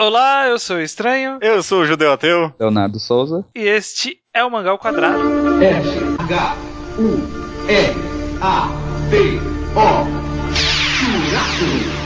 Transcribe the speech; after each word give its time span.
Olá, 0.00 0.46
eu 0.46 0.60
sou 0.60 0.76
o 0.76 0.80
Estranho. 0.80 1.38
Eu 1.40 1.60
sou 1.60 1.80
o 1.80 1.84
Judeu 1.84 2.12
Ateu. 2.12 2.54
Leonardo 2.60 3.00
Souza. 3.00 3.44
E 3.52 3.62
este 3.62 4.20
é 4.32 4.44
o 4.44 4.50
Mangal 4.50 4.78
Quadrado. 4.78 5.18
S-H-U-L-A-D-O 5.60 6.68
Churrasco. 10.54 11.97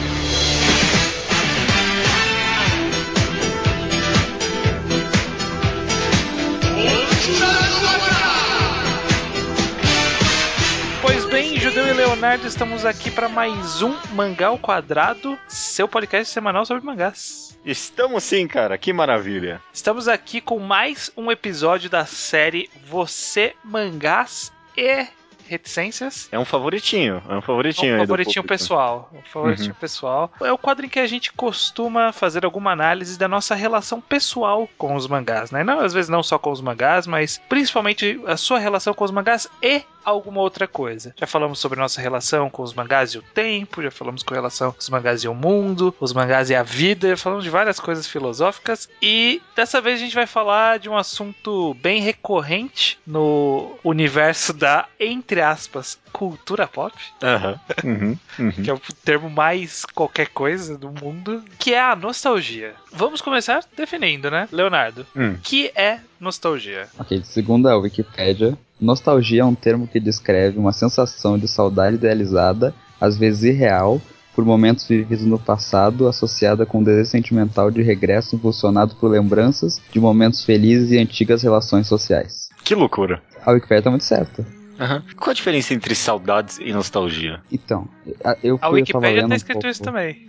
Pois 11.13 11.27
bem, 11.27 11.61
Judeu 11.61 11.87
e 11.87 11.93
Leonardo, 11.93 12.47
estamos 12.47 12.87
aqui 12.87 13.11
para 13.11 13.29
mais 13.29 13.83
um 13.83 13.95
Mangal 14.15 14.57
Quadrado, 14.59 15.39
seu 15.47 15.87
podcast 15.87 16.33
semanal 16.33 16.65
sobre 16.65 16.83
mangás. 16.83 17.59
Estamos 17.67 18.25
sim, 18.25 18.49
cara. 18.49 18.79
Que 18.79 18.95
maravilha. 18.95 19.61
Estamos 19.75 20.09
aqui 20.09 20.41
com 20.41 20.59
mais 20.59 21.13
um 21.15 21.31
episódio 21.31 21.91
da 21.91 22.07
série 22.07 22.71
Você 22.87 23.55
Mangás 23.63 24.51
e 24.75 25.07
Reticências. 25.47 26.31
É 26.33 26.39
um 26.39 26.47
favoritinho. 26.47 27.23
É 27.29 27.35
um 27.35 27.39
É 27.39 27.43
favoritinho 27.43 27.93
um 27.93 27.97
aí 27.97 28.01
do 28.01 28.07
favoritinho 28.07 28.45
pessoal. 28.45 29.11
Um 29.13 29.21
favoritinho 29.23 29.75
pessoal. 29.75 30.33
É 30.41 30.51
o 30.51 30.57
quadro 30.57 30.87
em 30.87 30.89
que 30.89 30.99
a 30.99 31.07
gente 31.07 31.31
costuma 31.31 32.11
fazer 32.11 32.47
alguma 32.47 32.73
análise 32.73 33.19
da 33.19 33.29
nossa 33.29 33.55
relação 33.55 34.01
pessoal 34.01 34.67
com 34.79 34.95
os 34.95 35.07
mangás, 35.07 35.51
né? 35.51 35.63
Não, 35.63 35.81
às 35.81 35.93
vezes 35.93 36.09
não 36.09 36.23
só 36.23 36.39
com 36.39 36.51
os 36.51 36.63
mangás, 36.63 37.07
mas 37.07 37.37
principalmente 37.51 38.19
a 38.27 38.39
sua 38.39 38.59
relação 38.59 38.95
com 38.95 39.05
os 39.05 39.11
mangás 39.11 39.47
e 39.63 39.83
alguma 40.05 40.41
outra 40.41 40.67
coisa. 40.67 41.15
Já 41.17 41.27
falamos 41.27 41.59
sobre 41.59 41.79
nossa 41.79 42.01
relação 42.01 42.51
com 42.51 42.63
os 42.63 42.75
mangás 42.75 43.11
e 43.11 43.19
o 43.19 43.23
tempo, 43.23 43.83
já 43.83 43.91
falamos 43.91 44.23
com 44.23 44.35
relação 44.35 44.73
com 44.73 44.79
os 44.79 44.89
mangás 44.89 45.25
e 45.25 45.29
o 45.29 45.35
mundo, 45.35 45.95
os 46.01 46.13
mangás 46.13 46.51
e 46.51 46.55
a 46.55 46.63
vida, 46.63 47.09
já 47.09 47.17
falamos 47.17 47.45
de 47.45 47.51
várias 47.51 47.79
coisas 47.79 48.07
filosóficas 48.07 48.89
e 49.01 49.41
dessa 49.55 49.81
vez 49.81 50.01
a 50.01 50.05
gente 50.05 50.15
vai 50.15 50.27
falar 50.27 50.79
de 50.79 50.89
um 50.89 50.97
assunto 50.97 51.75
bem 51.75 52.01
recorrente 52.01 52.99
no 53.07 53.79
universo 53.85 54.53
da, 54.53 54.87
entre 54.99 55.41
aspas, 55.41 55.99
cultura 56.13 56.67
pop. 56.67 56.93
Uhum. 57.83 58.19
Uhum. 58.39 58.51
que 58.53 58.71
é 58.71 58.75
o 58.75 58.81
termo 59.05 59.31
mais 59.31 59.85
qualquer 59.85 60.29
coisa 60.29 60.77
do 60.77 60.91
mundo, 60.91 61.43
que 61.59 61.73
é 61.73 61.81
a 61.81 61.97
nostalgia. 61.97 62.75
Vamos 62.93 63.21
começar 63.21 63.65
definindo, 63.77 64.31
né, 64.31 64.49
Leonardo? 64.53 65.07
Hum. 65.17 65.33
O 65.33 65.39
que 65.39 65.73
é 65.75 66.01
nostalgia? 66.21 66.89
Ok, 66.99 67.23
segundo 67.25 67.69
a 67.69 67.77
Wikipédia, 67.77 68.57
nostalgia 68.85 69.43
é 69.43 69.45
um 69.45 69.55
termo 69.55 69.87
que 69.87 70.01
descreve 70.01 70.59
uma 70.59 70.73
sensação 70.73 71.39
de 71.39 71.47
saudade 71.49 71.97
idealizada, 71.97 72.75
às 73.01 73.17
vezes 73.17 73.45
irreal, 73.45 74.01
por 74.35 74.45
momentos 74.45 74.87
vividos 74.87 75.25
no 75.27 75.39
passado, 75.39 76.09
associada 76.09 76.65
com 76.65 76.79
um 76.79 76.83
desejo 76.83 77.11
sentimental 77.11 77.71
de 77.71 77.83
regresso 77.83 78.35
impulsionado 78.35 78.95
por 78.97 79.09
lembranças 79.11 79.81
de 79.93 80.01
momentos 80.01 80.45
felizes 80.45 80.91
e 80.91 80.99
antigas 80.99 81.43
relações 81.43 81.87
sociais. 81.87 82.49
Que 82.65 82.75
loucura. 82.75 83.23
A 83.45 83.53
Wikipédia 83.53 83.83
tá 83.83 83.91
muito 83.91 84.05
certa. 84.05 84.47
Aham. 84.81 85.03
Qual 85.17 85.31
a 85.31 85.35
diferença 85.35 85.75
entre 85.75 85.95
saudades 85.95 86.59
e 86.59 86.73
nostalgia? 86.73 87.41
Então, 87.53 87.87
a- 88.25 88.37
eu 88.43 88.59
A 88.63 88.69
fui- 88.71 88.81
Wikipédia 88.81 89.11
lendo 89.21 89.29
tá 89.29 89.35
um 89.35 89.37
escrito 89.37 89.55
pouco- 89.57 89.69
isso 89.69 89.83
também. 89.83 90.27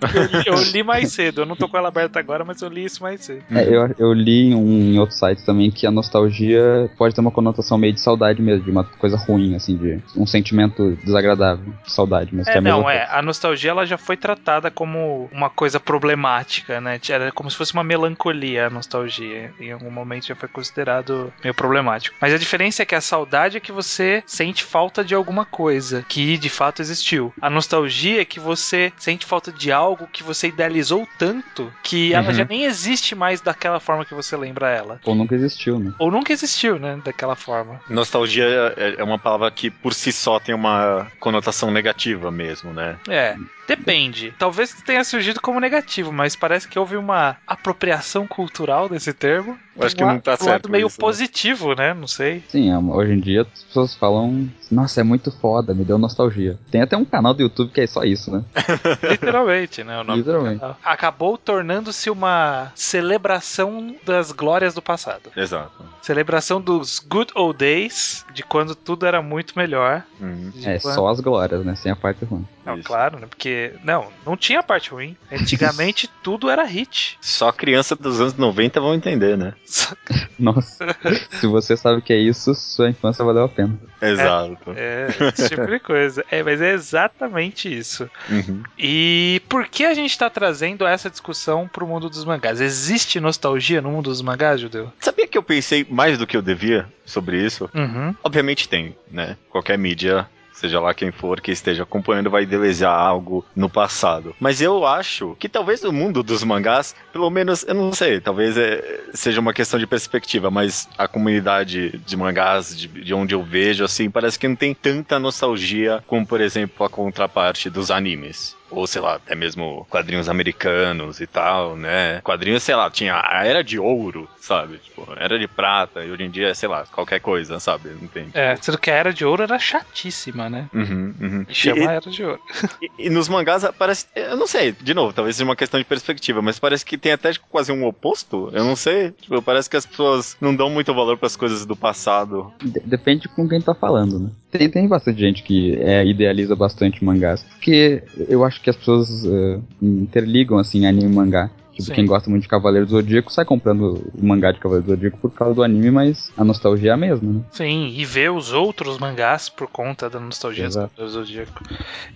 Eu 0.00 0.22
li, 0.24 0.46
eu 0.46 0.62
li 0.72 0.82
mais 0.82 1.12
cedo, 1.12 1.42
eu 1.42 1.46
não 1.46 1.56
tô 1.56 1.68
com 1.68 1.76
ela 1.76 1.88
aberta 1.88 2.18
agora, 2.18 2.44
mas 2.44 2.60
eu 2.60 2.68
li 2.68 2.84
isso 2.84 3.02
mais 3.02 3.20
cedo. 3.24 3.42
É, 3.50 3.64
eu, 3.68 3.94
eu 3.98 4.12
li 4.12 4.50
em 4.50 4.54
um, 4.54 4.94
em 4.94 4.98
outro 4.98 5.16
site 5.16 5.44
também 5.44 5.70
que 5.70 5.86
a 5.86 5.90
nostalgia 5.90 6.90
pode 6.96 7.14
ter 7.14 7.20
uma 7.20 7.30
conotação 7.30 7.78
meio 7.78 7.92
de 7.92 8.00
saudade 8.00 8.42
mesmo, 8.42 8.64
de 8.64 8.70
uma 8.70 8.84
coisa 8.84 9.16
ruim, 9.16 9.54
assim, 9.54 9.76
de 9.76 10.00
um 10.16 10.26
sentimento 10.26 10.96
desagradável, 11.04 11.72
de 11.84 11.92
saudade, 11.92 12.30
mas 12.34 12.46
que 12.46 12.52
É, 12.52 12.58
a 12.58 12.60
mesma 12.60 12.78
não, 12.78 12.90
é. 12.90 13.06
A 13.10 13.22
nostalgia 13.22 13.70
ela 13.70 13.86
já 13.86 13.96
foi 13.96 14.16
tratada 14.16 14.70
como 14.70 15.28
uma 15.32 15.48
coisa 15.48 15.80
problemática, 15.80 16.80
né? 16.80 17.00
Era 17.08 17.32
como 17.32 17.50
se 17.50 17.56
fosse 17.56 17.72
uma 17.72 17.84
melancolia 17.84 18.66
a 18.66 18.70
nostalgia. 18.70 19.52
Em 19.60 19.72
algum 19.72 19.90
momento 19.90 20.26
já 20.26 20.34
foi 20.34 20.48
considerado 20.48 21.32
meio 21.42 21.54
problemático. 21.54 22.16
Mas 22.20 22.32
a 22.32 22.38
diferença 22.38 22.82
é 22.82 22.86
que 22.86 22.94
a 22.94 23.00
saudade 23.00 23.56
é 23.56 23.60
que 23.60 23.72
você 23.72 24.22
sente 24.26 24.62
falta 24.62 25.04
de 25.04 25.14
alguma 25.14 25.44
coisa 25.44 26.04
que 26.08 26.36
de 26.36 26.48
fato 26.48 26.82
existiu. 26.82 27.32
A 27.40 27.48
nostalgia 27.48 28.20
é 28.20 28.24
que 28.24 28.40
você 28.40 28.92
sente 28.96 29.24
falta 29.24 29.52
de 29.52 29.72
algo 29.72 29.85
que 29.94 30.22
você 30.22 30.48
idealizou 30.48 31.06
tanto 31.18 31.70
que 31.82 32.14
ela 32.14 32.28
Uhum. 32.28 32.34
já 32.34 32.44
nem 32.44 32.64
existe 32.64 33.14
mais 33.14 33.40
daquela 33.42 33.78
forma 33.78 34.04
que 34.06 34.14
você 34.14 34.36
lembra 34.36 34.70
ela. 34.70 34.98
Ou 35.04 35.14
nunca 35.14 35.34
existiu, 35.34 35.78
né? 35.78 35.92
Ou 35.98 36.10
nunca 36.10 36.32
existiu, 36.32 36.78
né? 36.78 36.98
Daquela 37.04 37.36
forma. 37.36 37.80
Nostalgia 37.88 38.44
é 38.76 38.96
é 38.98 39.04
uma 39.04 39.18
palavra 39.18 39.50
que 39.50 39.70
por 39.70 39.92
si 39.92 40.10
só 40.10 40.40
tem 40.40 40.54
uma 40.54 41.10
conotação 41.20 41.70
negativa 41.70 42.30
mesmo, 42.30 42.72
né? 42.72 42.96
É, 43.08 43.36
depende. 43.66 44.34
Talvez 44.38 44.72
tenha 44.84 45.02
surgido 45.04 45.40
como 45.40 45.60
negativo, 45.60 46.12
mas 46.12 46.34
parece 46.36 46.68
que 46.68 46.78
houve 46.78 46.96
uma 46.96 47.36
apropriação 47.46 48.26
cultural 48.26 48.88
desse 48.88 49.12
termo. 49.12 49.58
Eu 49.76 49.86
acho 49.86 49.94
que 49.94 50.02
não 50.04 50.18
tá 50.18 50.32
a- 50.32 50.34
um 50.34 50.36
certo 50.38 50.50
lado 50.50 50.68
meio 50.70 50.86
isso, 50.86 50.98
né? 50.98 51.04
positivo, 51.04 51.74
né? 51.74 51.92
Não 51.92 52.06
sei. 52.06 52.42
Sim, 52.48 52.70
é, 52.72 52.78
hoje 52.78 53.12
em 53.12 53.20
dia 53.20 53.42
as 53.42 53.62
pessoas 53.64 53.94
falam, 53.94 54.48
nossa, 54.70 55.00
é 55.02 55.04
muito 55.04 55.30
foda, 55.30 55.74
me 55.74 55.84
deu 55.84 55.98
nostalgia. 55.98 56.58
Tem 56.70 56.80
até 56.80 56.96
um 56.96 57.04
canal 57.04 57.34
do 57.34 57.42
YouTube 57.42 57.70
que 57.72 57.82
é 57.82 57.86
só 57.86 58.02
isso, 58.02 58.30
né? 58.30 58.42
Literalmente, 59.10 59.84
né? 59.84 60.00
O 60.00 60.04
nome 60.04 60.22
do 60.22 60.30
Literalmente. 60.32 60.64
Acabou 60.82 61.36
tornando-se 61.36 62.08
uma 62.08 62.72
celebração 62.74 63.94
das 64.04 64.32
glórias 64.32 64.74
do 64.74 64.80
passado. 64.82 65.30
Exato. 65.36 65.72
Celebração 66.02 66.60
dos 66.60 66.98
good 66.98 67.32
old 67.34 67.58
days, 67.58 68.24
de 68.32 68.42
quando 68.42 68.74
tudo 68.74 69.04
era 69.06 69.20
muito 69.20 69.54
melhor. 69.58 70.02
Uhum. 70.20 70.52
É 70.64 70.78
quando- 70.78 70.94
só 70.94 71.08
as 71.08 71.20
glórias, 71.20 71.64
né? 71.64 71.74
Sem 71.74 71.90
a 71.92 71.96
parte 71.96 72.24
ruim. 72.24 72.46
Não, 72.64 72.74
Isso. 72.76 72.84
claro, 72.88 73.18
né? 73.20 73.26
Porque, 73.26 73.48
não, 73.84 74.08
não 74.24 74.36
tinha 74.36 74.62
parte 74.62 74.90
ruim. 74.90 75.16
Antigamente 75.30 76.08
tudo 76.22 76.50
era 76.50 76.64
hit. 76.64 77.18
Só 77.20 77.52
criança 77.52 77.94
dos 77.94 78.20
anos 78.20 78.34
90 78.34 78.80
vão 78.80 78.94
entender, 78.94 79.36
né? 79.36 79.54
Nossa, 80.38 80.86
se 81.30 81.46
você 81.46 81.76
sabe 81.76 81.98
o 81.98 82.02
que 82.02 82.12
é 82.12 82.18
isso, 82.18 82.54
sua 82.54 82.90
infância 82.90 83.24
valeu 83.24 83.44
a 83.44 83.48
pena. 83.48 83.78
Exato. 84.00 84.72
É, 84.76 85.08
esse 85.32 85.48
tipo 85.48 85.66
de 85.66 85.78
coisa. 85.80 86.24
É, 86.30 86.42
mas 86.42 86.60
é 86.60 86.72
exatamente 86.72 87.74
isso. 87.74 88.08
Uhum. 88.28 88.62
E 88.78 89.40
por 89.48 89.66
que 89.68 89.84
a 89.84 89.94
gente 89.94 90.16
tá 90.16 90.28
trazendo 90.28 90.86
essa 90.86 91.10
discussão 91.10 91.66
pro 91.66 91.86
mundo 91.86 92.08
dos 92.10 92.24
mangás? 92.24 92.60
Existe 92.60 93.18
nostalgia 93.20 93.80
no 93.80 93.90
mundo 93.90 94.10
dos 94.10 94.22
mangás, 94.22 94.60
Judeu? 94.60 94.92
Sabia 95.00 95.26
que 95.26 95.38
eu 95.38 95.42
pensei 95.42 95.86
mais 95.88 96.18
do 96.18 96.26
que 96.26 96.36
eu 96.36 96.42
devia 96.42 96.86
sobre 97.04 97.44
isso? 97.44 97.70
Uhum. 97.74 98.14
Obviamente 98.22 98.68
tem, 98.68 98.96
né? 99.10 99.36
Qualquer 99.50 99.78
mídia, 99.78 100.28
seja 100.56 100.80
lá 100.80 100.94
quem 100.94 101.12
for 101.12 101.40
que 101.40 101.52
esteja 101.52 101.82
acompanhando, 101.82 102.30
vai 102.30 102.42
idealizar 102.42 102.92
algo 102.92 103.44
no 103.54 103.68
passado. 103.68 104.34
Mas 104.40 104.60
eu 104.60 104.86
acho 104.86 105.36
que 105.38 105.48
talvez 105.48 105.84
o 105.84 105.92
mundo 105.92 106.22
dos 106.22 106.42
mangás, 106.42 106.94
pelo 107.12 107.30
menos, 107.30 107.64
eu 107.68 107.74
não 107.74 107.92
sei, 107.92 108.20
talvez 108.20 108.56
é, 108.56 109.04
seja 109.12 109.40
uma 109.40 109.52
questão 109.52 109.78
de 109.78 109.86
perspectiva, 109.86 110.50
mas 110.50 110.88
a 110.96 111.06
comunidade 111.06 111.98
de 111.98 112.16
mangás, 112.16 112.76
de, 112.76 112.88
de 112.88 113.14
onde 113.14 113.34
eu 113.34 113.42
vejo, 113.42 113.84
assim, 113.84 114.10
parece 114.10 114.38
que 114.38 114.48
não 114.48 114.56
tem 114.56 114.74
tanta 114.74 115.18
nostalgia 115.18 116.02
como, 116.06 116.26
por 116.26 116.40
exemplo, 116.40 116.84
a 116.84 116.88
contraparte 116.88 117.68
dos 117.68 117.90
animes. 117.90 118.56
Ou, 118.70 118.86
sei 118.86 119.00
lá, 119.00 119.14
até 119.14 119.34
mesmo 119.34 119.86
quadrinhos 119.88 120.28
americanos 120.28 121.20
e 121.20 121.26
tal, 121.26 121.76
né? 121.76 122.20
Quadrinhos, 122.22 122.62
sei 122.62 122.74
lá, 122.74 122.90
tinha 122.90 123.14
a 123.24 123.44
era 123.44 123.62
de 123.62 123.78
ouro, 123.78 124.28
sabe? 124.40 124.78
Tipo, 124.78 125.06
era 125.16 125.38
de 125.38 125.46
prata, 125.46 126.04
e 126.04 126.10
hoje 126.10 126.22
em 126.24 126.30
dia 126.30 126.48
é, 126.48 126.54
sei 126.54 126.68
lá, 126.68 126.84
qualquer 126.86 127.20
coisa, 127.20 127.60
sabe? 127.60 127.90
Não 127.90 128.08
tem. 128.08 128.28
É, 128.34 128.56
sendo 128.56 128.78
que 128.78 128.90
a 128.90 128.94
Era 128.94 129.12
de 129.12 129.24
Ouro 129.24 129.42
era 129.42 129.58
chatíssima, 129.58 130.48
né? 130.50 130.68
Uhum, 130.74 131.14
uhum. 131.20 131.46
Chama 131.48 131.78
E- 131.82 131.86
a 131.88 131.92
Era 131.92 132.10
de 132.10 132.24
Ouro. 132.24 132.40
E, 132.82 132.90
e 133.06 133.10
nos 133.10 133.28
mangás 133.28 133.64
parece. 133.78 134.06
Eu 134.14 134.36
não 134.36 134.46
sei, 134.46 134.72
de 134.72 134.92
novo, 134.92 135.12
talvez 135.12 135.36
seja 135.36 135.44
uma 135.48 135.56
questão 135.56 135.78
de 135.80 135.84
perspectiva, 135.86 136.42
mas 136.42 136.58
parece 136.58 136.84
que 136.84 136.98
tem 136.98 137.12
até 137.12 137.32
tipo, 137.32 137.46
quase 137.48 137.72
um 137.72 137.84
oposto. 137.86 138.50
Eu 138.52 138.64
não 138.64 138.76
sei. 138.76 139.12
Tipo, 139.12 139.40
parece 139.40 139.70
que 139.70 139.76
as 139.76 139.86
pessoas 139.86 140.36
não 140.40 140.54
dão 140.54 140.68
muito 140.68 140.92
valor 140.92 141.16
para 141.16 141.26
as 141.26 141.36
coisas 141.36 141.64
do 141.64 141.74
passado. 141.76 142.52
De- 142.62 142.80
depende 142.80 143.28
com 143.28 143.48
quem 143.48 143.60
tá 143.62 143.74
falando, 143.74 144.18
né? 144.18 144.30
Tem, 144.58 144.68
tem 144.68 144.88
bastante 144.88 145.20
gente 145.20 145.42
que 145.42 145.76
é, 145.80 146.04
idealiza 146.04 146.54
bastante 146.56 147.04
mangás. 147.04 147.42
Porque 147.42 148.02
eu 148.28 148.44
acho 148.44 148.60
que 148.60 148.70
as 148.70 148.76
pessoas 148.76 149.24
eh, 149.24 149.58
interligam, 149.80 150.58
assim, 150.58 150.86
anime 150.86 151.10
e 151.10 151.14
mangá. 151.14 151.50
Tipo, 151.76 151.88
Sim. 151.88 151.92
quem 151.92 152.06
gosta 152.06 152.30
muito 152.30 152.44
de 152.44 152.48
Cavaleiro 152.48 152.86
do 152.86 152.92
Zodíaco 152.92 153.30
sai 153.30 153.44
comprando 153.44 154.10
o 154.14 154.26
mangá 154.26 154.50
de 154.50 154.58
Cavaleiro 154.58 154.86
do 154.86 154.94
Zodíaco 154.94 155.18
por 155.18 155.30
causa 155.30 155.54
do 155.54 155.62
anime, 155.62 155.90
mas 155.90 156.32
a 156.34 156.42
nostalgia 156.42 156.92
é 156.92 156.94
a 156.94 156.96
mesma, 156.96 157.30
né? 157.30 157.40
Sim, 157.50 157.88
e 157.94 158.02
ver 158.02 158.30
os 158.30 158.50
outros 158.50 158.98
mangás 158.98 159.50
por 159.50 159.68
conta 159.68 160.08
da 160.08 160.18
nostalgia 160.18 160.64
Exato. 160.64 160.90
do 160.96 161.06
Zodíaco. 161.06 161.62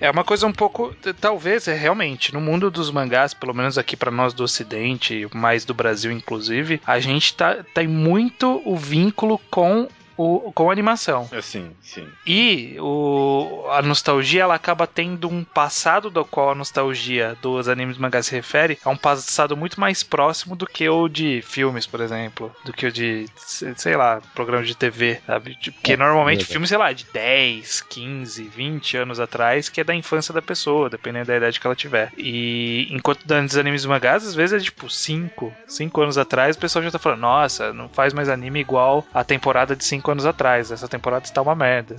É 0.01 0.11
uma 0.11 0.25
coisa 0.25 0.47
um 0.47 0.53
pouco. 0.53 0.95
Talvez, 1.21 1.69
é 1.69 1.75
realmente, 1.75 2.33
no 2.33 2.41
mundo 2.41 2.71
dos 2.71 2.91
mangás, 2.91 3.35
pelo 3.35 3.53
menos 3.53 3.77
aqui 3.77 3.99
pra 3.99 4.11
nós 4.11 4.33
do 4.33 4.45
Ocidente, 4.45 5.29
mais 5.35 5.67
do 5.67 5.75
Brasil 5.75 6.11
inclusive, 6.11 6.81
a 6.87 6.99
gente 6.99 7.35
tá, 7.35 7.59
tem 7.75 7.87
muito 7.87 8.63
o 8.65 8.77
vínculo 8.77 9.39
com 9.51 9.87
o, 10.23 10.53
com 10.53 10.71
animação. 10.71 11.29
É, 11.33 11.41
sim, 11.41 11.71
sim. 11.83 12.07
E 12.27 12.77
o, 12.79 13.65
a 13.71 13.83
nostalgia 13.83 14.43
ela 14.43 14.55
acaba 14.55 14.87
tendo 14.87 15.29
um 15.29 15.45
passado 15.45 16.11
do 16.11 16.25
qual 16.25 16.51
a 16.51 16.55
nostalgia 16.55 17.37
dos 17.41 17.69
animes 17.69 17.97
e 17.97 18.01
mangás 18.01 18.27
se 18.27 18.33
refere 18.35 18.79
a 18.85 18.91
um 18.91 18.97
passado 18.97 19.57
muito 19.57 19.81
mais 19.81 20.03
próximo 20.03 20.55
do 20.57 20.67
que 20.67 20.89
o 20.89 21.09
de 21.09 21.43
filmes, 21.43 21.87
por 21.87 22.01
exemplo, 22.01 22.55
do 22.65 22.73
que 22.73 22.87
o 22.87 22.93
de, 22.93 23.27
sei 23.77 23.97
lá, 23.97 24.21
programas 24.35 24.67
de 24.69 24.75
TV, 24.77 25.21
sabe? 25.27 25.57
Porque 25.73 25.93
É, 25.93 25.97
normalmente 25.97 26.39
verdade. 26.39 26.53
filmes, 26.53 26.69
sei 26.69 26.79
lá, 26.79 26.93
de 26.93 27.05
10, 27.13 27.81
15, 27.83 28.43
20 28.45 28.97
anos 28.97 29.21
atrás, 29.21 29.69
que 29.69 29.81
é 29.81 29.85
da 29.85 29.95
infância 29.95 30.33
da 30.35 30.43
pessoa, 30.43 30.91
dependendo 30.91 31.27
da 31.27 31.37
idade 31.37 31.59
que 31.61 31.67
ela 31.67 31.77
tiver. 31.77 32.13
E 32.17 32.89
enquanto 32.91 33.25
dos 33.27 33.57
animes 33.57 33.85
e 33.85 33.89
mangás, 33.89 34.27
às 34.27 34.35
vezes 34.35 34.61
é 34.61 34.65
tipo 34.65 34.89
5, 34.91 35.53
5 35.67 36.01
anos 36.03 36.19
atrás, 36.19 36.57
o 36.57 36.59
pessoal 36.59 36.83
já 36.85 36.91
tá 36.91 36.99
falando, 36.99 37.21
nossa, 37.21 37.73
não 37.73 37.89
faz 37.89 38.13
mais 38.13 38.29
anime 38.29 38.61
igual 38.61 39.07
a 39.13 39.25
temporada 39.25 39.75
de 39.77 39.85
5 39.85 40.10
anos 40.11 40.27
atrás, 40.27 40.71
essa 40.71 40.89
temporada 40.89 41.25
está 41.25 41.41
uma 41.41 41.55
merda. 41.55 41.97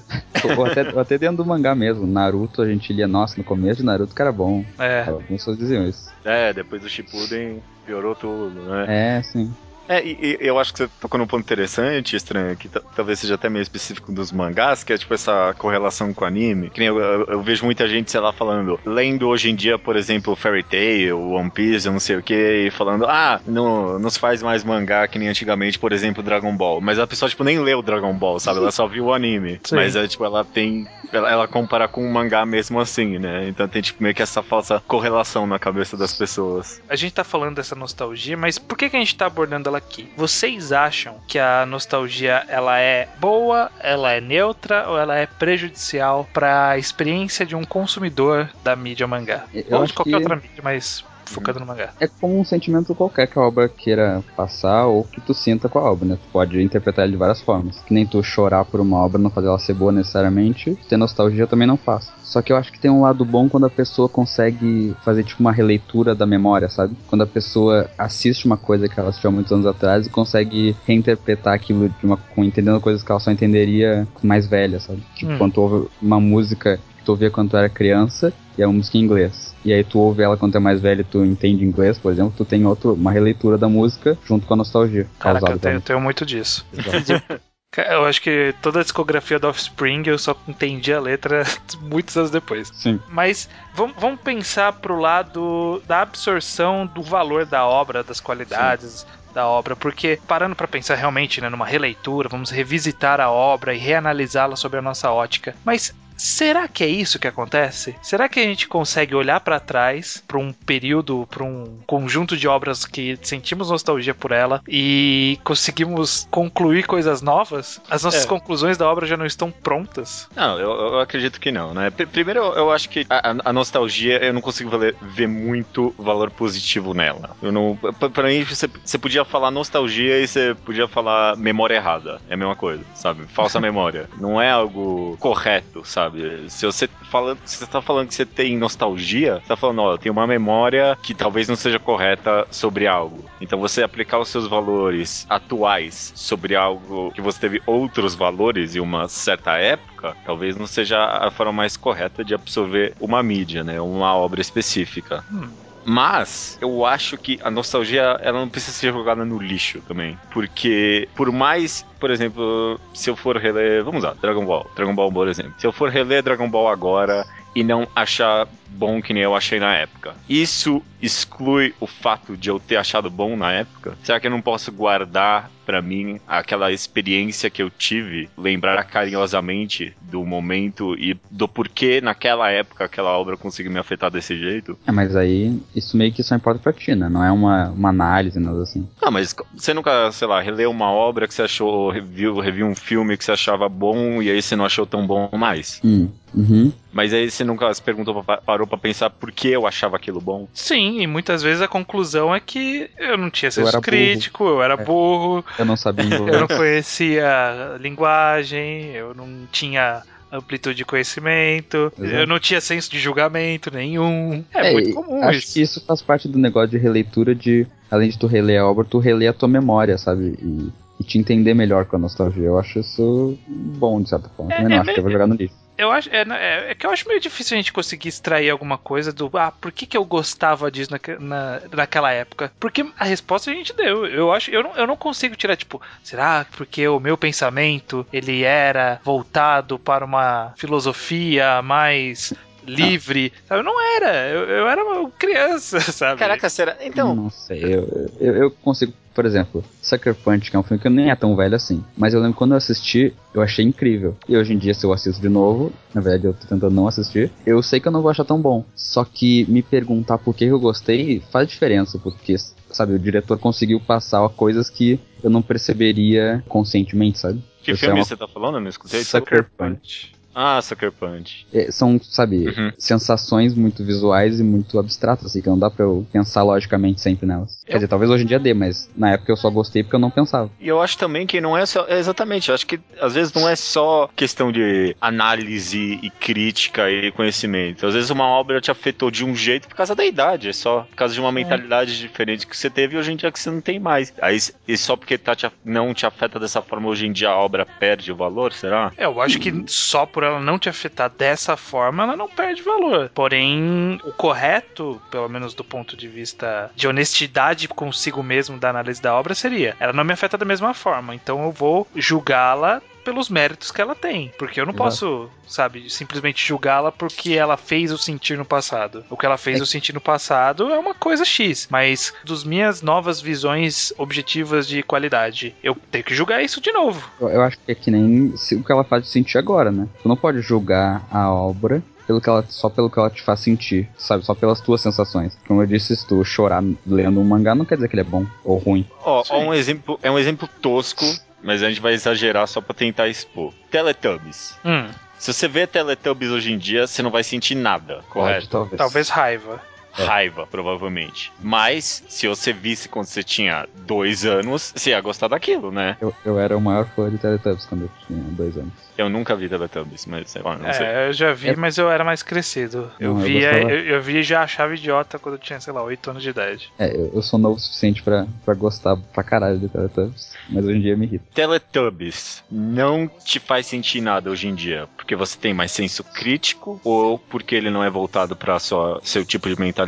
ou, 0.58 0.66
até, 0.66 0.94
ou 0.94 1.00
até 1.00 1.18
dentro 1.18 1.38
do 1.38 1.46
mangá 1.46 1.74
mesmo. 1.76 2.06
Naruto, 2.06 2.62
a 2.62 2.68
gente 2.68 2.92
lia, 2.94 3.08
nossa, 3.08 3.38
no 3.38 3.44
começo 3.44 3.82
de 3.82 3.86
Naruto 3.86 4.16
que 4.16 4.22
era 4.22 4.32
bom. 4.32 4.64
É. 4.78 5.02
Algumas 5.02 5.28
pessoas 5.28 5.58
diziam 5.58 5.88
isso. 5.88 6.12
É, 6.24 6.54
depois 6.54 6.82
do 6.82 6.90
Shippuden 6.90 7.62
piorou 7.86 8.16
tudo, 8.16 8.62
né? 8.62 9.18
É, 9.18 9.24
sim. 9.24 9.52
É, 9.92 10.06
e, 10.06 10.38
e 10.42 10.48
eu 10.48 10.58
acho 10.58 10.72
que 10.72 10.80
você 10.80 10.88
tocou 11.00 11.20
num 11.20 11.28
ponto 11.28 11.42
interessante, 11.42 12.16
estranho, 12.16 12.56
que 12.56 12.70
ta- 12.70 12.82
talvez 12.96 13.20
seja 13.20 13.36
até 13.36 13.50
meio 13.50 13.62
específico 13.64 14.12
dos 14.12 14.32
mangás, 14.32 14.84
que 14.84 14.94
é 14.94 14.98
tipo 14.98 15.14
essa 15.14 15.54
correlação 15.58 16.14
com 16.14 16.24
o 16.24 16.28
anime. 16.28 16.70
Que 16.70 16.80
nem 16.80 16.88
eu, 16.88 16.98
eu- 17.00 17.26
eu 17.26 17.42
vejo 17.42 17.66
muita 17.66 17.88
gente, 17.88 18.10
sei 18.10 18.22
lá, 18.22 18.32
falando, 18.32 18.80
lendo 18.86 19.28
hoje 19.28 19.50
em 19.50 19.56
dia, 19.56 19.78
por 19.78 19.96
exemplo, 19.98 20.36
Fairy 20.36 20.64
Tail, 20.64 21.20
One 21.20 21.52
Piece, 21.52 21.86
eu 21.88 21.92
não 21.92 22.00
sei 22.00 22.16
o 22.16 22.24
que, 22.24 22.68
e 22.68 22.72
falando, 22.72 23.06
ah, 23.06 23.42
não, 23.46 24.00
não 24.00 24.10
se 24.10 24.18
faz 24.20 24.42
mais 24.42 24.64
mangá 24.64 25.08
que 25.08 25.20
nem 25.20 25.28
antigamente, 25.28 25.78
por 25.78 25.92
exemplo, 25.92 26.24
Dragon 26.24 26.56
Ball. 26.56 26.80
Mas 26.80 26.98
a 26.98 27.06
pessoa, 27.06 27.28
tipo, 27.30 27.44
nem 27.44 27.60
leu 27.60 27.82
Dragon 27.82 28.14
Ball, 28.14 28.40
sabe? 28.40 28.60
Ela 28.60 28.72
só 28.72 28.88
viu 28.88 29.06
o 29.08 29.14
anime. 29.14 29.60
Sim. 29.64 29.76
Mas 29.76 29.96
é, 29.96 30.08
tipo, 30.08 30.24
ela 30.24 30.46
tem. 30.46 30.88
Ela, 31.12 31.30
ela 31.30 31.48
compara 31.48 31.90
com 31.90 32.02
o 32.08 32.14
mangá 32.14 32.46
mesmo 32.46 32.80
assim, 32.80 33.20
né? 33.20 33.50
Então 33.50 33.68
tem, 33.68 33.82
tipo, 33.82 34.02
meio 34.02 34.16
que 34.16 34.22
essa 34.22 34.42
falsa 34.42 34.82
correlação 34.88 35.46
na 35.46 35.60
cabeça 35.60 35.98
das 35.98 36.14
pessoas. 36.14 36.80
A 36.88 36.96
gente 36.96 37.14
tá 37.14 37.24
falando 37.26 37.56
dessa 37.56 37.76
nostalgia, 37.76 38.38
mas 38.38 38.58
por 38.58 38.78
que, 38.78 38.90
que 38.90 38.96
a 38.96 39.00
gente 39.00 39.18
tá 39.18 39.26
abordando 39.26 39.68
ela 39.68 39.81
aqui? 39.88 40.10
Vocês 40.16 40.72
acham 40.72 41.20
que 41.28 41.38
a 41.40 41.66
nostalgia 41.66 42.44
ela 42.48 42.80
é 42.80 43.08
boa, 43.20 43.72
ela 43.80 44.12
é 44.14 44.22
neutra 44.22 44.88
ou 44.90 44.98
ela 44.98 45.16
é 45.18 45.26
prejudicial 45.26 46.28
para 46.34 46.70
a 46.70 46.78
experiência 46.78 47.46
de 47.46 47.56
um 47.56 47.64
consumidor 47.64 48.50
da 48.64 48.76
mídia 48.76 49.08
mangá? 49.08 49.46
Eu 49.54 49.80
ou 49.80 49.86
de 49.86 49.94
qualquer 49.94 50.12
que- 50.12 50.16
outra 50.18 50.36
mídia, 50.36 50.62
mas 50.64 51.04
focado 51.26 51.60
no 51.60 51.66
mangá. 51.66 51.92
É 52.00 52.08
como 52.08 52.40
um 52.40 52.44
sentimento 52.44 52.94
qualquer 52.96 53.28
que 53.28 53.38
a 53.38 53.42
obra 53.42 53.68
queira 53.70 54.24
passar 54.36 54.86
ou 54.86 55.04
que 55.04 55.22
tu 55.22 55.34
sinta 55.34 55.70
com 55.70 55.80
a 55.80 55.92
obra, 55.92 56.08
né? 56.08 56.16
Tu 56.16 56.28
pode 56.32 56.62
interpretar 56.62 57.04
ele 57.06 57.14
de 57.14 57.18
várias 57.18 57.42
formas. 57.42 57.80
Que 57.82 57.94
nem 57.94 58.06
tu 58.06 58.22
chorar 58.24 58.66
por 58.66 58.80
uma 58.80 58.98
obra, 58.98 59.20
não 59.20 59.30
fazer 59.30 59.48
ela 59.48 59.60
ser 59.60 59.74
boa 59.74 59.92
necessariamente, 59.92 60.78
ter 60.90 60.98
nostalgia 60.98 61.48
também 61.48 61.68
não 61.68 61.78
faz. 61.78 62.12
Só 62.24 62.42
que 62.42 62.52
eu 62.54 62.58
acho 62.58 62.72
que 62.72 62.80
tem 62.80 62.90
um 62.92 63.02
lado 63.02 63.26
bom 63.26 63.50
quando 63.50 63.66
a 63.66 63.70
pessoa 63.70 64.08
consegue 64.08 64.96
fazer 65.04 65.24
tipo 65.24 65.42
uma 65.42 65.52
releitura 65.52 66.16
da 66.16 66.26
memória, 66.26 66.70
sabe? 66.70 66.96
Quando 67.08 67.24
a 67.24 67.28
pessoa 67.28 67.90
assiste 67.98 68.46
uma 68.46 68.58
coisa 68.58 68.88
que 68.88 69.00
ela 69.00 69.10
assistiu 69.10 69.30
há 69.30 69.34
muitos 69.34 69.52
anos 69.52 69.66
atrás 69.66 70.08
e 70.08 70.10
consegue 70.10 70.76
reinterpretar 70.86 71.54
aquilo 71.54 71.90
de 71.90 72.06
uma, 72.06 72.18
entendendo 72.38 72.80
coisas 72.80 73.04
que 73.04 73.12
ela 73.12 73.20
só 73.20 73.32
entenderia 73.32 74.08
mais 74.24 74.48
velha, 74.48 74.80
sabe? 74.80 75.02
Tipo, 75.16 75.32
Hum. 75.32 75.38
quando 75.38 75.54
tu 75.54 75.62
ouve 75.62 75.90
uma 76.02 76.20
música 76.20 76.80
tu 77.06 77.12
ouvia 77.12 77.30
quando 77.30 77.52
tu 77.52 77.58
era 77.58 77.70
criança 77.70 78.34
e 78.58 78.62
é 78.62 78.68
uma 78.68 78.74
música 78.74 78.98
em 78.98 79.02
inglês. 79.02 79.56
E 79.64 79.72
aí 79.72 79.84
tu 79.84 80.00
ouve 80.00 80.24
ela 80.24 80.38
quando 80.38 80.54
tu 80.54 80.58
é 80.58 80.62
mais 80.62 80.82
velho 80.82 81.02
e 81.02 81.04
tu 81.04 81.24
entende 81.24 81.64
inglês, 81.64 81.98
por 81.98 82.12
exemplo, 82.12 82.34
tu 82.36 82.44
tem 82.44 82.66
outro, 82.66 82.94
uma 82.94 83.12
releitura 83.12 83.58
da 83.58 83.70
música 83.70 84.18
junto 84.26 84.48
com 84.48 84.54
a 84.54 84.58
nostalgia. 84.58 85.08
Caraca, 85.20 85.42
causada 85.42 85.54
eu 85.54 85.60
tenho, 85.60 85.76
eu 85.76 85.82
tenho 85.82 86.02
muito 86.02 86.26
disso. 86.26 86.66
Eu 87.90 88.04
acho 88.04 88.22
que 88.22 88.54
toda 88.62 88.82
a 88.82 88.84
discografia 88.84 89.40
do 89.40 89.48
Offspring 89.48 90.04
eu 90.06 90.20
só 90.20 90.36
entendi 90.46 90.94
a 90.94 91.00
letra 91.00 91.44
muitos 91.80 92.18
anos 92.18 92.30
depois. 92.30 92.70
Sim. 92.74 93.00
Mas 93.08 93.48
vamos, 93.74 93.96
vamos 93.98 94.20
pensar 94.20 94.74
pro 94.74 95.00
lado 95.00 95.82
da 95.88 96.02
absorção 96.02 96.86
do 96.86 97.02
valor 97.02 97.46
da 97.46 97.66
obra, 97.66 98.04
das 98.04 98.20
qualidades 98.20 99.06
da 99.34 99.48
obra, 99.48 99.74
porque 99.78 100.20
parando 100.28 100.54
pra 100.54 100.68
pensar 100.68 100.96
realmente 100.96 101.40
né, 101.40 101.48
numa 101.48 101.66
releitura, 101.66 102.28
vamos 102.28 102.50
revisitar 102.50 103.22
a 103.22 103.32
obra 103.32 103.74
e 103.74 103.78
reanalisá-la 103.78 104.58
sobre 104.58 104.80
a 104.80 104.82
nossa 104.82 105.10
ótica. 105.10 105.56
Mas 105.64 105.96
será 106.22 106.68
que 106.68 106.84
é 106.84 106.88
isso 106.88 107.18
que 107.20 107.28
acontece? 107.28 107.96
Será 108.02 108.30
que 108.30 108.40
a 108.40 108.44
gente 108.44 108.68
consegue 108.68 109.16
olhar 109.16 109.40
pra 109.40 109.60
trás, 109.60 110.24
pra 110.28 110.38
um 110.38 110.54
período, 110.54 111.28
pra 111.30 111.44
um 111.44 111.80
conjunto 111.88 112.38
de 112.38 112.48
obras 112.48 112.86
que 112.86 113.18
sentimos 113.24 113.70
nostalgia 113.72 114.14
por 114.14 114.32
ela 114.32 114.62
e 114.68 115.40
conseguimos 115.44 116.28
concluir 116.30 116.86
coisas 116.86 117.22
novas? 117.22 117.82
As 117.90 118.04
nossas 118.04 118.26
É. 118.26 118.28
conclusões 118.28 118.78
da 118.78 118.88
obra 118.90 119.06
já 119.08 119.18
não 119.18 119.26
estão 119.26 119.52
prontas? 119.52 120.28
Não, 120.36 120.60
eu, 120.60 120.70
eu 120.72 121.00
acredito 121.00 121.40
que 121.40 121.52
não, 121.52 121.74
né? 121.74 121.90
Pr- 121.90 122.06
Primeiro, 122.08 122.40
eu, 122.42 122.54
eu 122.54 122.72
acho 122.72 122.90
que 122.90 123.06
a, 123.10 123.32
a- 123.32 123.36
a 123.46 123.54
nostalgia, 123.54 124.24
eu 124.24 124.34
não 124.34 124.42
consigo 124.42 124.70
valer- 124.70 124.96
ver 125.02 125.28
muito 125.28 125.94
valor 125.98 126.30
positivo 126.30 126.94
nela. 126.94 127.36
Eu 127.42 127.52
não, 127.52 127.78
pra, 128.00 128.10
pra 128.10 128.28
mim, 128.28 128.44
você, 128.44 128.68
você 128.84 128.98
podia 128.98 129.24
falar 129.26 129.50
nostalgia 129.52 130.20
e 130.20 130.28
você 130.28 130.56
podia 130.66 130.88
falar 130.88 131.36
memória 131.38 131.76
errada. 131.76 132.22
É 132.30 132.34
a 132.34 132.38
mesma 132.38 132.56
coisa, 132.56 132.84
sabe? 132.94 133.26
Falsa 133.28 133.60
memória. 133.62 134.10
Não 134.20 134.42
é 134.42 134.52
algo 134.52 135.16
correto, 135.20 135.84
sabe? 135.86 136.11
Se 136.50 136.66
você 136.66 136.90
fala, 137.10 137.38
se 137.46 137.58
você 137.58 137.68
tá 137.68 137.82
falando 137.82 138.08
que 138.08 138.16
você 138.16 138.26
tem 138.26 138.58
nostalgia, 138.58 139.36
você 139.36 139.48
tá 139.48 139.56
falando, 139.56 139.82
ó, 139.82 139.94
eu 139.94 139.98
tenho 139.98 140.14
uma 140.14 140.28
memória 140.28 140.98
que 141.02 141.14
talvez 141.14 141.48
não 141.48 141.56
seja 141.56 141.80
correta 141.80 142.48
sobre 142.50 142.88
algo. 142.88 143.26
Então 143.40 143.60
você 143.60 143.84
aplicar 143.84 144.20
os 144.20 144.30
seus 144.30 144.48
valores 144.48 145.26
atuais 145.30 146.12
sobre 146.16 146.56
algo 146.56 147.12
que 147.12 147.22
você 147.22 147.40
teve 147.40 147.62
outros 147.66 148.16
valores 148.16 148.76
em 148.76 148.80
uma 148.80 149.08
certa 149.08 149.58
época, 149.58 150.16
talvez 150.26 150.56
não 150.58 150.68
seja 150.68 151.04
a 151.04 151.32
forma 151.32 151.54
mais 151.54 151.78
correta 151.78 152.24
de 152.24 152.34
absorver 152.34 152.96
uma 153.00 153.22
mídia, 153.22 153.64
né? 153.64 153.80
Uma 153.82 154.16
obra 154.16 154.42
específica. 154.42 155.24
Hum. 155.32 155.50
Mas 155.86 156.58
eu 156.62 156.86
acho 156.86 157.18
que 157.18 157.40
a 157.44 157.52
nostalgia 157.52 158.18
ela 158.22 158.40
não 158.40 158.50
precisa 158.50 158.78
ser 158.78 158.94
jogada 158.94 159.26
no 159.26 159.40
lixo 159.40 159.82
também. 159.88 160.18
Porque 160.32 161.08
por 161.16 161.32
mais, 161.32 161.86
por 162.00 162.12
exemplo, 162.12 162.80
se 162.94 163.10
eu 163.10 163.16
for 163.16 163.38
reler. 163.38 163.84
Vamos 163.84 164.04
lá, 164.04 164.14
Dragon 164.22 164.46
Ball. 164.46 164.70
Dragon 164.76 164.94
Ball, 164.94 165.12
por 165.12 165.28
exemplo. 165.28 165.54
Se 165.58 165.66
eu 165.66 165.72
for 165.72 165.90
reler 165.90 166.24
Dragon 166.24 166.50
Ball 166.50 166.70
agora 166.70 167.26
e 167.56 167.64
não 167.64 167.88
achar 167.96 168.48
bom 168.68 169.02
que 169.02 169.14
nem 169.14 169.24
eu 169.24 169.36
achei 169.36 169.60
na 169.60 169.76
época. 169.76 170.16
Isso 170.30 170.82
exclui 171.02 171.74
o 171.80 171.88
fato 171.88 172.38
de 172.38 172.50
eu 172.50 172.60
ter 172.60 172.78
achado 172.78 173.10
bom 173.10 173.36
na 173.36 173.52
época? 173.52 173.98
Será 174.04 174.20
que 174.20 174.28
eu 174.28 174.32
não 174.32 174.42
posso 174.42 174.72
guardar 174.72 175.52
pra 175.72 175.82
mim 175.82 176.20
aquela 176.28 176.70
experiência 176.70 177.50
que 177.50 177.64
eu 177.64 177.70
tive, 177.70 178.30
lembrar 178.38 178.84
carinhosamente 178.84 179.94
do 180.02 180.26
momento 180.26 180.98
e 180.98 181.16
do 181.30 181.48
porquê 181.48 182.02
naquela 182.02 182.50
época 182.52 182.84
aquela 182.84 183.18
obra 183.18 183.38
conseguiu 183.38 183.72
me 183.72 183.80
afetar 183.80 184.12
desse 184.12 184.38
jeito? 184.38 184.78
É, 184.86 184.92
mas 184.92 185.16
aí 185.16 185.58
isso 185.74 185.96
meio 185.96 186.12
que 186.12 186.24
só 186.24 186.36
importa 186.36 186.60
pra 186.62 186.74
ti, 186.74 186.94
né? 186.94 187.08
Não 187.08 187.24
é 187.24 187.32
uma, 187.32 187.70
uma 187.70 187.88
análise, 187.90 188.38
nada 188.38 188.62
assim. 188.64 188.86
Ah, 189.02 189.10
mas 189.10 189.34
você 189.56 189.74
nunca, 189.74 190.12
sei 190.12 190.28
lá, 190.28 190.42
releu 190.42 190.70
uma 190.70 190.92
obra 190.92 191.26
que 191.26 191.34
você 191.34 191.44
achou, 191.44 191.90
reviu, 191.90 192.38
reviu 192.42 192.68
um 192.68 192.76
filme 192.76 193.16
que 193.16 193.24
você 193.24 193.32
achava 193.32 193.70
bom 193.70 194.22
e 194.22 194.30
aí 194.30 194.42
você 194.42 194.58
não 194.58 194.66
achou 194.66 194.86
tão 194.86 195.08
bom 195.08 195.30
mais? 195.38 195.80
Hum. 195.86 196.10
Uhum. 196.34 196.72
Mas 196.94 197.14
aí 197.14 197.30
você 197.30 197.44
nunca 197.44 197.74
se 197.74 197.82
perguntou, 197.82 198.24
pa- 198.24 198.38
parou 198.38 198.66
pra 198.66 198.78
pensar 198.78 199.10
por 199.10 199.34
que 199.34 199.50
eu 199.50 199.68
achava 199.68 199.98
aquilo 199.98 200.22
bom? 200.22 200.48
Sim, 200.54 201.02
e 201.02 201.08
muitas 201.08 201.44
vezes 201.44 201.62
a 201.62 201.68
conclusão 201.68 202.34
é 202.34 202.40
que 202.40 202.90
eu 202.98 203.18
não 203.18 203.30
tinha 203.30 203.52
senso 203.52 203.68
era 203.68 203.78
burro. 203.80 203.84
crítico, 203.84 204.46
eu 204.46 204.64
era 204.64 204.76
É. 204.76 204.78
burro, 204.78 205.44
Eu 205.62 205.66
não 205.66 205.76
sabia 205.78 206.06
eu 206.28 206.40
não 206.40 206.48
inglês. 206.48 206.48
conhecia 206.48 207.78
linguagem, 207.80 208.92
eu 208.94 209.14
não 209.14 209.28
tinha 209.52 210.02
amplitude 210.32 210.78
de 210.78 210.86
conhecimento, 210.86 211.92
Exato. 212.00 212.16
eu 212.16 212.26
não 212.28 212.40
tinha 212.40 212.62
senso 212.62 212.90
de 212.90 213.00
julgamento 213.00 213.70
nenhum. 213.74 214.44
É, 214.54 214.70
É, 214.70 214.74
muito 214.74 214.94
comum 214.94 215.22
acho 215.24 215.40
isso. 215.40 215.54
que 215.54 215.62
isso 215.62 215.86
faz 215.86 216.02
parte 216.02 216.28
do 216.28 216.40
negócio 216.40 216.70
de 216.70 216.78
releitura 216.78 217.36
de, 217.36 217.68
além 217.90 218.10
de 218.10 218.18
tu 218.18 218.28
reler 218.28 218.62
a 218.62 218.66
obra, 218.70 218.86
tu 218.86 218.98
reler 219.00 219.30
a 219.30 219.34
tua 219.34 219.50
memória, 219.50 219.98
sabe? 219.98 220.38
E, 220.42 220.72
e 221.00 221.04
te 221.04 221.18
entender 221.18 221.54
melhor 221.54 221.86
com 221.86 221.98
a 221.98 222.00
nostalgia. 222.00 222.46
Eu 222.46 222.58
acho 222.58 222.80
isso 222.80 223.38
bom, 223.48 224.02
de 224.02 224.08
certa 224.10 224.30
forma. 224.30 224.54
É, 224.54 224.58
Também 224.58 224.70
não 224.70 224.78
é 224.78 224.80
acho 224.80 224.94
que 224.94 225.00
eu 225.00 225.04
vou 225.04 225.12
jogar 225.12 225.28
no 225.28 225.36
lixo. 225.36 225.56
Eu 225.82 225.92
acho, 225.92 226.10
é, 226.10 226.22
é- 226.22 226.72
é 226.72 226.76
que 226.76 226.86
eu 226.86 226.92
acho 226.92 227.08
meio 227.08 227.20
difícil 227.20 227.56
a 227.56 227.58
gente 227.60 227.74
conseguir 227.74 228.10
extrair 228.10 228.50
alguma 228.50 228.78
coisa 228.78 229.12
do 229.12 229.30
ah, 229.38 229.52
por 229.52 229.72
que, 229.72 229.86
que 229.86 229.98
eu 229.98 230.06
gostava 230.06 230.70
disso 230.70 230.92
naque- 230.92 231.18
na, 231.20 231.60
naquela 231.72 232.12
época? 232.12 232.52
Porque 232.60 232.86
a 233.00 233.06
resposta 233.06 233.50
a 233.50 233.54
gente 233.54 233.74
deu. 233.76 234.06
Eu 234.06 234.32
acho, 234.32 234.52
eu 234.52 234.62
não, 234.64 234.76
eu 234.76 234.86
não 234.86 234.96
consigo 234.96 235.36
tirar, 235.36 235.56
tipo, 235.56 235.82
será 236.04 236.46
porque 236.56 236.88
o 236.88 237.00
meu 237.00 237.18
pensamento 237.18 238.06
ele 238.14 238.44
era 238.44 239.00
voltado 239.04 239.80
para 239.80 240.06
uma 240.06 240.54
filosofia 240.58 241.62
mais 241.62 242.34
livre, 242.66 243.32
sabe? 243.48 243.64
Não 243.64 243.80
era. 243.98 244.28
Eu, 244.30 244.42
eu 244.50 244.68
era 244.68 244.84
uma 244.84 245.10
criança, 245.12 245.80
sabe? 245.92 246.20
Caraca, 246.20 246.50
será? 246.50 246.78
Então. 246.82 247.16
Não 247.16 247.30
sei, 247.30 247.60
eu, 247.64 248.10
eu, 248.20 248.36
eu 248.36 248.52
consigo. 248.52 248.94
Por 249.14 249.26
exemplo, 249.26 249.62
Sucker 249.82 250.16
Punch, 250.16 250.50
que 250.50 250.56
é 250.56 250.60
um 250.60 250.64
filme 250.64 250.82
que 250.82 250.88
nem 250.90 251.12
é 251.12 251.16
tão 251.18 251.36
velho 251.36 251.54
assim. 251.54 251.84
Mas 251.98 252.14
eu 252.14 252.22
lembro 252.22 252.38
quando 252.38 252.52
eu 252.52 252.58
assisti, 252.58 253.14
eu 253.34 253.42
achei 253.42 253.66
incrível. 253.66 254.16
E 254.26 254.38
hoje 254.38 254.54
em 254.54 254.58
dia, 254.58 254.74
se 254.74 254.86
eu 254.86 254.94
assisto 254.94 255.22
de 255.22 255.28
novo, 255.28 255.74
na 255.94 256.00
verdade 256.00 256.28
eu 256.28 256.34
tô 256.34 256.48
tentando 256.48 256.74
não 256.74 256.88
assistir, 256.88 257.30
eu 257.46 257.62
sei 257.62 257.82
que 257.82 257.90
eu 257.90 257.92
não 257.92 258.02
vou 258.02 258.10
achar 258.10 258.24
tão 258.24 258.42
bom. 258.42 258.64
Só 258.74 259.04
que 259.04 259.46
me 259.52 259.62
perguntar 259.62 260.18
por 260.18 260.34
que 260.34 260.46
eu 260.46 260.58
gostei 260.58 261.22
faz 261.30 261.46
diferença, 261.50 262.00
porque, 262.00 262.38
sabe, 262.70 262.94
o 262.94 263.00
diretor 263.00 263.38
conseguiu 263.38 263.82
passar 263.82 264.26
coisas 264.30 264.70
que 264.70 264.98
eu 265.22 265.30
não 265.30 265.42
perceberia 265.42 266.42
conscientemente, 266.48 267.20
sabe? 267.20 267.44
Que 267.64 267.72
Isso 267.72 267.82
filme 267.82 267.98
é 267.98 268.00
uma- 268.00 268.06
você 268.06 268.16
tá 268.16 268.30
falando? 268.30 268.56
Eu 268.56 268.62
não 268.62 268.70
escutei. 268.70 269.04
Sucker 269.04 269.46
Punch. 269.58 270.14
Ah, 270.34 270.62
Sucker 270.62 270.92
Punch. 270.92 271.46
É, 271.54 271.72
são, 271.72 272.00
sabe, 272.02 272.48
Uhum. 272.48 272.72
sensações 272.78 273.54
muito 273.56 273.84
visuais 273.84 274.40
e 274.40 274.44
muito 274.44 274.80
abstratas, 274.80 275.26
assim, 275.28 275.42
que 275.42 275.50
não 275.50 275.58
dá 275.60 275.70
pra 275.70 275.86
eu 275.86 276.06
pensar 276.12 276.44
logicamente 276.44 277.02
sempre 277.02 277.26
nelas. 277.26 277.62
Quer 277.66 277.76
dizer, 277.76 277.88
talvez 277.88 278.10
hoje 278.12 278.24
em 278.24 278.28
dia 278.28 278.40
dê, 278.40 278.54
mas 278.54 278.90
na 278.96 279.12
época 279.12 279.32
eu 279.32 279.38
só 279.38 279.50
gostei 279.50 279.84
porque 279.84 279.96
eu 279.96 280.00
não 280.00 280.10
pensava. 280.12 280.50
E 280.60 280.68
eu 280.68 280.82
acho 280.82 280.98
também 280.98 281.26
que 281.28 281.40
não 281.42 281.58
é 281.58 281.66
só. 281.66 281.86
é 281.88 281.98
exatamente, 282.00 282.50
eu 282.50 282.56
acho 282.56 282.66
que 282.68 282.80
às 283.00 283.14
vezes 283.16 283.34
não 283.34 283.48
é 283.48 283.56
só 283.56 284.10
questão 284.16 284.52
de 284.52 284.96
análise 285.02 286.00
e 286.02 286.10
crítica 286.10 286.90
e 286.90 287.12
conhecimento. 287.12 287.86
Às 287.86 287.94
vezes 287.94 288.10
uma 288.10 288.26
obra 288.26 288.60
te 288.62 288.72
afetou 288.72 289.12
de 289.12 289.24
um 289.26 289.36
jeito 289.36 289.68
por 289.68 289.76
causa 289.76 289.96
da 289.96 290.06
idade, 290.06 290.50
é 290.50 290.54
só 290.54 290.82
por 290.90 290.96
causa 290.96 291.14
de 291.14 291.20
uma 291.20 291.32
mentalidade 291.32 291.98
diferente 291.98 292.48
que 292.48 292.56
você 292.58 292.70
teve 292.70 292.96
e 292.96 293.00
hoje 293.00 293.12
em 293.12 293.16
dia 293.16 293.32
que 293.32 293.40
você 293.40 293.50
não 293.52 293.62
tem 293.62 293.80
mais. 293.80 294.14
Aí, 294.22 294.38
e 294.68 294.78
só 294.78 294.96
porque 294.96 295.18
tá 295.18 295.36
te, 295.36 295.46
af- 295.46 295.56
não 295.64 295.94
te 295.94 296.06
afeta 296.06 296.40
dessa 296.40 296.62
forma 296.62 296.88
hoje 296.90 297.06
em 297.08 297.12
dia 297.12 297.30
a 297.30 297.38
obra 297.38 297.66
perde 297.66 298.12
o 298.12 298.16
valor, 298.16 298.52
será? 298.54 298.92
É, 298.98 299.06
eu 299.06 299.22
acho 299.22 299.40
que 299.40 299.52
só 299.68 300.06
por 300.06 300.21
ela 300.26 300.40
não 300.40 300.60
te 300.60 300.70
afetar 300.70 301.10
dessa 301.10 301.58
forma, 301.58 302.04
ela 302.04 302.16
não 302.16 302.28
perde 302.28 302.62
valor. 302.62 303.10
Porém, 303.14 304.00
o 304.04 304.12
correto, 304.12 305.02
pelo 305.10 305.30
menos 305.30 305.54
do 305.54 305.64
ponto 305.64 305.96
de 305.96 306.08
vista 306.08 306.72
de 306.76 306.88
honestidade 306.88 307.68
consigo 307.68 308.24
mesmo 308.24 308.58
da 308.58 308.70
análise 308.70 309.02
da 309.02 309.14
obra, 309.14 309.34
seria: 309.34 309.76
ela 309.80 309.94
não 309.94 310.04
me 310.04 310.14
afeta 310.14 310.38
da 310.38 310.46
mesma 310.46 310.74
forma, 310.74 311.16
então 311.16 311.44
eu 311.44 311.52
vou 311.52 311.88
julgá-la 311.96 312.82
pelos 313.04 313.30
méritos 313.30 313.72
que 313.72 313.82
ela 313.82 313.96
tem. 313.96 314.32
Porque 314.38 314.60
eu 314.60 314.66
não 314.66 314.74
Exato. 314.74 314.84
posso, 314.84 315.30
sabe, 315.48 315.90
simplesmente 315.90 316.48
julgá-la 316.48 316.92
porque 316.92 317.34
ela 317.34 317.58
fez 317.58 317.92
eu 317.92 317.98
sentir 317.98 318.38
no 318.38 318.46
passado. 318.46 319.04
O 319.10 319.18
que 319.18 319.26
ela 319.26 319.38
fez 319.38 319.58
É. 319.60 319.62
eu 319.62 319.66
sentir 319.66 319.94
no 319.94 320.02
passado 320.02 320.72
é 320.72 320.78
uma 320.80 320.94
coisa 320.94 321.26
X. 321.26 321.68
Mas 321.70 322.14
dos 322.24 322.44
minhas 322.44 322.82
novas 322.82 323.20
visões 323.22 323.94
objetivas 323.98 324.68
de 324.68 324.84
qualidade, 324.84 325.56
eu 325.64 325.76
tenho 325.90 326.04
que 326.04 326.14
julgar 326.16 326.44
isso 326.44 326.62
de 326.62 326.72
novo. 326.72 327.10
Eu, 327.20 327.30
eu 327.30 327.42
acho 327.42 327.58
que 327.60 327.72
é 327.72 327.76
que 327.76 327.90
nem 327.92 328.36
se- 328.38 328.56
o 328.56 328.64
que 328.64 328.72
ela 328.72 328.84
faz 328.84 329.08
sentir 329.08 329.38
agora, 329.38 329.72
né? 329.72 329.88
Tu 330.02 330.08
não 330.08 330.16
pode 330.16 330.42
julgar 330.42 331.06
a 331.12 331.30
obra 331.32 331.82
pelo 332.08 332.20
que 332.20 332.28
ela, 332.30 332.44
só 332.50 332.70
pelo 332.70 332.90
que 332.90 333.00
ela 333.00 333.10
te 333.10 333.22
faz 333.22 333.40
sentir, 333.40 333.88
sabe? 333.98 334.26
Só 334.26 334.34
pelas 334.36 334.60
tuas 334.60 334.82
sensações. 334.82 335.38
Como 335.48 335.62
eu 335.62 335.68
disse, 335.68 335.96
se 335.96 336.06
tu 336.06 336.24
chorar 336.26 336.62
lendo 336.86 337.20
um 337.20 337.24
mangá, 337.24 337.56
não 337.56 337.64
quer 337.64 337.76
dizer 337.76 337.88
que 337.88 337.94
ele 337.96 338.02
é 338.02 338.04
bom 338.06 338.26
ou 338.44 338.58
ruim. 338.58 338.86
Ó, 339.04 339.24
Sim. 339.24 339.34
ó 339.34 339.40
um 339.40 339.54
exemplo, 339.54 339.98
é 340.04 340.12
um 340.12 340.20
exemplo 340.20 340.50
tosco, 340.62 341.06
mas 341.44 341.62
a 341.64 341.70
gente 341.70 341.82
vai 341.82 341.94
exagerar 341.94 342.48
só 342.48 342.62
pra 342.62 342.74
tentar 342.74 343.08
expor. 343.08 343.54
Teletubbies. 343.70 344.58
Hum, 344.66 344.90
Se 345.18 345.34
você 345.34 345.48
vê 345.48 345.68
Teletubbies 345.68 346.32
hoje 346.32 346.52
em 346.52 346.58
dia, 346.58 346.88
você 346.88 347.02
não 347.02 347.12
vai 347.12 347.24
sentir 347.24 347.56
nada, 347.56 348.02
correto? 348.10 348.40
Pode, 348.42 348.50
talvez. 348.50 348.78
talvez 348.78 349.10
raiva. 349.10 349.62
É. 349.98 350.04
Raiva, 350.04 350.48
provavelmente. 350.48 351.32
Mas, 351.40 352.04
se 352.08 352.28
você 352.28 352.54
visse 352.54 352.88
quando 352.88 353.06
você 353.06 353.24
tinha 353.24 353.68
dois 353.86 354.26
anos, 354.26 354.72
você 354.76 354.92
ia 354.92 355.02
gostar 355.02 355.28
daquilo, 355.28 355.72
né? 355.72 355.98
Eu, 356.00 356.14
eu 356.26 356.40
era 356.40 356.56
o 356.58 356.62
maior 356.62 356.88
fã 356.96 357.10
de 357.10 357.18
Teletubbies 357.18 357.66
quando 357.66 357.84
eu 357.84 357.90
tinha 358.08 358.22
dois 358.32 358.58
anos. 358.58 358.72
Eu 358.98 359.10
nunca 359.10 359.36
vi 359.36 359.50
Teletubbies, 359.50 360.06
mas 360.06 360.30
sei 360.30 360.42
lá, 360.42 360.58
não 360.58 360.72
sei. 360.74 360.86
É, 360.86 361.08
eu 361.10 361.14
já 361.14 361.34
vi, 361.34 361.50
É- 361.50 361.56
mas 361.56 361.78
eu 361.78 361.90
era 361.90 362.04
mais 362.04 362.22
crescido. 362.24 362.92
Eu 363.00 363.14
Não, 363.14 363.20
eu 363.22 363.26
via, 363.26 363.52
gostava. 363.52 363.72
eu, 363.74 363.86
eu 363.96 364.02
via 364.02 364.20
e 364.20 364.24
já 364.24 364.44
achava 364.44 364.74
idiota 364.76 365.18
quando 365.20 365.36
eu 365.36 365.40
tinha, 365.40 365.60
sei 365.60 365.74
lá, 365.74 365.82
8 365.84 366.10
anos 366.10 366.24
de 366.24 366.30
idade. 366.30 366.72
É, 366.80 366.96
eu, 366.96 367.12
eu 367.16 367.22
sou 367.22 367.38
novo 367.40 367.56
o 367.56 367.60
suficiente 367.60 368.02
pra, 368.04 368.28
pra 368.46 368.54
gostar 368.54 368.96
pra 368.96 369.24
caralho 369.24 369.60
de 369.60 369.68
Teletubbies, 369.70 370.34
mas 370.50 370.64
hoje 370.66 370.78
em 370.78 370.82
dia 370.82 370.96
me 370.96 371.06
irrita. 371.06 371.26
Teletubbies 371.34 372.44
não 372.50 373.08
te 373.26 373.40
faz 373.40 373.66
sentir 373.66 374.02
nada 374.02 374.30
hoje 374.30 374.48
em 374.48 374.56
dia, 374.56 374.88
porque 374.96 375.16
você 375.16 375.38
tem 375.38 375.54
mais 375.54 375.72
senso 375.72 376.04
crítico 376.04 376.80
ou 376.84 377.18
porque 377.18 377.56
ele 377.56 377.70
não 377.70 377.84
é 377.84 377.90
voltado 377.90 378.36
para 378.36 378.58
seu 378.60 379.26
tipo 379.26 379.50
de 379.50 379.60
mentalidade 379.60 379.81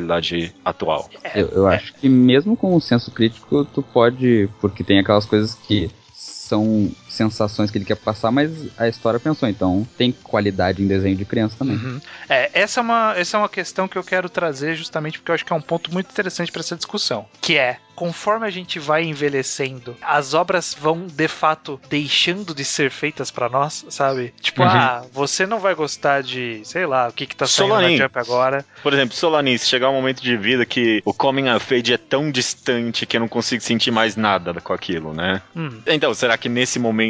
atual? 0.64 1.10
Eu, 1.36 1.48
eu 1.50 1.68
acho 1.68 1.94
que 1.96 2.08
mesmo 2.10 2.56
com 2.56 2.76
o 2.76 2.82
senso 2.82 3.12
crítico, 3.12 3.66
tu 3.66 3.82
pode. 3.82 4.50
Porque 4.60 4.84
tem 4.84 5.00
aquelas 5.00 5.26
coisas 5.26 5.56
que 5.56 5.90
são 6.14 6.90
sensações 7.14 7.70
que 7.72 7.78
ele 7.78 7.86
quer 7.86 7.96
passar, 7.98 8.32
mas 8.32 8.52
a 8.78 8.88
história 8.88 9.20
pensou. 9.20 9.48
Então 9.48 9.88
tem 9.98 10.12
qualidade 10.12 10.82
em 10.84 10.88
desenho 10.88 11.16
de 11.16 11.26
criança 11.26 11.56
também. 11.58 11.76
Uhum. 11.78 12.02
É, 12.30 12.50
essa 12.54 12.80
é, 12.80 12.84
uma, 12.84 13.14
essa 13.18 13.38
é 13.38 13.40
uma 13.40 13.50
questão 13.50 13.88
que 13.88 13.98
eu 13.98 14.04
quero 14.04 14.30
trazer 14.30 14.76
justamente 14.76 15.20
porque 15.20 15.32
eu 15.32 15.36
acho 15.36 15.46
que 15.46 15.54
é 15.54 15.56
um 15.56 15.62
ponto 15.62 15.92
muito 15.94 16.10
interessante 16.12 16.52
para 16.52 16.62
essa 16.62 16.76
discussão. 16.76 17.26
Que 17.42 17.58
é, 17.58 17.78
conforme 17.96 18.48
a 18.48 18.50
gente 18.50 18.80
vai 18.80 19.04
envelhecendo, 19.04 19.96
as 20.02 20.34
obras 20.34 20.76
vão 20.80 21.06
de 21.08 21.28
fato 21.28 21.80
deixando 21.90 22.54
de 22.56 22.64
ser 22.66 22.90
feitas 22.90 23.30
para 23.32 23.50
nós, 23.50 23.86
sabe? 23.90 24.34
Tipo, 24.42 24.64
Uhum. 24.64 24.70
ah, 24.70 25.04
você 25.12 25.46
não 25.46 25.60
vai 25.60 25.76
gostar 25.76 26.22
de, 26.24 26.62
sei 26.64 26.86
lá, 26.86 27.08
o 27.08 27.12
que 27.14 27.26
que 27.28 27.36
tá 27.36 27.46
saindo 27.46 27.70
Solanin. 27.74 27.98
na 27.98 28.04
Jump 28.06 28.18
agora. 28.20 28.66
Por 28.82 28.94
exemplo, 28.94 29.16
Solanin, 29.16 29.58
se 29.58 29.68
chegar 29.68 29.90
um 29.90 29.94
momento 29.94 30.22
de 30.22 30.36
vida 30.38 30.66
que 30.66 31.02
o 31.06 31.14
Coming 31.14 31.50
of 31.50 31.74
Age 31.74 31.94
é 31.94 31.98
tão 31.98 32.32
distante 32.32 33.06
que 33.06 33.18
eu 33.18 33.22
não 33.22 33.28
consigo 33.28 33.62
sentir 33.62 33.92
mais 33.92 34.16
nada 34.16 34.54
com 34.62 34.74
aquilo, 34.74 35.14
né? 35.14 35.42
Hum, 35.56 35.82
Então, 35.88 36.14
será 36.14 36.38
que 36.38 36.50
nesse 36.50 36.80
momento 36.80 37.03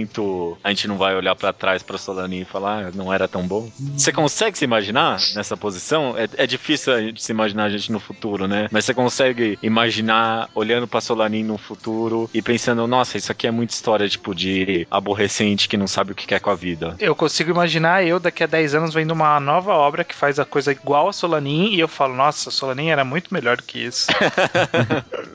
a 0.63 0.69
gente 0.69 0.87
não 0.87 0.97
vai 0.97 1.15
olhar 1.15 1.35
pra 1.35 1.53
trás 1.53 1.83
pra 1.83 1.97
Solanin 1.97 2.41
e 2.41 2.45
falar, 2.45 2.87
ah, 2.87 2.91
não 2.93 3.13
era 3.13 3.27
tão 3.27 3.47
bom? 3.47 3.69
Você 3.97 4.11
consegue 4.11 4.57
se 4.57 4.65
imaginar 4.65 5.19
nessa 5.35 5.55
posição? 5.55 6.15
É, 6.17 6.27
é 6.43 6.47
difícil 6.47 6.93
a 6.93 7.01
gente 7.01 7.21
se 7.23 7.31
imaginar 7.31 7.65
a 7.65 7.69
gente 7.69 7.91
no 7.91 7.99
futuro, 7.99 8.47
né? 8.47 8.67
Mas 8.71 8.85
você 8.85 8.93
consegue 8.93 9.57
imaginar 9.61 10.49
olhando 10.55 10.87
pra 10.87 11.01
Solanin 11.01 11.43
no 11.43 11.57
futuro 11.57 12.29
e 12.33 12.41
pensando, 12.41 12.85
nossa, 12.87 13.17
isso 13.17 13.31
aqui 13.31 13.47
é 13.47 13.51
muita 13.51 13.73
história, 13.73 14.07
tipo, 14.09 14.33
de 14.33 14.87
aborrecente 14.89 15.67
que 15.69 15.77
não 15.77 15.87
sabe 15.87 16.11
o 16.11 16.15
que 16.15 16.25
quer 16.27 16.39
com 16.39 16.49
a 16.49 16.55
vida. 16.55 16.95
eu 16.99 17.15
consigo 17.15 17.51
imaginar 17.51 18.05
eu 18.05 18.19
daqui 18.19 18.43
a 18.43 18.47
10 18.47 18.75
anos 18.75 18.93
vendo 18.93 19.11
uma 19.11 19.39
nova 19.39 19.73
obra 19.73 20.03
que 20.03 20.15
faz 20.15 20.39
a 20.39 20.45
coisa 20.45 20.71
igual 20.71 21.07
a 21.09 21.13
Solanin 21.13 21.73
e 21.73 21.79
eu 21.79 21.87
falo, 21.87 22.15
nossa, 22.15 22.49
Solanin 22.51 22.89
era 22.89 23.03
muito 23.03 23.33
melhor 23.33 23.57
do 23.57 23.63
que 23.63 23.79
isso. 23.79 24.07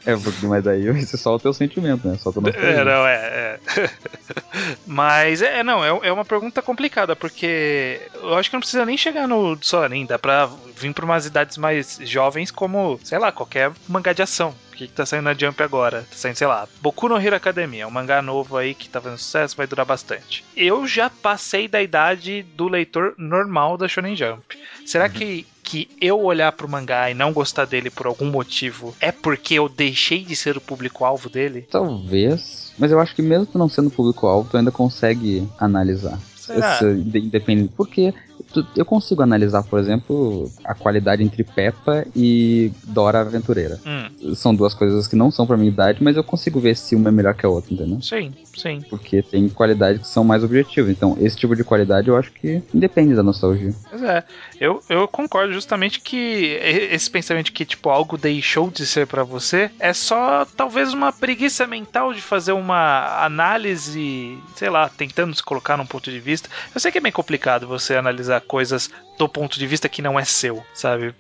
É, 0.07 0.17
porque, 0.17 0.47
mas 0.47 0.67
aí 0.67 0.91
vai 0.91 1.03
ser 1.03 1.17
só 1.19 1.35
o 1.35 1.39
teu 1.39 1.53
sentimento, 1.53 2.07
né? 2.09 2.17
Só 2.19 2.33
tu 2.33 2.41
não 2.41 2.49
É, 2.51 2.85
não, 2.85 3.07
é. 3.07 3.15
é. 3.17 3.59
Mas, 4.87 5.43
é, 5.43 5.63
não, 5.63 5.85
é, 5.85 6.09
é 6.09 6.13
uma 6.13 6.25
pergunta 6.25 6.63
complicada, 6.63 7.15
porque 7.15 8.01
eu 8.15 8.37
acho 8.37 8.49
que 8.49 8.57
não 8.57 8.61
precisa 8.61 8.87
nem 8.87 8.97
chegar 8.97 9.29
no 9.29 9.59
Solanin, 9.61 10.07
dá 10.07 10.19
pra 10.19 10.47
vir 10.75 10.93
pra 10.95 11.05
umas 11.05 11.27
idades 11.27 11.59
mais 11.59 11.99
jovens, 12.03 12.51
como, 12.51 12.99
sei 13.03 13.19
lá, 13.19 13.31
qualquer 13.31 13.71
mangá 13.89 14.13
de 14.13 14.23
ação. 14.23 14.55
Que, 14.73 14.87
que 14.87 14.93
tá 14.93 15.05
saindo 15.05 15.25
na 15.25 15.35
Jump 15.35 15.61
agora? 15.61 16.03
Tá 16.03 16.17
saindo, 16.17 16.37
sei 16.37 16.47
lá, 16.47 16.69
Boku 16.81 17.09
no 17.09 17.21
Hero 17.21 17.35
Academia, 17.35 17.87
um 17.87 17.91
mangá 17.91 18.23
novo 18.23 18.57
aí 18.57 18.75
que 18.75 18.89
tá 18.89 19.01
fazendo 19.01 19.19
sucesso, 19.19 19.57
vai 19.57 19.67
durar 19.67 19.85
bastante. 19.85 20.45
Eu 20.57 20.87
já 20.87 21.11
passei 21.11 21.67
da 21.67 21.83
idade 21.83 22.43
do 22.55 22.69
leitor 22.69 23.15
normal 23.19 23.77
da 23.77 23.89
Shonen 23.89 24.15
Jump. 24.15 24.57
Será 24.87 25.09
que, 25.09 25.47
que 25.69 25.89
eu 26.01 26.21
olhar 26.23 26.51
pro 26.53 26.69
mangá 26.69 27.11
e 27.11 27.15
não 27.15 27.33
gostar 27.33 27.67
dele 27.67 27.91
por 27.91 28.07
algum 28.07 28.25
motivo 28.31 28.95
é 29.01 29.13
porque 29.13 29.55
eu 29.55 29.69
deixei 29.69 30.25
de 30.25 30.35
ser 30.35 30.57
o 30.57 30.61
público-alvo 30.61 31.29
dele? 31.29 31.67
Talvez. 31.71 32.73
Mas 32.79 32.91
eu 32.91 32.99
acho 33.01 33.15
que 33.15 33.21
mesmo 33.23 33.45
tu 33.47 33.59
não 33.59 33.69
sendo 33.69 33.91
público-alvo, 33.91 34.49
tu 34.51 34.57
ainda 34.57 34.71
consegue 34.71 35.47
analisar. 35.59 36.19
Será? 36.37 36.75
Esse, 36.75 36.95
de- 37.03 37.19
independente. 37.19 37.73
Porque 37.77 38.15
tu- 38.53 38.67
eu 38.77 38.85
consigo 38.85 39.23
analisar, 39.23 39.63
por 39.63 39.79
exemplo, 39.79 40.51
a 40.65 40.75
qualidade 40.75 41.23
entre 41.23 41.45
Peppa 41.45 42.05
e 42.15 42.71
Dora 42.85 43.21
Aventureira. 43.21 43.81
Hum, 43.87 44.35
São 44.35 44.55
duas 44.55 44.75
coisas 44.75 45.07
que 45.07 45.15
não 45.15 45.31
são 45.31 45.47
pra 45.47 45.57
minha 45.57 45.71
idade, 45.71 46.03
mas 46.03 46.17
eu 46.17 46.25
consigo 46.25 46.59
ver 46.61 46.77
se 46.77 46.97
uma 46.97 47.09
é 47.09 47.13
melhor 47.13 47.35
que 47.35 47.47
a 47.47 47.49
outra, 47.49 47.73
entendeu? 47.73 48.01
sim, 48.03 48.33
sim. 48.57 48.83
Porque 48.91 49.23
tem 49.23 49.49
qualidades 49.49 50.03
que 50.03 50.09
são 50.09 50.25
mais 50.25 50.43
objetivas. 50.43 50.91
Então, 50.91 51.17
esse 51.21 51.37
tipo 51.37 51.55
de 51.55 51.63
qualidade 51.63 52.09
eu 52.09 52.17
acho 52.17 52.33
que 52.33 52.61
independe 52.75 53.15
da 53.15 53.23
nostalgia. 53.23 53.73
Pois 53.91 54.03
é, 54.03 54.25
eu, 54.61 54.83
eu 54.89 55.07
concordo 55.07 55.53
justamente 55.53 56.01
que 56.01 56.59
esse 56.91 57.09
pensamento 57.11 57.47
de 57.47 57.53
que, 57.53 57.65
tipo, 57.65 57.89
algo 57.91 58.17
deixou 58.19 58.71
de 58.71 58.85
ser 58.87 59.07
pra 59.07 59.23
você 59.23 59.71
é 59.79 59.93
só 59.93 60.45
talvez 60.57 60.93
uma 60.93 61.13
preguiça 61.13 61.67
mental 61.67 62.13
de 62.13 62.21
fazer 62.21 62.53
uma 62.53 63.25
análise, 63.25 64.37
sei 64.57 64.69
lá, 64.71 64.89
tentando 64.89 65.35
se 65.35 65.43
colocar 65.43 65.77
num 65.77 65.87
ponto 65.87 66.11
de 66.11 66.19
vista. 66.21 66.49
Eu 66.75 66.81
sei 66.81 66.91
que 66.91 66.99
é 66.99 67.01
bem 67.01 67.13
complicado 67.13 67.67
você 67.67 67.95
analisar 67.97 68.38
coisas 68.41 68.91
do 69.19 69.29
ponto 69.29 69.59
de 69.59 69.67
vista 69.67 69.89
que 69.89 70.01
não 70.01 70.19
é 70.19 70.25
seu, 70.25 70.65
sabe? 70.73 71.15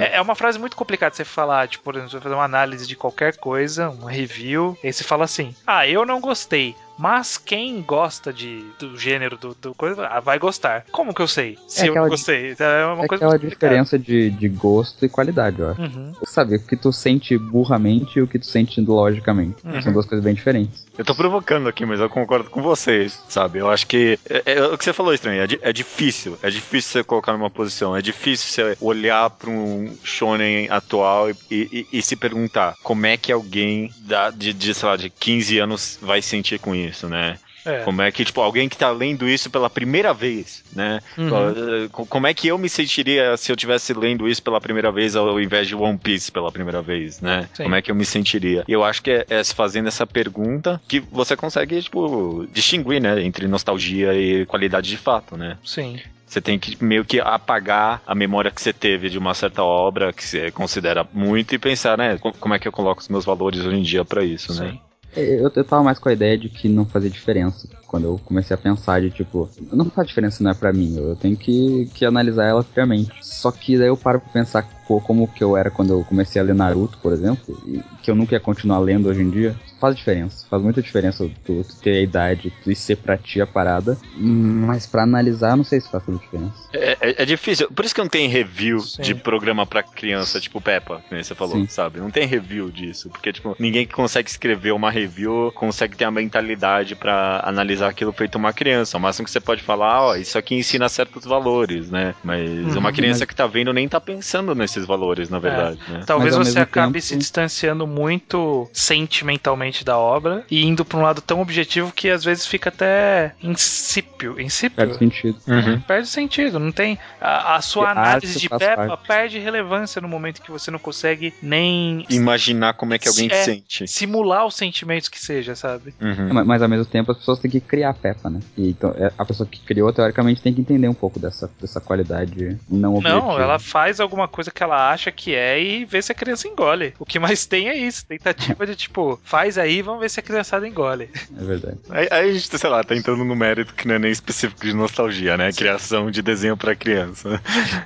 É, 0.00 0.16
é 0.16 0.20
uma 0.20 0.34
frase 0.34 0.58
muito 0.58 0.76
complicada 0.76 1.14
você 1.14 1.24
falar, 1.24 1.68
tipo, 1.68 1.84
por 1.84 1.94
exemplo, 1.94 2.10
você 2.10 2.16
vai 2.16 2.22
fazer 2.24 2.34
uma 2.34 2.44
análise 2.44 2.86
de 2.86 2.96
qualquer 2.96 3.36
coisa, 3.36 3.90
uma 3.90 4.10
review, 4.10 4.76
e 4.82 4.88
aí 4.88 4.92
você 4.92 5.04
fala 5.04 5.24
assim: 5.24 5.54
ah, 5.66 5.86
eu 5.86 6.04
não 6.04 6.20
gostei. 6.20 6.74
Mas 6.98 7.36
quem 7.36 7.82
gosta 7.82 8.32
de, 8.32 8.64
do 8.78 8.96
gênero 8.98 9.36
do, 9.36 9.54
do 9.60 9.74
coisa 9.74 10.06
ah, 10.06 10.20
vai 10.20 10.38
gostar. 10.38 10.84
Como 10.92 11.12
que 11.14 11.20
eu 11.22 11.28
sei? 11.28 11.58
Se 11.66 11.86
É 11.86 11.88
eu 11.88 12.08
gostei. 12.08 12.54
É 12.58 12.84
uma 12.86 13.04
É 13.04 13.06
coisa 13.08 13.24
aquela 13.26 13.38
diferença 13.38 13.98
de, 13.98 14.30
de 14.30 14.48
gosto 14.48 15.04
e 15.04 15.08
qualidade, 15.08 15.60
ó. 15.62 15.72
Uhum. 15.80 16.12
Sabe, 16.24 16.56
o 16.56 16.60
que 16.60 16.76
tu 16.76 16.92
sente 16.92 17.36
burramente 17.36 18.18
e 18.18 18.22
o 18.22 18.26
que 18.26 18.38
tu 18.38 18.46
sente 18.46 18.80
logicamente. 18.80 19.56
Uhum. 19.64 19.82
São 19.82 19.92
duas 19.92 20.06
coisas 20.06 20.24
bem 20.24 20.34
diferentes. 20.34 20.84
Eu 20.96 21.04
tô 21.04 21.14
provocando 21.14 21.68
aqui, 21.68 21.84
mas 21.84 21.98
eu 21.98 22.08
concordo 22.08 22.48
com 22.48 22.62
vocês, 22.62 23.20
sabe? 23.28 23.58
Eu 23.58 23.68
acho 23.68 23.86
que. 23.86 24.18
É, 24.28 24.54
é 24.54 24.64
o 24.66 24.78
que 24.78 24.84
você 24.84 24.92
falou, 24.92 25.12
estranho. 25.12 25.42
É, 25.42 25.46
é 25.70 25.72
difícil. 25.72 26.38
É 26.42 26.48
difícil 26.50 26.92
você 26.92 27.04
colocar 27.04 27.32
numa 27.32 27.50
posição. 27.50 27.96
É 27.96 28.00
difícil 28.02 28.48
você 28.48 28.76
olhar 28.80 29.28
pra 29.30 29.50
um 29.50 29.92
shonen 30.04 30.68
atual 30.70 31.30
e, 31.30 31.34
e- 31.50 31.86
e 31.92 32.02
se 32.02 32.14
perguntar 32.14 32.76
como 32.82 33.06
é 33.06 33.16
que 33.16 33.32
alguém 33.32 33.90
da, 34.00 34.30
de, 34.30 34.52
de, 34.52 34.72
sei 34.74 34.88
lá, 34.88 34.96
de 34.96 35.10
15 35.10 35.58
anos 35.58 35.98
vai 36.00 36.22
sentir 36.22 36.60
com 36.60 36.74
isso, 36.74 36.83
né? 37.08 37.38
É. 37.66 37.78
Como 37.82 38.02
é 38.02 38.12
que, 38.12 38.24
tipo, 38.26 38.42
alguém 38.42 38.68
que 38.68 38.76
tá 38.76 38.90
lendo 38.90 39.26
isso 39.26 39.48
pela 39.48 39.70
primeira 39.70 40.12
vez, 40.12 40.62
né? 40.76 41.00
Uhum. 41.16 41.88
Co- 41.90 42.04
Como 42.06 42.26
é 42.26 42.34
que 42.34 42.48
eu 42.48 42.58
me 42.58 42.68
sentiria 42.68 43.34
se 43.38 43.50
eu 43.50 43.56
tivesse 43.56 43.94
lendo 43.94 44.28
isso 44.28 44.42
pela 44.42 44.60
primeira 44.60 44.92
vez 44.92 45.16
ao 45.16 45.40
invés 45.40 45.66
de 45.66 45.74
One 45.74 45.96
Piece 45.96 46.30
pela 46.30 46.52
primeira 46.52 46.82
vez, 46.82 47.22
né? 47.22 47.48
Sim. 47.54 47.62
Como 47.62 47.74
é 47.74 47.80
que 47.80 47.90
eu 47.90 47.94
me 47.94 48.04
sentiria? 48.04 48.64
E 48.68 48.72
eu 48.72 48.84
acho 48.84 49.00
que 49.02 49.10
é, 49.10 49.24
é 49.30 49.42
se 49.42 49.54
fazendo 49.54 49.88
essa 49.88 50.06
pergunta 50.06 50.78
que 50.86 51.00
você 51.10 51.34
consegue, 51.36 51.80
tipo, 51.80 52.46
distinguir, 52.52 53.00
né? 53.00 53.22
Entre 53.22 53.48
nostalgia 53.48 54.12
e 54.12 54.44
qualidade 54.44 54.90
de 54.90 54.98
fato, 54.98 55.34
né? 55.34 55.56
Sim. 55.64 55.98
Você 56.26 56.42
tem 56.42 56.58
que 56.58 56.76
meio 56.84 57.04
que 57.04 57.18
apagar 57.20 58.02
a 58.06 58.14
memória 58.14 58.50
que 58.50 58.60
você 58.60 58.72
teve 58.74 59.08
de 59.08 59.16
uma 59.18 59.32
certa 59.34 59.62
obra 59.62 60.12
que 60.12 60.22
você 60.24 60.50
considera 60.50 61.06
muito 61.14 61.54
e 61.54 61.58
pensar, 61.58 61.96
né? 61.96 62.18
co- 62.18 62.32
Como 62.32 62.52
é 62.52 62.58
que 62.58 62.68
eu 62.68 62.72
coloco 62.72 63.00
os 63.00 63.08
meus 63.08 63.24
valores 63.24 63.60
hoje 63.60 63.76
em 63.78 63.82
dia 63.82 64.04
pra 64.04 64.22
isso, 64.24 64.52
né? 64.60 64.76
Eu, 65.16 65.50
eu 65.54 65.64
tava 65.64 65.82
mais 65.82 65.98
com 65.98 66.08
a 66.08 66.12
ideia 66.12 66.36
de 66.36 66.48
que 66.48 66.68
não 66.68 66.84
fazia 66.84 67.10
diferença. 67.10 67.68
Quando 67.86 68.04
eu 68.04 68.20
comecei 68.24 68.54
a 68.54 68.58
pensar 68.58 69.00
de 69.00 69.10
tipo, 69.10 69.48
não 69.72 69.84
faz 69.86 70.08
diferença 70.08 70.42
não 70.42 70.50
é 70.50 70.54
pra 70.54 70.72
mim, 70.72 70.96
eu 70.96 71.14
tenho 71.14 71.36
que, 71.36 71.88
que 71.94 72.04
analisar 72.04 72.44
ela 72.44 72.64
friamente. 72.64 73.12
Só 73.20 73.52
que 73.52 73.78
daí 73.78 73.86
eu 73.86 73.96
paro 73.96 74.20
pra 74.20 74.32
pensar 74.32 74.62
pô, 74.86 75.00
como 75.00 75.26
que 75.28 75.42
eu 75.42 75.56
era 75.56 75.70
quando 75.70 75.90
eu 75.92 76.04
comecei 76.04 76.40
a 76.40 76.44
ler 76.44 76.54
Naruto, 76.54 76.98
por 76.98 77.12
exemplo, 77.12 77.56
e 77.66 77.82
que 78.02 78.10
eu 78.10 78.14
nunca 78.14 78.34
ia 78.34 78.40
continuar 78.40 78.78
lendo 78.78 79.08
hoje 79.08 79.22
em 79.22 79.30
dia. 79.30 79.54
Faz 79.80 79.96
diferença, 79.96 80.46
faz 80.48 80.62
muita 80.62 80.80
diferença 80.80 81.28
tu, 81.44 81.62
tu 81.64 81.76
ter 81.82 81.96
a 81.96 82.00
idade 82.00 82.50
tu, 82.62 82.70
e 82.70 82.76
ser 82.76 82.96
pra 82.96 83.18
ti 83.18 83.40
a 83.42 83.46
parada. 83.46 83.98
Mas 84.16 84.86
pra 84.86 85.02
analisar, 85.02 85.56
não 85.56 85.64
sei 85.64 85.80
se 85.80 85.90
faz 85.90 86.04
toda 86.04 86.16
diferença. 86.16 86.54
É, 86.72 86.96
é- 87.00 87.22
é 87.22 87.24
difícil. 87.26 87.68
Por 87.70 87.84
isso 87.84 87.94
que 87.94 88.00
não 88.00 88.08
tem 88.08 88.26
review 88.28 88.80
Sim. 88.80 89.02
de 89.02 89.14
programa 89.14 89.66
pra 89.66 89.82
criança, 89.82 90.40
tipo 90.40 90.60
Peppa, 90.60 91.02
que 91.08 91.22
você 91.22 91.34
falou, 91.34 91.56
Sim. 91.56 91.66
sabe? 91.68 92.00
Não 92.00 92.10
tem 92.10 92.26
review 92.26 92.70
disso. 92.70 93.10
Porque, 93.10 93.32
tipo, 93.32 93.54
ninguém 93.58 93.86
que 93.86 93.92
consegue 93.92 94.30
escrever 94.30 94.72
uma 94.72 94.90
review 94.90 95.52
consegue 95.54 95.96
ter 95.96 96.04
a 96.04 96.10
mentalidade 96.10 96.94
pra 96.94 97.42
analisar 97.44 97.88
aquilo 97.90 98.12
feito 98.12 98.36
uma 98.36 98.52
criança. 98.52 98.96
O 98.96 99.00
máximo 99.00 99.24
que 99.26 99.30
você 99.30 99.40
pode 99.40 99.62
falar, 99.62 100.02
ó, 100.02 100.16
isso 100.16 100.38
aqui 100.38 100.54
ensina 100.54 100.88
certos 100.88 101.24
valores, 101.24 101.90
né? 101.90 102.14
Mas 102.22 102.48
Uhum, 102.74 102.78
uma 102.78 102.92
criança 102.92 103.20
mas- 103.20 103.28
que 103.28 103.34
tá 103.34 103.46
vendo 103.46 103.72
nem 103.72 103.88
tá 103.88 104.00
pensando 104.00 104.54
nesses 104.74 104.86
valores, 104.86 105.30
na 105.30 105.38
verdade, 105.38 105.78
né? 105.88 106.02
Talvez 106.06 106.34
você 106.36 106.58
acabe 106.58 106.94
tempo- 106.94 107.04
se 107.06 107.16
distanciando 107.16 107.86
muito 107.86 108.68
sentimentalmente 108.72 109.84
da 109.84 109.96
obra 109.98 110.44
e 110.50 110.64
indo 110.64 110.84
pra 110.84 110.98
um 110.98 111.02
lado 111.02 111.20
tão 111.20 111.40
objetivo 111.40 111.92
que 111.92 112.10
às 112.10 112.24
vezes 112.24 112.46
fica 112.46 112.68
até 112.70 113.34
insípio. 113.42 114.40
Insípio? 114.40 114.76
Perde 114.76 114.98
sentido. 114.98 115.38
Uhum. 115.46 115.80
Perde 115.80 116.08
sentido, 116.08 116.58
não 116.58 116.72
tem. 116.72 116.98
A, 117.20 117.56
a 117.56 117.60
sua 117.60 117.86
Porque 117.86 117.98
análise 117.98 118.38
de 118.40 118.48
Peppa 118.48 118.86
parte. 118.88 119.06
perde 119.06 119.38
relevância 119.38 120.00
no 120.00 120.08
momento 120.08 120.42
que 120.42 120.50
você 120.50 120.70
não 120.70 120.78
consegue 120.78 121.32
nem 121.42 122.04
Imaginar 122.10 122.74
como 122.74 122.94
é 122.94 122.98
que 122.98 123.08
alguém 123.08 123.28
É. 123.30 123.42
sente. 123.44 123.86
simular 123.86 124.46
os 124.46 124.54
sentimentos 124.56 125.08
que 125.08 125.18
seja, 125.18 125.54
sabe? 125.54 125.94
Uhum. 126.00 126.32
Mas, 126.32 126.46
mas 126.46 126.62
ao 126.62 126.68
mesmo 126.68 126.84
tempo 126.86 127.12
as 127.12 127.18
pessoas 127.18 127.38
têm 127.38 127.50
que 127.50 127.60
criar 127.60 127.90
a 127.90 127.94
Peppa, 127.94 128.28
né? 128.30 128.40
E, 128.56 128.70
então 128.70 128.94
é, 128.96 129.12
a 129.16 129.24
pessoa 129.24 129.46
que 129.46 129.60
criou, 129.60 129.92
teoricamente, 129.92 130.40
tem 130.40 130.52
que 130.52 130.60
entender 130.60 130.88
um 130.88 130.94
pouco 130.94 131.18
dessa, 131.18 131.50
dessa 131.60 131.80
qualidade 131.80 132.56
não 132.68 132.96
objetiva. 132.96 133.20
Não, 133.20 133.38
ela 133.40 133.58
faz 133.58 134.00
alguma 134.00 134.26
coisa 134.28 134.50
que 134.50 134.62
ela 134.64 134.90
acha 134.90 135.10
que 135.12 135.34
é 135.34 135.60
e 135.62 135.84
vê 135.84 136.00
se 136.02 136.12
a 136.12 136.14
criança 136.14 136.48
engole. 136.48 136.94
O 136.98 137.04
que 137.04 137.18
mais 137.18 137.46
tem 137.46 137.68
é 137.68 137.76
isso, 137.76 138.04
tentativa 138.06 138.66
de 138.66 138.74
tipo, 138.76 139.20
faz 139.24 139.56
aí, 139.58 139.82
vamos 139.82 140.00
ver 140.00 140.10
se 140.10 140.20
a 140.20 140.22
criançada 140.22 140.66
engole. 140.66 141.08
É 141.38 141.44
verdade. 141.44 141.78
Aí, 141.90 142.08
aí 142.10 142.30
a 142.30 142.32
gente, 142.32 142.58
sei 142.58 142.70
lá, 142.70 142.82
tá 142.82 142.94
entrando 142.96 143.24
no 143.24 143.36
mérito 143.36 143.74
que 143.74 143.86
não 143.86 143.94
é 143.94 143.98
nem 143.98 144.10
específico 144.10 144.60
de 144.64 144.72
nostalgia, 144.74 145.36
né? 145.36 145.52
Criação 145.52 146.10
de 146.10 146.22
desenho 146.22 146.56
pra 146.56 146.74
criança. 146.74 147.40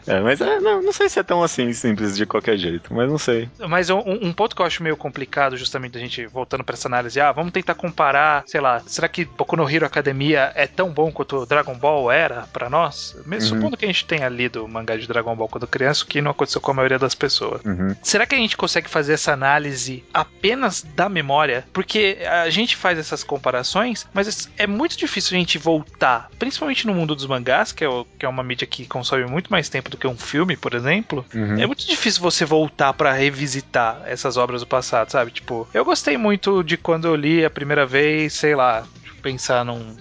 É, 0.07 0.21
mas 0.21 0.41
é, 0.41 0.61
não, 0.61 0.83
não 0.83 0.93
sei 0.93 1.09
se 1.09 1.19
é 1.19 1.23
tão 1.23 1.43
assim 1.43 1.73
simples 1.73 2.17
de 2.17 2.25
qualquer 2.27 2.57
jeito, 2.57 2.93
mas 2.95 3.09
não 3.11 3.19
sei. 3.19 3.49
Mas 3.69 3.91
um, 3.91 3.99
um 4.07 4.33
ponto 4.33 4.55
que 4.57 4.63
eu 4.63 4.67
acho 4.67 4.83
meio 4.83 4.97
complicado, 4.97 5.57
justamente 5.57 5.93
da 5.93 6.01
gente 6.01 6.27
voltando 6.27 6.65
pra 6.65 6.75
essa 6.75 6.89
análise, 6.89 7.21
ah, 7.21 7.33
vamos 7.33 7.53
tentar 7.53 7.75
comparar, 7.75 8.45
sei 8.47 8.61
lá, 8.61 8.81
será 8.87 9.09
que 9.09 9.25
Boku 9.25 9.57
no 9.57 9.69
Hero 9.69 9.87
Academia 9.87 10.53
é 10.55 10.67
tão 10.67 10.91
bom 10.91 11.11
quanto 11.13 11.45
Dragon 11.47 11.75
Ball 11.75 12.11
era 12.11 12.43
pra 12.53 12.69
nós? 12.71 13.17
Mesmo 13.27 13.39
Uhum. 13.39 13.57
supondo 13.61 13.77
que 13.77 13.85
a 13.85 13.89
gente 13.89 14.05
tenha 14.05 14.29
lido 14.29 14.65
o 14.65 14.69
mangá 14.69 14.97
de 14.97 15.07
Dragon 15.07 15.35
Ball 15.35 15.49
quando 15.49 15.67
criança, 15.67 16.05
o 16.05 16.07
que 16.07 16.21
não 16.21 16.31
aconteceu 16.33 16.61
com 16.69 16.73
a 16.73 16.75
maioria 16.75 16.99
das 16.99 17.15
pessoas. 17.15 17.65
Uhum. 17.65 17.97
Será 18.03 18.27
que 18.27 18.35
a 18.35 18.39
gente 18.39 18.55
consegue 18.59 18.91
fazer 18.91 19.15
essa 19.15 19.33
análise 19.33 20.05
apenas 20.13 20.83
da 20.95 21.09
memória? 21.09 21.65
Porque 21.73 22.19
a 22.31 22.51
gente 22.51 22.77
faz 22.77 22.99
essas 22.99 23.25
comparações, 23.25 24.07
mas 24.13 24.51
é 24.59 24.67
muito 24.67 24.99
difícil 24.99 25.35
a 25.35 25.41
gente 25.41 25.57
voltar, 25.57 26.29
principalmente 26.39 26.87
no 26.87 26.93
mundo 26.95 27.15
dos 27.15 27.27
mangás, 27.27 27.73
que 27.73 27.83
é, 27.83 27.89
o- 27.89 28.05
que 28.19 28.27
é 28.27 28.29
uma 28.29 28.43
mídia 28.43 28.67
que 28.67 28.85
consome 28.87 29.25
muito 29.25 29.51
mais 29.51 29.71
tempo 29.71 29.89
do 29.89 29.97
que 29.97 30.07
um 30.07 30.17
filme, 30.17 30.59
por 30.59 30.75
exemplo. 30.75 31.25
Uhum. 31.35 31.59
É 31.59 31.67
muito 31.67 31.87
difícil 31.87 32.21
você 32.21 32.45
voltar 32.45 32.93
pra 32.93 33.13
revisitar 33.15 34.03
essas 34.05 34.37
obras 34.37 34.61
do 34.61 34.67
passado, 34.67 35.11
sabe? 35.11 35.31
Tipo, 35.31 35.67
eu 35.73 35.87
gostei 35.87 36.19
muito 36.19 36.63
de 36.63 36.77
quando 36.77 37.07
eu 37.09 37.15
li 37.17 37.45
a 37.47 37.51
primeira 37.51 37.87
vez, 37.87 38.35
sei 38.35 38.55
lá, 38.55 38.85
pensar 39.23 39.65
num 39.65 39.97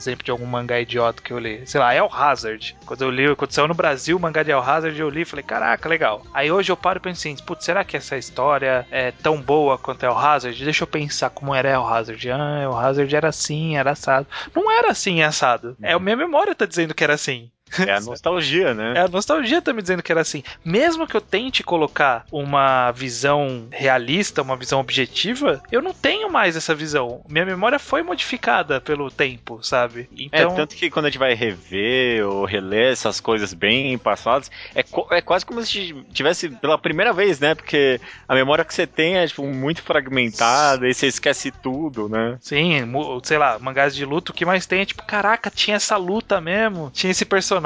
exemplo 0.00 0.24
de 0.24 0.30
algum 0.30 0.46
mangá 0.46 0.80
idiota 0.80 1.22
que 1.22 1.32
eu 1.32 1.38
li. 1.38 1.66
Sei 1.66 1.80
lá, 1.80 1.94
El 1.94 2.10
Hazard. 2.12 2.76
Quando 2.84 3.02
eu 3.02 3.10
li, 3.10 3.36
quando 3.36 3.52
saiu 3.52 3.68
no 3.68 3.74
Brasil 3.74 4.16
o 4.16 4.20
mangá 4.20 4.42
de 4.42 4.50
El 4.50 4.60
Hazard, 4.60 4.98
eu 4.98 5.08
li 5.08 5.22
e 5.22 5.24
falei, 5.24 5.42
caraca, 5.42 5.88
legal. 5.88 6.22
Aí 6.32 6.50
hoje 6.50 6.72
eu 6.72 6.76
paro 6.76 6.98
e 6.98 7.00
penso 7.00 7.20
assim, 7.20 7.36
putz, 7.44 7.64
será 7.64 7.84
que 7.84 7.96
essa 7.96 8.16
história 8.16 8.86
é 8.90 9.10
tão 9.10 9.40
boa 9.40 9.78
quanto 9.78 10.04
El 10.04 10.16
Hazard? 10.16 10.62
Deixa 10.64 10.84
eu 10.84 10.88
pensar 10.88 11.30
como 11.30 11.54
era 11.54 11.68
El 11.68 11.86
Hazard. 11.86 12.30
Ah, 12.30 12.60
El 12.62 12.76
Hazard 12.76 13.14
era 13.14 13.28
assim, 13.28 13.76
era 13.76 13.92
assado. 13.92 14.26
Não 14.54 14.70
era 14.70 14.90
assim, 14.90 15.22
assado. 15.22 15.76
É 15.82 15.92
a 15.92 15.98
minha 15.98 16.16
memória 16.16 16.54
tá 16.54 16.66
dizendo 16.66 16.94
que 16.94 17.04
era 17.04 17.14
assim. 17.14 17.50
É 17.90 17.92
a 17.92 18.00
nostalgia, 18.00 18.74
né? 18.74 18.94
É, 18.96 19.00
a 19.00 19.08
nostalgia 19.08 19.62
tá 19.62 19.72
me 19.72 19.82
dizendo 19.82 20.02
que 20.02 20.12
era 20.12 20.20
assim. 20.20 20.42
Mesmo 20.64 21.06
que 21.06 21.16
eu 21.16 21.20
tente 21.20 21.62
colocar 21.62 22.24
uma 22.30 22.90
visão 22.92 23.66
realista, 23.70 24.42
uma 24.42 24.56
visão 24.56 24.80
objetiva, 24.80 25.62
eu 25.72 25.80
não 25.82 25.92
tenho 25.92 26.30
mais 26.30 26.56
essa 26.56 26.74
visão. 26.74 27.22
Minha 27.28 27.46
memória 27.46 27.78
foi 27.78 28.02
modificada 28.02 28.80
pelo 28.80 29.10
tempo, 29.10 29.60
sabe? 29.62 30.08
Então, 30.16 30.52
É, 30.52 30.56
tanto 30.56 30.76
que 30.76 30.90
quando 30.90 31.06
a 31.06 31.08
gente 31.08 31.18
vai 31.18 31.34
rever 31.34 32.26
ou 32.26 32.44
reler 32.44 32.92
essas 32.92 33.20
coisas 33.20 33.54
bem 33.54 33.96
passadas, 33.98 34.50
é, 34.74 34.84
é 35.16 35.20
quase 35.20 35.46
como 35.46 35.62
se 35.62 35.94
tivesse 36.12 36.48
pela 36.48 36.78
primeira 36.78 37.12
vez, 37.12 37.40
né? 37.40 37.54
Porque 37.54 38.00
a 38.28 38.34
memória 38.34 38.64
que 38.64 38.74
você 38.74 38.86
tem 38.86 39.16
é, 39.16 39.26
tipo, 39.26 39.44
muito 39.46 39.82
fragmentada 39.82 40.88
e 40.88 40.94
você 40.94 41.06
esquece 41.06 41.50
tudo, 41.50 42.08
né? 42.08 42.36
Sim, 42.40 42.82
sei 43.22 43.38
lá, 43.38 43.58
mangás 43.58 43.94
de 43.94 44.04
luta, 44.04 44.32
o 44.32 44.34
que 44.34 44.44
mais 44.44 44.66
tem 44.66 44.80
é 44.80 44.84
tipo, 44.84 45.02
caraca, 45.04 45.50
tinha 45.50 45.76
essa 45.76 45.96
luta 45.96 46.40
mesmo, 46.40 46.90
tinha 46.92 47.10
esse 47.10 47.24
personagem, 47.24 47.59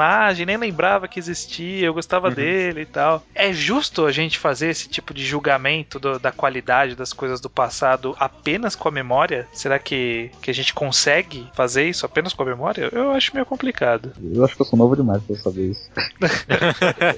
nem 0.45 0.57
lembrava 0.57 1.07
que 1.07 1.19
existia, 1.19 1.85
eu 1.85 1.93
gostava 1.93 2.29
Uhum. 2.29 2.33
dele 2.33 2.81
e 2.81 2.85
tal. 2.85 3.23
É 3.33 3.53
justo 3.53 4.05
a 4.05 4.11
gente 4.11 4.37
fazer 4.39 4.69
esse 4.69 4.87
tipo 4.89 5.13
de 5.13 5.23
julgamento 5.25 5.99
do- 5.99 6.19
da 6.19 6.31
qualidade 6.31 6.95
das 6.95 7.13
coisas 7.13 7.39
do 7.39 7.49
passado 7.49 8.15
apenas 8.19 8.75
com 8.75 8.87
a 8.87 8.91
memória? 8.91 9.47
Será 9.53 9.77
que, 9.79 10.31
que 10.41 10.49
a 10.51 10.53
gente 10.53 10.73
consegue 10.73 11.47
fazer 11.53 11.87
isso 11.87 12.05
apenas 12.05 12.33
com 12.33 12.43
a 12.43 12.45
memória? 12.45 12.89
Eu 12.91 13.11
acho 13.11 13.31
meio 13.33 13.45
complicado. 13.45 14.11
Eu 14.33 14.43
acho 14.43 14.55
que 14.55 14.61
eu 14.61 14.65
sou 14.65 14.77
novo 14.79 14.95
demais 14.95 15.21
pra 15.23 15.35
saber 15.37 15.71
isso. 15.71 15.89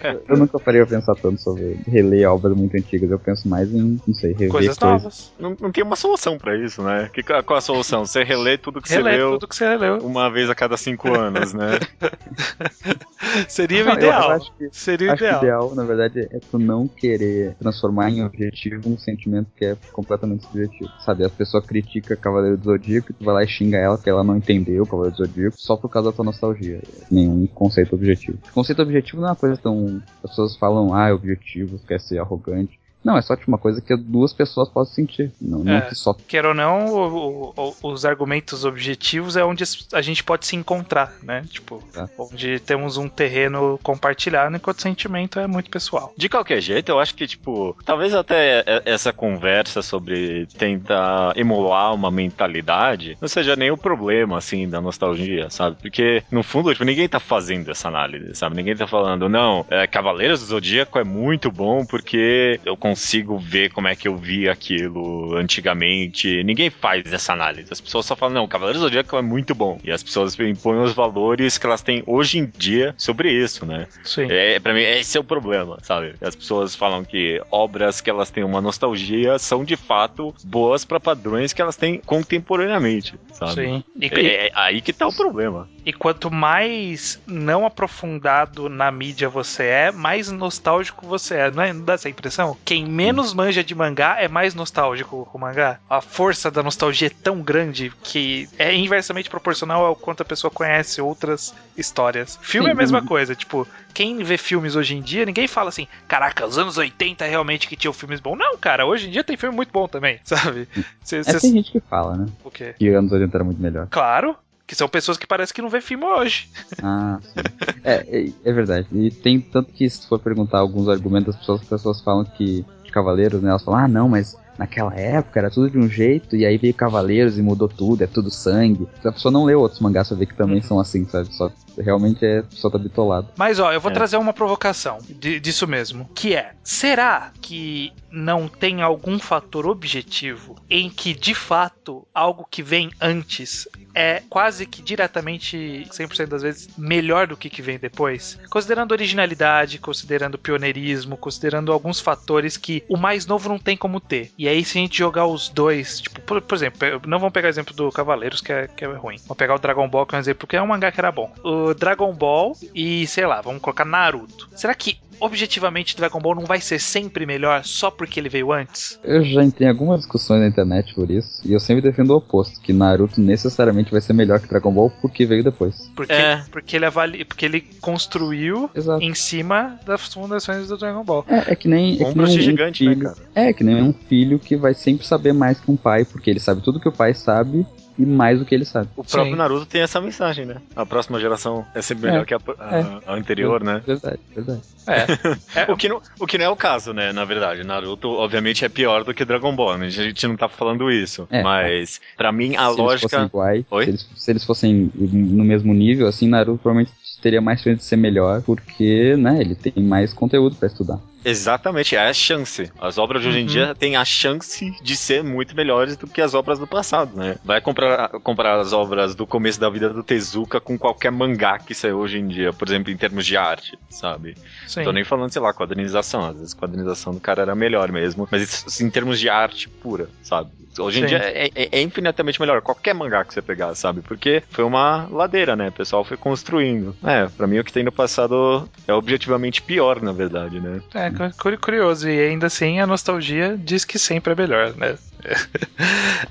eu, 0.03 0.23
eu 0.29 0.37
nunca 0.37 0.59
parei 0.59 0.81
a 0.81 0.85
pensar 0.85 1.15
tanto 1.15 1.41
sobre 1.41 1.79
reler 1.87 2.29
obras 2.29 2.55
muito 2.55 2.75
antigas. 2.75 3.09
Eu 3.09 3.19
penso 3.19 3.47
mais 3.47 3.71
em, 3.73 3.99
não 4.05 4.13
sei, 4.13 4.31
rever 4.33 4.49
Coisas 4.49 4.77
coisas. 4.77 5.01
novas. 5.03 5.33
Não, 5.39 5.55
não 5.59 5.71
tem 5.71 5.83
uma 5.83 5.95
solução 5.95 6.37
pra 6.37 6.57
isso, 6.57 6.81
né? 6.81 7.09
Que, 7.13 7.23
qual 7.23 7.57
a 7.57 7.61
solução? 7.61 8.05
Você 8.05 8.23
relê 8.23 8.57
tudo 8.57 8.81
que 8.81 8.89
Reler 8.89 9.13
você 9.13 9.17
leu 9.17 9.31
tudo 9.33 9.47
que 9.47 9.55
você 9.55 9.75
leu. 9.77 9.97
uma 9.99 10.29
vez 10.29 10.49
a 10.49 10.55
cada 10.55 10.77
cinco 10.77 11.13
anos, 11.13 11.53
né? 11.53 11.79
Seria 13.47 13.85
o 13.85 13.93
ideal. 13.93 14.31
Acho 14.31 14.51
que, 14.55 14.69
Seria 14.71 15.09
o 15.09 15.13
acho 15.13 15.19
que 15.19 15.25
o 15.25 15.27
ideal. 15.27 15.41
ideal, 15.41 15.75
na 15.75 15.83
verdade, 15.83 16.27
é 16.31 16.39
tu 16.39 16.57
não 16.57 16.87
querer 16.87 17.55
transformar 17.55 18.09
em 18.09 18.23
objetivo 18.23 18.89
um 18.89 18.97
sentimento 18.97 19.49
que 19.55 19.65
é 19.65 19.77
completamente 19.91 20.45
subjetivo. 20.45 20.89
Sabe, 20.99 21.25
a 21.25 21.29
pessoa 21.29 21.61
critica 21.61 22.15
Cavaleiro 22.15 22.57
do 22.57 22.63
Zodíaco 22.63 23.11
e 23.11 23.13
tu 23.13 23.23
vai 23.23 23.33
lá 23.35 23.43
e 23.43 23.47
xinga 23.47 23.77
ela 23.77 23.95
porque 23.95 24.09
ela 24.09 24.23
não 24.23 24.37
entendeu 24.37 24.83
o 24.83 24.87
Cavaleiro 24.87 25.15
do 25.17 25.25
Zodíaco 25.25 25.55
só 25.57 25.75
por 25.75 25.89
causa 25.89 26.09
da 26.11 26.15
tua 26.15 26.25
nostalgia. 26.25 26.81
Nenhum 27.11 27.45
conceito 27.47 27.95
objetivo. 27.95 28.37
Conceito 28.53 28.81
objetivo 28.81 29.21
não 29.21 29.29
é 29.29 29.31
uma 29.31 29.35
coisa 29.35 29.57
tão. 29.57 30.01
As 30.23 30.29
pessoas 30.31 30.55
falam, 30.57 30.93
ah, 30.93 31.09
é 31.09 31.13
objetivo, 31.13 31.79
quer 31.87 31.99
ser 31.99 32.19
arrogante. 32.19 32.79
Não, 33.03 33.17
é 33.17 33.21
só 33.21 33.35
tipo, 33.35 33.49
uma 33.49 33.57
coisa 33.57 33.79
que 33.81 33.95
duas 33.95 34.33
pessoas 34.33 34.67
podem 34.69 34.91
sentir. 34.91 35.31
Não, 35.41 35.59
não 35.59 35.73
É. 35.77 35.81
que 35.81 35.95
só. 35.95 36.13
Quer 36.27 36.45
ou 36.45 36.53
não, 36.53 36.87
o- 36.87 37.53
o- 37.55 37.87
os 37.89 38.03
argumentos 38.05 38.65
objetivos 38.65 39.37
é 39.37 39.45
onde 39.45 39.63
a 39.93 40.01
gente 40.01 40.23
pode 40.23 40.45
se 40.45 40.55
encontrar, 40.57 41.13
né? 41.23 41.45
Tipo, 41.49 41.81
Tá. 41.93 42.09
onde 42.17 42.59
temos 42.59 42.97
um 42.97 43.07
terreno 43.07 43.79
compartilhado, 43.81 44.55
enquanto 44.55 44.79
o 44.79 44.81
sentimento 44.81 45.39
é 45.39 45.47
muito 45.47 45.69
pessoal. 45.69 46.13
De 46.17 46.27
qualquer 46.27 46.59
jeito, 46.59 46.89
eu 46.89 46.99
acho 46.99 47.15
que, 47.15 47.25
tipo, 47.27 47.77
talvez 47.85 48.13
até 48.13 48.63
essa 48.85 49.13
conversa 49.13 49.81
sobre 49.81 50.45
tentar 50.57 51.31
emular 51.37 51.93
uma 51.93 52.11
mentalidade 52.11 53.17
não 53.21 53.27
seja 53.27 53.55
nem 53.55 53.71
o 53.71 53.77
problema, 53.77 54.37
assim, 54.37 54.67
da 54.69 54.81
nostalgia, 54.81 55.49
sabe? 55.49 55.77
Porque, 55.81 56.23
no 56.31 56.43
fundo, 56.43 56.71
tipo, 56.73 56.83
ninguém 56.83 57.07
tá 57.07 57.19
fazendo 57.19 57.71
essa 57.71 57.87
análise, 57.87 58.35
sabe? 58.35 58.55
Ninguém 58.55 58.75
tá 58.75 58.87
falando, 58.87 59.29
não, 59.29 59.65
é, 59.69 59.85
Cavaleiros 59.87 60.39
do 60.41 60.45
Zodíaco 60.47 60.99
é 60.99 61.03
muito 61.03 61.51
bom 61.51 61.85
porque 61.85 62.59
eu 62.65 62.75
consigo 62.89 63.37
ver 63.37 63.71
como 63.71 63.87
é 63.87 63.95
que 63.95 64.07
eu 64.07 64.15
vi 64.15 64.47
aquilo 64.49 65.35
antigamente. 65.35 66.43
Ninguém 66.43 66.69
faz 66.69 67.11
essa 67.11 67.33
análise. 67.33 67.67
As 67.71 67.81
pessoas 67.81 68.05
só 68.05 68.15
falam, 68.15 68.35
não, 68.35 68.47
Cavaleiros 68.47 68.81
do 68.81 68.85
Zodíaco 68.85 69.17
é 69.17 69.21
muito 69.21 69.53
bom. 69.53 69.79
E 69.83 69.91
as 69.91 70.01
pessoas 70.01 70.37
impõem 70.39 70.79
os 70.79 70.93
valores 70.93 71.57
que 71.57 71.65
elas 71.65 71.81
têm 71.81 72.03
hoje 72.05 72.39
em 72.39 72.51
dia 72.57 72.95
sobre 72.97 73.31
isso, 73.31 73.65
né? 73.65 73.87
Sim. 74.03 74.27
É, 74.29 74.59
pra 74.59 74.73
mim, 74.73 74.81
esse 74.81 75.17
é 75.17 75.19
o 75.19 75.23
problema, 75.23 75.77
sabe? 75.81 76.15
As 76.21 76.35
pessoas 76.35 76.75
falam 76.75 77.03
que 77.03 77.41
obras 77.51 78.01
que 78.01 78.09
elas 78.09 78.29
têm 78.29 78.43
uma 78.43 78.61
nostalgia 78.61 79.37
são 79.37 79.63
de 79.63 79.75
fato 79.75 80.33
boas 80.43 80.85
pra 80.85 80.99
padrões 80.99 81.53
que 81.53 81.61
elas 81.61 81.75
têm 81.75 81.99
contemporaneamente, 82.05 83.15
sabe? 83.33 83.53
Sim. 83.53 83.83
E, 83.99 84.07
É, 84.07 84.47
é 84.47 84.51
aí 84.53 84.81
que 84.81 84.93
tá 84.93 85.07
o 85.07 85.13
problema. 85.13 85.69
E 85.87 85.93
quanto 85.93 86.29
mais 86.29 87.17
não 87.25 87.65
aprofundado 87.65 88.67
na 88.67 88.91
mídia 88.91 89.29
você 89.29 89.63
é, 89.63 89.91
mais 89.91 90.29
nostálgico 90.29 91.07
você 91.07 91.35
é. 91.35 91.51
Não, 91.51 91.63
é, 91.63 91.71
não 91.71 91.81
dá 91.85 91.93
essa 91.93 92.09
impressão? 92.09 92.57
Quem 92.65 92.85
menos 92.85 93.33
manja 93.33 93.63
de 93.63 93.73
mangá 93.73 94.17
é 94.19 94.27
mais 94.27 94.53
nostálgico 94.53 95.25
com 95.31 95.37
o 95.37 95.41
mangá. 95.41 95.79
A 95.89 96.01
força 96.01 96.51
da 96.51 96.61
nostalgia 96.61 97.07
é 97.07 97.09
tão 97.23 97.41
grande 97.41 97.89
que 98.03 98.49
é 98.59 98.75
inversamente 98.75 99.29
proporcional 99.29 99.85
ao 99.85 99.95
quanto 99.95 100.21
a 100.21 100.25
pessoa 100.25 100.51
conhece 100.51 101.01
outras 101.01 101.53
histórias. 101.77 102.37
Filme 102.41 102.67
é 102.67 102.71
a 102.71 102.75
Sim. 102.75 102.79
mesma 102.81 103.01
coisa, 103.05 103.33
tipo, 103.33 103.65
quem 103.93 104.21
vê 104.23 104.37
filmes 104.37 104.75
hoje 104.75 104.93
em 104.93 105.01
dia, 105.01 105.25
ninguém 105.25 105.47
fala 105.47 105.69
assim, 105.69 105.87
caraca, 106.05 106.45
os 106.45 106.57
anos 106.57 106.77
80 106.77 107.23
realmente 107.25 107.65
que 107.67 107.77
tinham 107.77 107.93
filmes 107.93 108.19
bons. 108.19 108.37
Não, 108.37 108.57
cara, 108.57 108.85
hoje 108.85 109.07
em 109.07 109.11
dia 109.11 109.23
tem 109.23 109.37
filme 109.37 109.55
muito 109.55 109.71
bom 109.71 109.87
também, 109.87 110.19
sabe? 110.25 110.67
Cê, 111.01 111.19
É, 111.19 111.23
cê- 111.23 111.39
tem 111.39 111.51
gente 111.53 111.71
que 111.71 111.79
fala, 111.79 112.17
né? 112.17 112.25
o 112.43 112.51
quê? 112.51 112.75
Que 112.77 112.89
anos 112.89 113.11
80 113.11 113.37
era 113.37 113.43
muito 113.45 113.61
melhor. 113.61 113.87
Claro, 113.89 114.35
que 114.67 114.75
são 114.75 114.89
pessoas 114.89 115.17
que 115.17 115.25
parecem 115.25 115.55
que 115.55 115.61
não 115.61 115.69
vê 115.69 115.79
filme 115.79 116.03
hoje. 116.03 116.49
Ah, 116.83 117.19
sim. 117.23 117.39
é, 117.83 117.93
é, 117.93 118.31
é 118.43 118.53
verdade. 118.53 118.87
E 118.91 119.09
tem 119.09 119.39
tanto 119.39 119.71
que 119.71 119.89
se 119.89 120.05
for 120.05 120.19
perguntar 120.19 120.59
alguns 120.59 120.89
argumentos 120.89 121.27
das 121.27 121.37
pessoas, 121.37 121.61
as 121.61 121.67
pessoas 121.67 122.01
falam 122.01 122.25
que 122.25 122.65
de 122.83 122.91
Cavaleiros, 122.91 123.41
né? 123.41 123.49
Elas 123.49 123.63
falam, 123.63 123.79
ah 123.79 123.87
não, 123.87 124.09
mas 124.09 124.35
naquela 124.57 124.93
época 124.95 125.39
era 125.39 125.49
tudo 125.49 125.69
de 125.69 125.77
um 125.77 125.89
jeito, 125.89 126.35
e 126.35 126.45
aí 126.45 126.57
veio 126.57 126.73
Cavaleiros 126.73 127.37
e 127.37 127.41
mudou 127.41 127.67
tudo, 127.67 128.03
é 128.03 128.07
tudo 128.07 128.29
sangue. 128.31 128.87
Se 129.01 129.07
a 129.07 129.11
pessoa 129.11 129.31
não 129.31 129.43
leu 129.45 129.59
outros 129.59 129.79
mangás 129.79 130.07
pra 130.07 130.17
ver 130.17 130.25
que 130.25 130.35
também 130.35 130.61
são 130.61 130.79
assim, 130.79 131.05
sabe? 131.07 131.33
Só 131.33 131.51
realmente 131.77 132.25
é 132.25 132.43
só 132.49 132.69
tá 132.69 132.77
bitolado. 132.77 133.27
Mas 133.37 133.59
ó, 133.59 133.71
eu 133.71 133.79
vou 133.79 133.91
É. 133.91 133.93
trazer 133.93 134.17
uma 134.17 134.33
provocação 134.33 134.97
de- 135.07 135.39
disso 135.39 135.67
mesmo, 135.67 136.09
que 136.15 136.35
é, 136.35 136.53
será 136.63 137.31
que 137.41 137.91
não 138.11 138.47
tem 138.47 138.81
algum 138.81 139.19
fator 139.19 139.67
objetivo 139.67 140.55
em 140.69 140.89
que 140.89 141.13
de 141.13 141.35
fato 141.35 142.07
algo 142.13 142.47
que 142.49 142.63
vem 142.63 142.89
antes 142.99 143.67
é 143.93 144.23
quase 144.29 144.65
que 144.65 144.81
diretamente 144.81 145.87
100% 145.91 146.27
das 146.29 146.41
vezes 146.41 146.69
melhor 146.77 147.27
do 147.27 147.35
que 147.37 147.49
que 147.49 147.61
vem 147.61 147.77
depois? 147.77 148.39
Considerando 148.49 148.91
originalidade, 148.91 149.77
considerando 149.79 150.37
pioneirismo, 150.37 151.17
considerando 151.17 151.71
alguns 151.71 151.99
fatores 151.99 152.57
que 152.57 152.83
o 152.89 152.97
mais 152.97 153.25
novo 153.25 153.49
não 153.49 153.59
tem 153.59 153.75
como 153.77 153.99
ter. 153.99 154.31
E 154.37 154.46
aí 154.47 154.63
se 154.63 154.77
a 154.77 154.81
gente 154.81 154.97
jogar 154.97 155.25
os 155.25 155.49
dois, 155.49 156.01
tipo, 156.01 156.21
por, 156.21 156.41
por 156.41 156.55
exemplo, 156.55 156.79
não 157.05 157.19
vamos 157.19 157.33
pegar 157.33 157.47
o 157.47 157.49
exemplo 157.49 157.73
do 157.73 157.91
Cavaleiros, 157.91 158.41
que 158.41 158.51
é, 158.51 158.67
que 158.67 158.83
é 158.83 158.87
ruim. 158.87 159.17
Vamos 159.19 159.37
pegar 159.37 159.55
o 159.55 159.59
Dragon 159.59 159.87
Ball, 159.87 160.05
que 160.05 160.15
é 160.15 160.17
um 160.17 160.21
exemplo, 160.21 160.39
porque 160.39 160.55
é 160.55 160.61
um 160.61 160.67
mangá 160.67 160.91
que 160.91 160.99
era 160.99 161.11
bom. 161.11 161.31
O 161.43 161.73
Dragon 161.73 162.13
Ball 162.13 162.55
e, 162.73 163.05
sei 163.07 163.25
lá, 163.25 163.41
vamos 163.41 163.61
colocar 163.61 163.85
Naruto. 163.85 164.49
Será 164.55 164.73
que 164.73 164.99
objetivamente 165.19 165.95
Dragon 165.95 166.19
Ball 166.19 166.35
não 166.35 166.45
vai 166.45 166.59
ser 166.61 166.79
sempre 166.79 167.25
melhor 167.25 167.63
só 167.63 167.89
porque 167.89 168.19
ele 168.19 168.29
veio 168.29 168.51
antes? 168.51 168.99
Eu 169.03 169.23
já 169.23 169.43
entrei 169.43 169.67
em 169.67 169.71
algumas 169.71 169.99
discussões 170.01 170.41
na 170.41 170.47
internet 170.47 170.93
por 170.93 171.09
isso, 171.09 171.41
e 171.45 171.53
eu 171.53 171.59
sempre 171.59 171.81
defendo 171.81 172.11
o 172.11 172.17
oposto, 172.17 172.59
que 172.61 172.73
Naruto 172.73 173.19
necessariamente 173.21 173.91
vai 173.91 174.01
ser 174.01 174.13
melhor 174.13 174.39
que 174.39 174.47
Dragon 174.47 174.71
Ball 174.71 174.91
porque 175.01 175.25
veio 175.25 175.43
depois. 175.43 175.89
Porque, 175.95 176.13
É. 176.13 176.43
porque, 176.51 176.75
ele, 176.75 176.85
avali... 176.85 177.25
porque 177.25 177.45
ele 177.45 177.61
construiu 177.81 178.69
Exato. 178.75 179.03
em 179.03 179.13
cima 179.13 179.79
das 179.85 180.13
fundações 180.13 180.67
do 180.67 180.77
Dragon 180.77 181.03
Ball. 181.03 181.25
É, 181.27 181.53
é 181.53 181.55
que 181.55 181.67
nem, 181.67 181.95
é 181.95 181.97
que 181.97 182.03
Ombros 182.05 182.29
nem 182.29 182.39
um 182.39 182.41
gigante, 182.41 182.85
né, 182.85 182.93
filho. 182.93 183.03
cara? 183.03 183.17
É, 183.35 183.53
que 183.53 183.63
nem 183.63 183.81
um 183.81 183.93
filho 183.93 184.39
que 184.39 184.55
vai 184.55 184.73
sempre 184.73 185.05
saber 185.05 185.33
mais 185.33 185.59
que 185.59 185.71
um 185.71 185.75
pai, 185.77 186.05
porque 186.05 186.29
ele 186.29 186.39
sabe 186.39 186.61
tudo 186.61 186.79
que 186.79 186.89
o 186.89 186.91
pai 186.91 187.13
sabe 187.13 187.65
e 187.97 188.05
mais 188.05 188.39
do 188.39 188.45
que 188.45 188.53
ele 188.53 188.65
sabe. 188.65 188.89
O 188.95 189.03
próprio 189.03 189.33
Sim. 189.33 189.37
Naruto 189.37 189.65
tem 189.65 189.81
essa 189.81 189.99
mensagem, 189.99 190.45
né? 190.45 190.57
A 190.75 190.85
próxima 190.85 191.19
geração 191.19 191.65
é 191.73 191.81
sempre 191.81 192.05
melhor 192.09 192.23
É. 192.23 192.25
que 192.25 192.33
a, 192.33 192.37
a- 192.59 193.01
a 193.07 193.13
anterior, 193.15 193.63
né? 193.63 193.81
Verdade, 193.85 194.19
verdade. 194.35 194.61
É. 194.87 195.61
É, 195.61 195.67
O 195.71 195.75
que, 195.75 195.89
não, 195.89 196.01
o 196.19 196.25
que 196.27 196.37
não 196.37 196.45
é 196.45 196.49
o 196.49 196.55
caso, 196.55 196.93
né? 196.93 197.11
Na 197.11 197.25
verdade, 197.25 197.63
Naruto, 197.63 198.07
obviamente, 198.09 198.63
é 198.63 198.69
pior 198.69 199.03
do 199.03 199.13
que 199.13 199.25
Dragon 199.25 199.55
Ball. 199.55 199.77
Né? 199.77 199.87
A 199.87 199.89
gente 199.89 200.27
não 200.27 200.35
tá 200.37 200.47
falando 200.47 200.89
isso. 200.91 201.27
É. 201.29 201.41
Mas, 201.43 201.99
pra 202.15 202.31
mim, 202.31 202.55
a 202.55 202.59
se 202.61 202.65
eles 202.67 202.77
lógica. 202.77 203.09
fossem 203.09 203.25
iguais, 203.25 203.65
Oi? 203.71 203.83
se 203.85 203.89
eles, 203.89 204.09
se 204.15 204.31
eles 204.31 204.43
fossem 204.43 204.91
no 204.95 205.43
mesmo 205.43 205.73
nível, 205.73 206.07
assim, 206.07 206.27
Naruto 206.27 206.59
provavelmente 206.61 206.91
teria 207.21 207.41
mais 207.41 207.61
chance 207.61 207.77
de 207.77 207.83
ser 207.83 207.95
melhor, 207.97 208.41
porque, 208.43 209.15
né, 209.17 209.41
ele 209.41 209.55
tem 209.55 209.73
mais 209.83 210.13
conteúdo 210.13 210.55
pra 210.55 210.67
estudar. 210.67 210.99
Exatamente, 211.23 211.95
é 211.95 211.99
a 212.07 212.13
chance. 212.13 212.71
As 212.79 212.97
obras 212.97 213.21
de 213.21 213.27
hoje 213.29 213.39
em 213.39 213.41
Uhum. 213.41 213.47
dia 213.47 213.75
têm 213.75 213.95
a 213.95 214.05
chance 214.05 214.71
de 214.81 214.95
ser 214.95 215.23
muito 215.23 215.55
melhores 215.55 215.97
do 215.97 216.07
que 216.07 216.21
as 216.21 216.33
obras 216.33 216.59
do 216.59 216.67
passado, 216.67 217.15
né? 217.17 217.35
Vai 217.43 217.59
comprar, 217.61 218.09
comparar 218.21 218.59
as 218.59 218.73
obras 218.73 219.13
do 219.15 219.25
começo 219.27 219.59
da 219.59 219.69
vida 219.69 219.89
do 219.89 220.03
Tezuka 220.03 220.59
com 220.59 220.77
qualquer 220.77 221.11
mangá 221.11 221.57
que 221.59 221.73
saiu 221.73 221.97
hoje 221.99 222.17
em 222.19 222.27
dia, 222.27 222.53
por 222.53 222.67
exemplo, 222.67 222.91
em 222.91 222.97
termos 222.97 223.25
de 223.25 223.35
arte, 223.37 223.77
sabe? 223.89 224.35
sim. 224.67 224.83
Tô 224.83 224.91
nem 224.91 225.03
falando, 225.03 225.31
sei 225.31 225.41
lá, 225.41 225.53
quadrinização. 225.53 226.25
Às 226.25 226.35
vezes 226.37 226.53
a 226.53 226.57
quadrinização 226.59 227.13
do 227.13 227.19
cara 227.19 227.41
era 227.41 227.55
melhor 227.55 227.91
mesmo. 227.91 228.27
Mas 228.31 228.41
isso, 228.41 228.83
em 228.83 228.89
termos 228.89 229.19
de 229.19 229.29
arte 229.29 229.69
pura, 229.81 230.07
sabe? 230.21 230.51
Hoje 230.79 230.99
em 230.99 231.01
Sim. 231.03 231.07
dia 231.07 231.17
é, 231.17 231.47
é- 231.55 231.69
é 231.71 231.81
infinitamente 231.81 232.39
melhor. 232.39 232.61
Qualquer 232.61 232.93
mangá 232.93 233.25
que 233.25 233.33
você 233.33 233.41
pegar, 233.41 233.73
sabe? 233.73 234.01
Porque 234.01 234.43
foi 234.49 234.63
uma 234.63 235.07
ladeira, 235.09 235.55
né? 235.55 235.69
O 235.69 235.71
pessoal 235.71 236.03
foi 236.03 236.17
construindo. 236.17 236.95
É, 237.03 237.25
pra 237.27 237.47
mim 237.47 237.57
o 237.57 237.63
que 237.63 237.73
tem 237.73 237.83
no 237.83 237.91
passado 237.91 238.69
é 238.87 238.93
objetivamente 238.93 239.61
pior, 239.61 239.99
na 240.01 240.11
verdade, 240.11 240.59
né? 240.59 240.79
É, 240.93 241.09
curioso. 241.57 242.09
E 242.09 242.19
ainda 242.19 242.47
assim 242.47 242.79
a 242.79 242.87
nostalgia 242.87 243.57
diz 243.57 243.83
que 243.85 243.99
sempre 243.99 244.33
é 244.33 244.35
melhor, 244.35 244.75
né? 244.75 244.97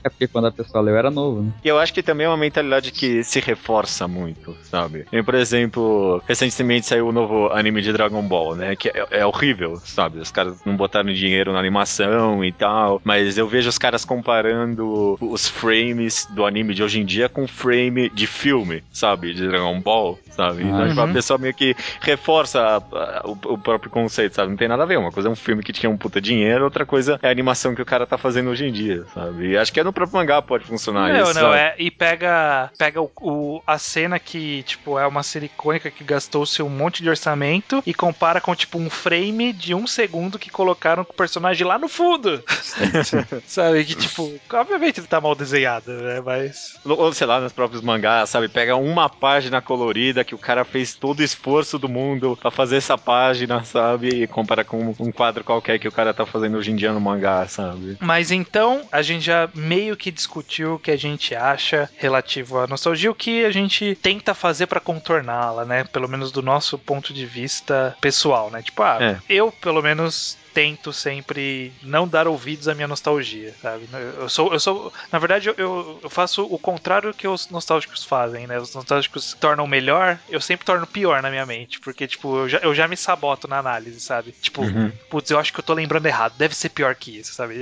É 0.04 0.08
porque 0.08 0.26
quando 0.28 0.46
a 0.46 0.52
pessoa 0.52 0.82
leu 0.82 0.96
era 0.96 1.10
novo, 1.10 1.42
né? 1.42 1.52
E 1.64 1.68
eu 1.68 1.78
acho 1.78 1.92
que 1.92 2.02
também 2.02 2.26
é 2.26 2.28
uma 2.28 2.36
mentalidade 2.36 2.90
que 2.92 3.22
se 3.22 3.40
reforça 3.40 4.06
muito, 4.08 4.56
sabe? 4.64 5.06
E, 5.12 5.22
por 5.22 5.34
exemplo, 5.34 6.22
recentemente 6.26 6.86
saiu 6.86 7.08
o 7.08 7.12
novo 7.12 7.48
anime 7.52 7.80
de 7.82 7.92
Dragon 7.92 8.22
Ball, 8.22 8.54
né? 8.54 8.76
Que 8.76 8.88
é, 8.88 9.06
é 9.10 9.26
horrível, 9.26 9.76
sabe? 9.84 10.18
Os 10.18 10.30
caras 10.30 10.58
não 10.64 10.76
botaram 10.76 11.12
dinheiro 11.12 11.52
na 11.52 11.58
animação 11.58 12.44
e 12.44 12.52
tal. 12.52 13.00
Mas 13.04 13.38
eu 13.38 13.46
vejo 13.48 13.68
os 13.68 13.78
caras 13.78 14.04
comparando 14.04 15.16
os 15.20 15.48
frames 15.48 16.26
do 16.30 16.44
anime 16.44 16.74
de 16.74 16.82
hoje 16.82 17.00
em 17.00 17.04
dia 17.04 17.28
com 17.28 17.46
frame 17.46 18.10
de 18.10 18.26
filme, 18.26 18.82
sabe? 18.92 19.32
De 19.34 19.46
Dragon 19.48 19.80
Ball, 19.80 20.18
sabe? 20.30 20.62
Então, 20.64 20.82
Ah. 20.82 20.88
tipo, 20.88 21.00
a 21.00 21.04
Uhum. 21.04 21.12
pessoa 21.12 21.38
meio 21.38 21.54
que 21.54 21.74
reforça 22.00 22.60
a- 22.60 22.76
a- 22.76 23.22
o, 23.24 23.32
o 23.54 23.58
próprio 23.58 23.90
conceito, 23.90 24.34
sabe? 24.34 24.50
Não 24.50 24.56
tem 24.56 24.68
nada 24.68 24.82
a 24.82 24.86
ver. 24.86 24.98
Uma 24.98 25.12
coisa 25.12 25.28
é 25.28 25.32
um 25.32 25.36
filme 25.36 25.62
que 25.62 25.72
tinha 25.72 25.90
um 25.90 25.96
puta 25.96 26.20
dinheiro, 26.20 26.64
outra 26.64 26.84
coisa 26.84 27.18
é 27.22 27.28
a 27.28 27.30
animação 27.30 27.74
que 27.74 27.82
o 27.82 27.86
cara 27.86 28.06
tá 28.06 28.18
fazendo 28.18 28.50
hoje 28.50 28.66
em 28.66 28.72
dia, 28.72 28.75
sabe? 29.12 29.48
E 29.50 29.56
acho 29.56 29.72
que 29.72 29.80
é 29.80 29.84
no 29.84 29.92
próprio 29.92 30.18
mangá 30.18 30.40
pode 30.42 30.64
funcionar 30.64 31.08
não, 31.12 31.22
isso. 31.22 31.34
não, 31.34 31.52
sabe? 31.52 31.56
é. 31.58 31.74
E 31.78 31.90
pega, 31.90 32.70
pega 32.78 33.00
o, 33.00 33.10
o- 33.20 33.62
a 33.66 33.78
cena 33.78 34.18
que, 34.18 34.62
tipo, 34.64 34.98
é 34.98 35.06
uma 35.06 35.22
série 35.22 35.46
icônica 35.46 35.90
que 35.90 36.04
gastou-se 36.04 36.62
um 36.62 36.68
monte 36.68 37.02
de 37.02 37.08
orçamento 37.08 37.82
e 37.86 37.94
compara 37.94 38.40
com, 38.40 38.54
tipo, 38.54 38.78
um 38.78 38.90
frame 38.90 39.52
de 39.52 39.74
um 39.74 39.86
segundo 39.86 40.38
que 40.38 40.50
colocaram 40.50 41.04
com 41.04 41.12
o 41.12 41.16
personagem 41.16 41.66
lá 41.66 41.78
no 41.78 41.88
fundo. 41.88 42.42
Sabe? 43.46 43.84
Que, 43.84 43.94
tipo, 43.94 44.32
obviamente 44.52 45.00
ele 45.00 45.06
tá 45.06 45.20
mal 45.20 45.34
desenhado, 45.34 45.90
né? 45.92 46.20
Mas. 46.24 46.78
Ou 46.84 47.12
sei 47.12 47.26
lá, 47.26 47.40
nos 47.40 47.52
próprios 47.52 47.82
mangás, 47.82 48.30
sabe? 48.30 48.48
Pega 48.48 48.76
uma 48.76 49.08
página 49.08 49.60
colorida 49.60 50.24
que 50.24 50.34
o 50.34 50.38
cara 50.38 50.64
fez 50.64 50.94
todo 50.94 51.20
o 51.20 51.22
esforço 51.22 51.78
do 51.78 51.88
mundo 51.88 52.36
pra 52.40 52.50
fazer 52.50 52.76
essa 52.76 52.96
página, 52.98 53.62
sabe? 53.64 54.08
E 54.22 54.26
compara 54.26 54.64
com 54.64 54.94
um 54.98 55.12
quadro 55.12 55.44
qualquer 55.44 55.78
que 55.78 55.88
o 55.88 55.92
cara 55.92 56.12
tá 56.14 56.24
fazendo 56.26 56.56
hoje 56.56 56.70
em 56.72 56.76
dia 56.76 56.92
no 56.92 57.00
mangá, 57.00 57.46
sabe? 57.48 57.96
Mas 58.00 58.30
então, 58.30 58.65
a 58.92 59.02
gente 59.02 59.24
já 59.24 59.48
meio 59.54 59.96
que 59.96 60.10
discutiu 60.10 60.74
o 60.74 60.78
que 60.78 60.90
a 60.90 60.96
gente 60.96 61.34
acha 61.34 61.88
relativo 61.96 62.58
à 62.58 62.66
nostalgia, 62.66 63.10
o 63.10 63.14
que 63.14 63.44
a 63.44 63.50
gente 63.50 63.96
tenta 64.02 64.34
fazer 64.34 64.66
pra 64.66 64.80
contorná-la, 64.80 65.64
né? 65.64 65.84
Pelo 65.84 66.08
menos 66.08 66.30
do 66.32 66.42
nosso 66.42 66.78
ponto 66.78 67.12
de 67.12 67.26
vista 67.26 67.96
pessoal, 68.00 68.50
né? 68.50 68.62
Tipo, 68.62 68.82
ah, 68.82 68.98
É. 69.00 69.16
eu 69.28 69.52
pelo 69.52 69.82
menos 69.82 70.36
tento 70.56 70.90
sempre 70.90 71.70
não 71.82 72.08
dar 72.08 72.26
ouvidos 72.26 72.66
à 72.66 72.74
minha 72.74 72.88
nostalgia, 72.88 73.54
sabe? 73.60 73.86
Eu 73.92 74.26
sou, 74.26 74.54
eu 74.54 74.58
sou 74.58 74.90
na 75.12 75.18
verdade, 75.18 75.50
eu, 75.50 75.54
eu 76.02 76.08
faço 76.08 76.46
o 76.46 76.58
contrário 76.58 77.12
que 77.12 77.28
os 77.28 77.50
nostálgicos 77.50 78.04
fazem, 78.04 78.46
né? 78.46 78.58
Os 78.58 78.74
nostálgicos 78.74 79.24
se 79.24 79.36
tornam 79.36 79.66
melhor, 79.66 80.18
eu 80.30 80.40
sempre 80.40 80.64
torno 80.64 80.86
pior 80.86 81.20
na 81.20 81.28
minha 81.28 81.44
mente, 81.44 81.78
porque, 81.78 82.06
tipo, 82.06 82.38
eu 82.38 82.48
já, 82.48 82.58
eu 82.60 82.74
já 82.74 82.88
me 82.88 82.96
saboto 82.96 83.46
na 83.46 83.58
análise, 83.58 84.00
sabe? 84.00 84.32
Tipo, 84.40 84.62
uhum. 84.62 84.90
putz, 85.10 85.30
eu 85.30 85.38
acho 85.38 85.52
que 85.52 85.60
eu 85.60 85.64
tô 85.64 85.74
lembrando 85.74 86.06
errado, 86.06 86.32
deve 86.38 86.56
ser 86.56 86.70
pior 86.70 86.94
que 86.94 87.18
isso, 87.18 87.34
sabe? 87.34 87.56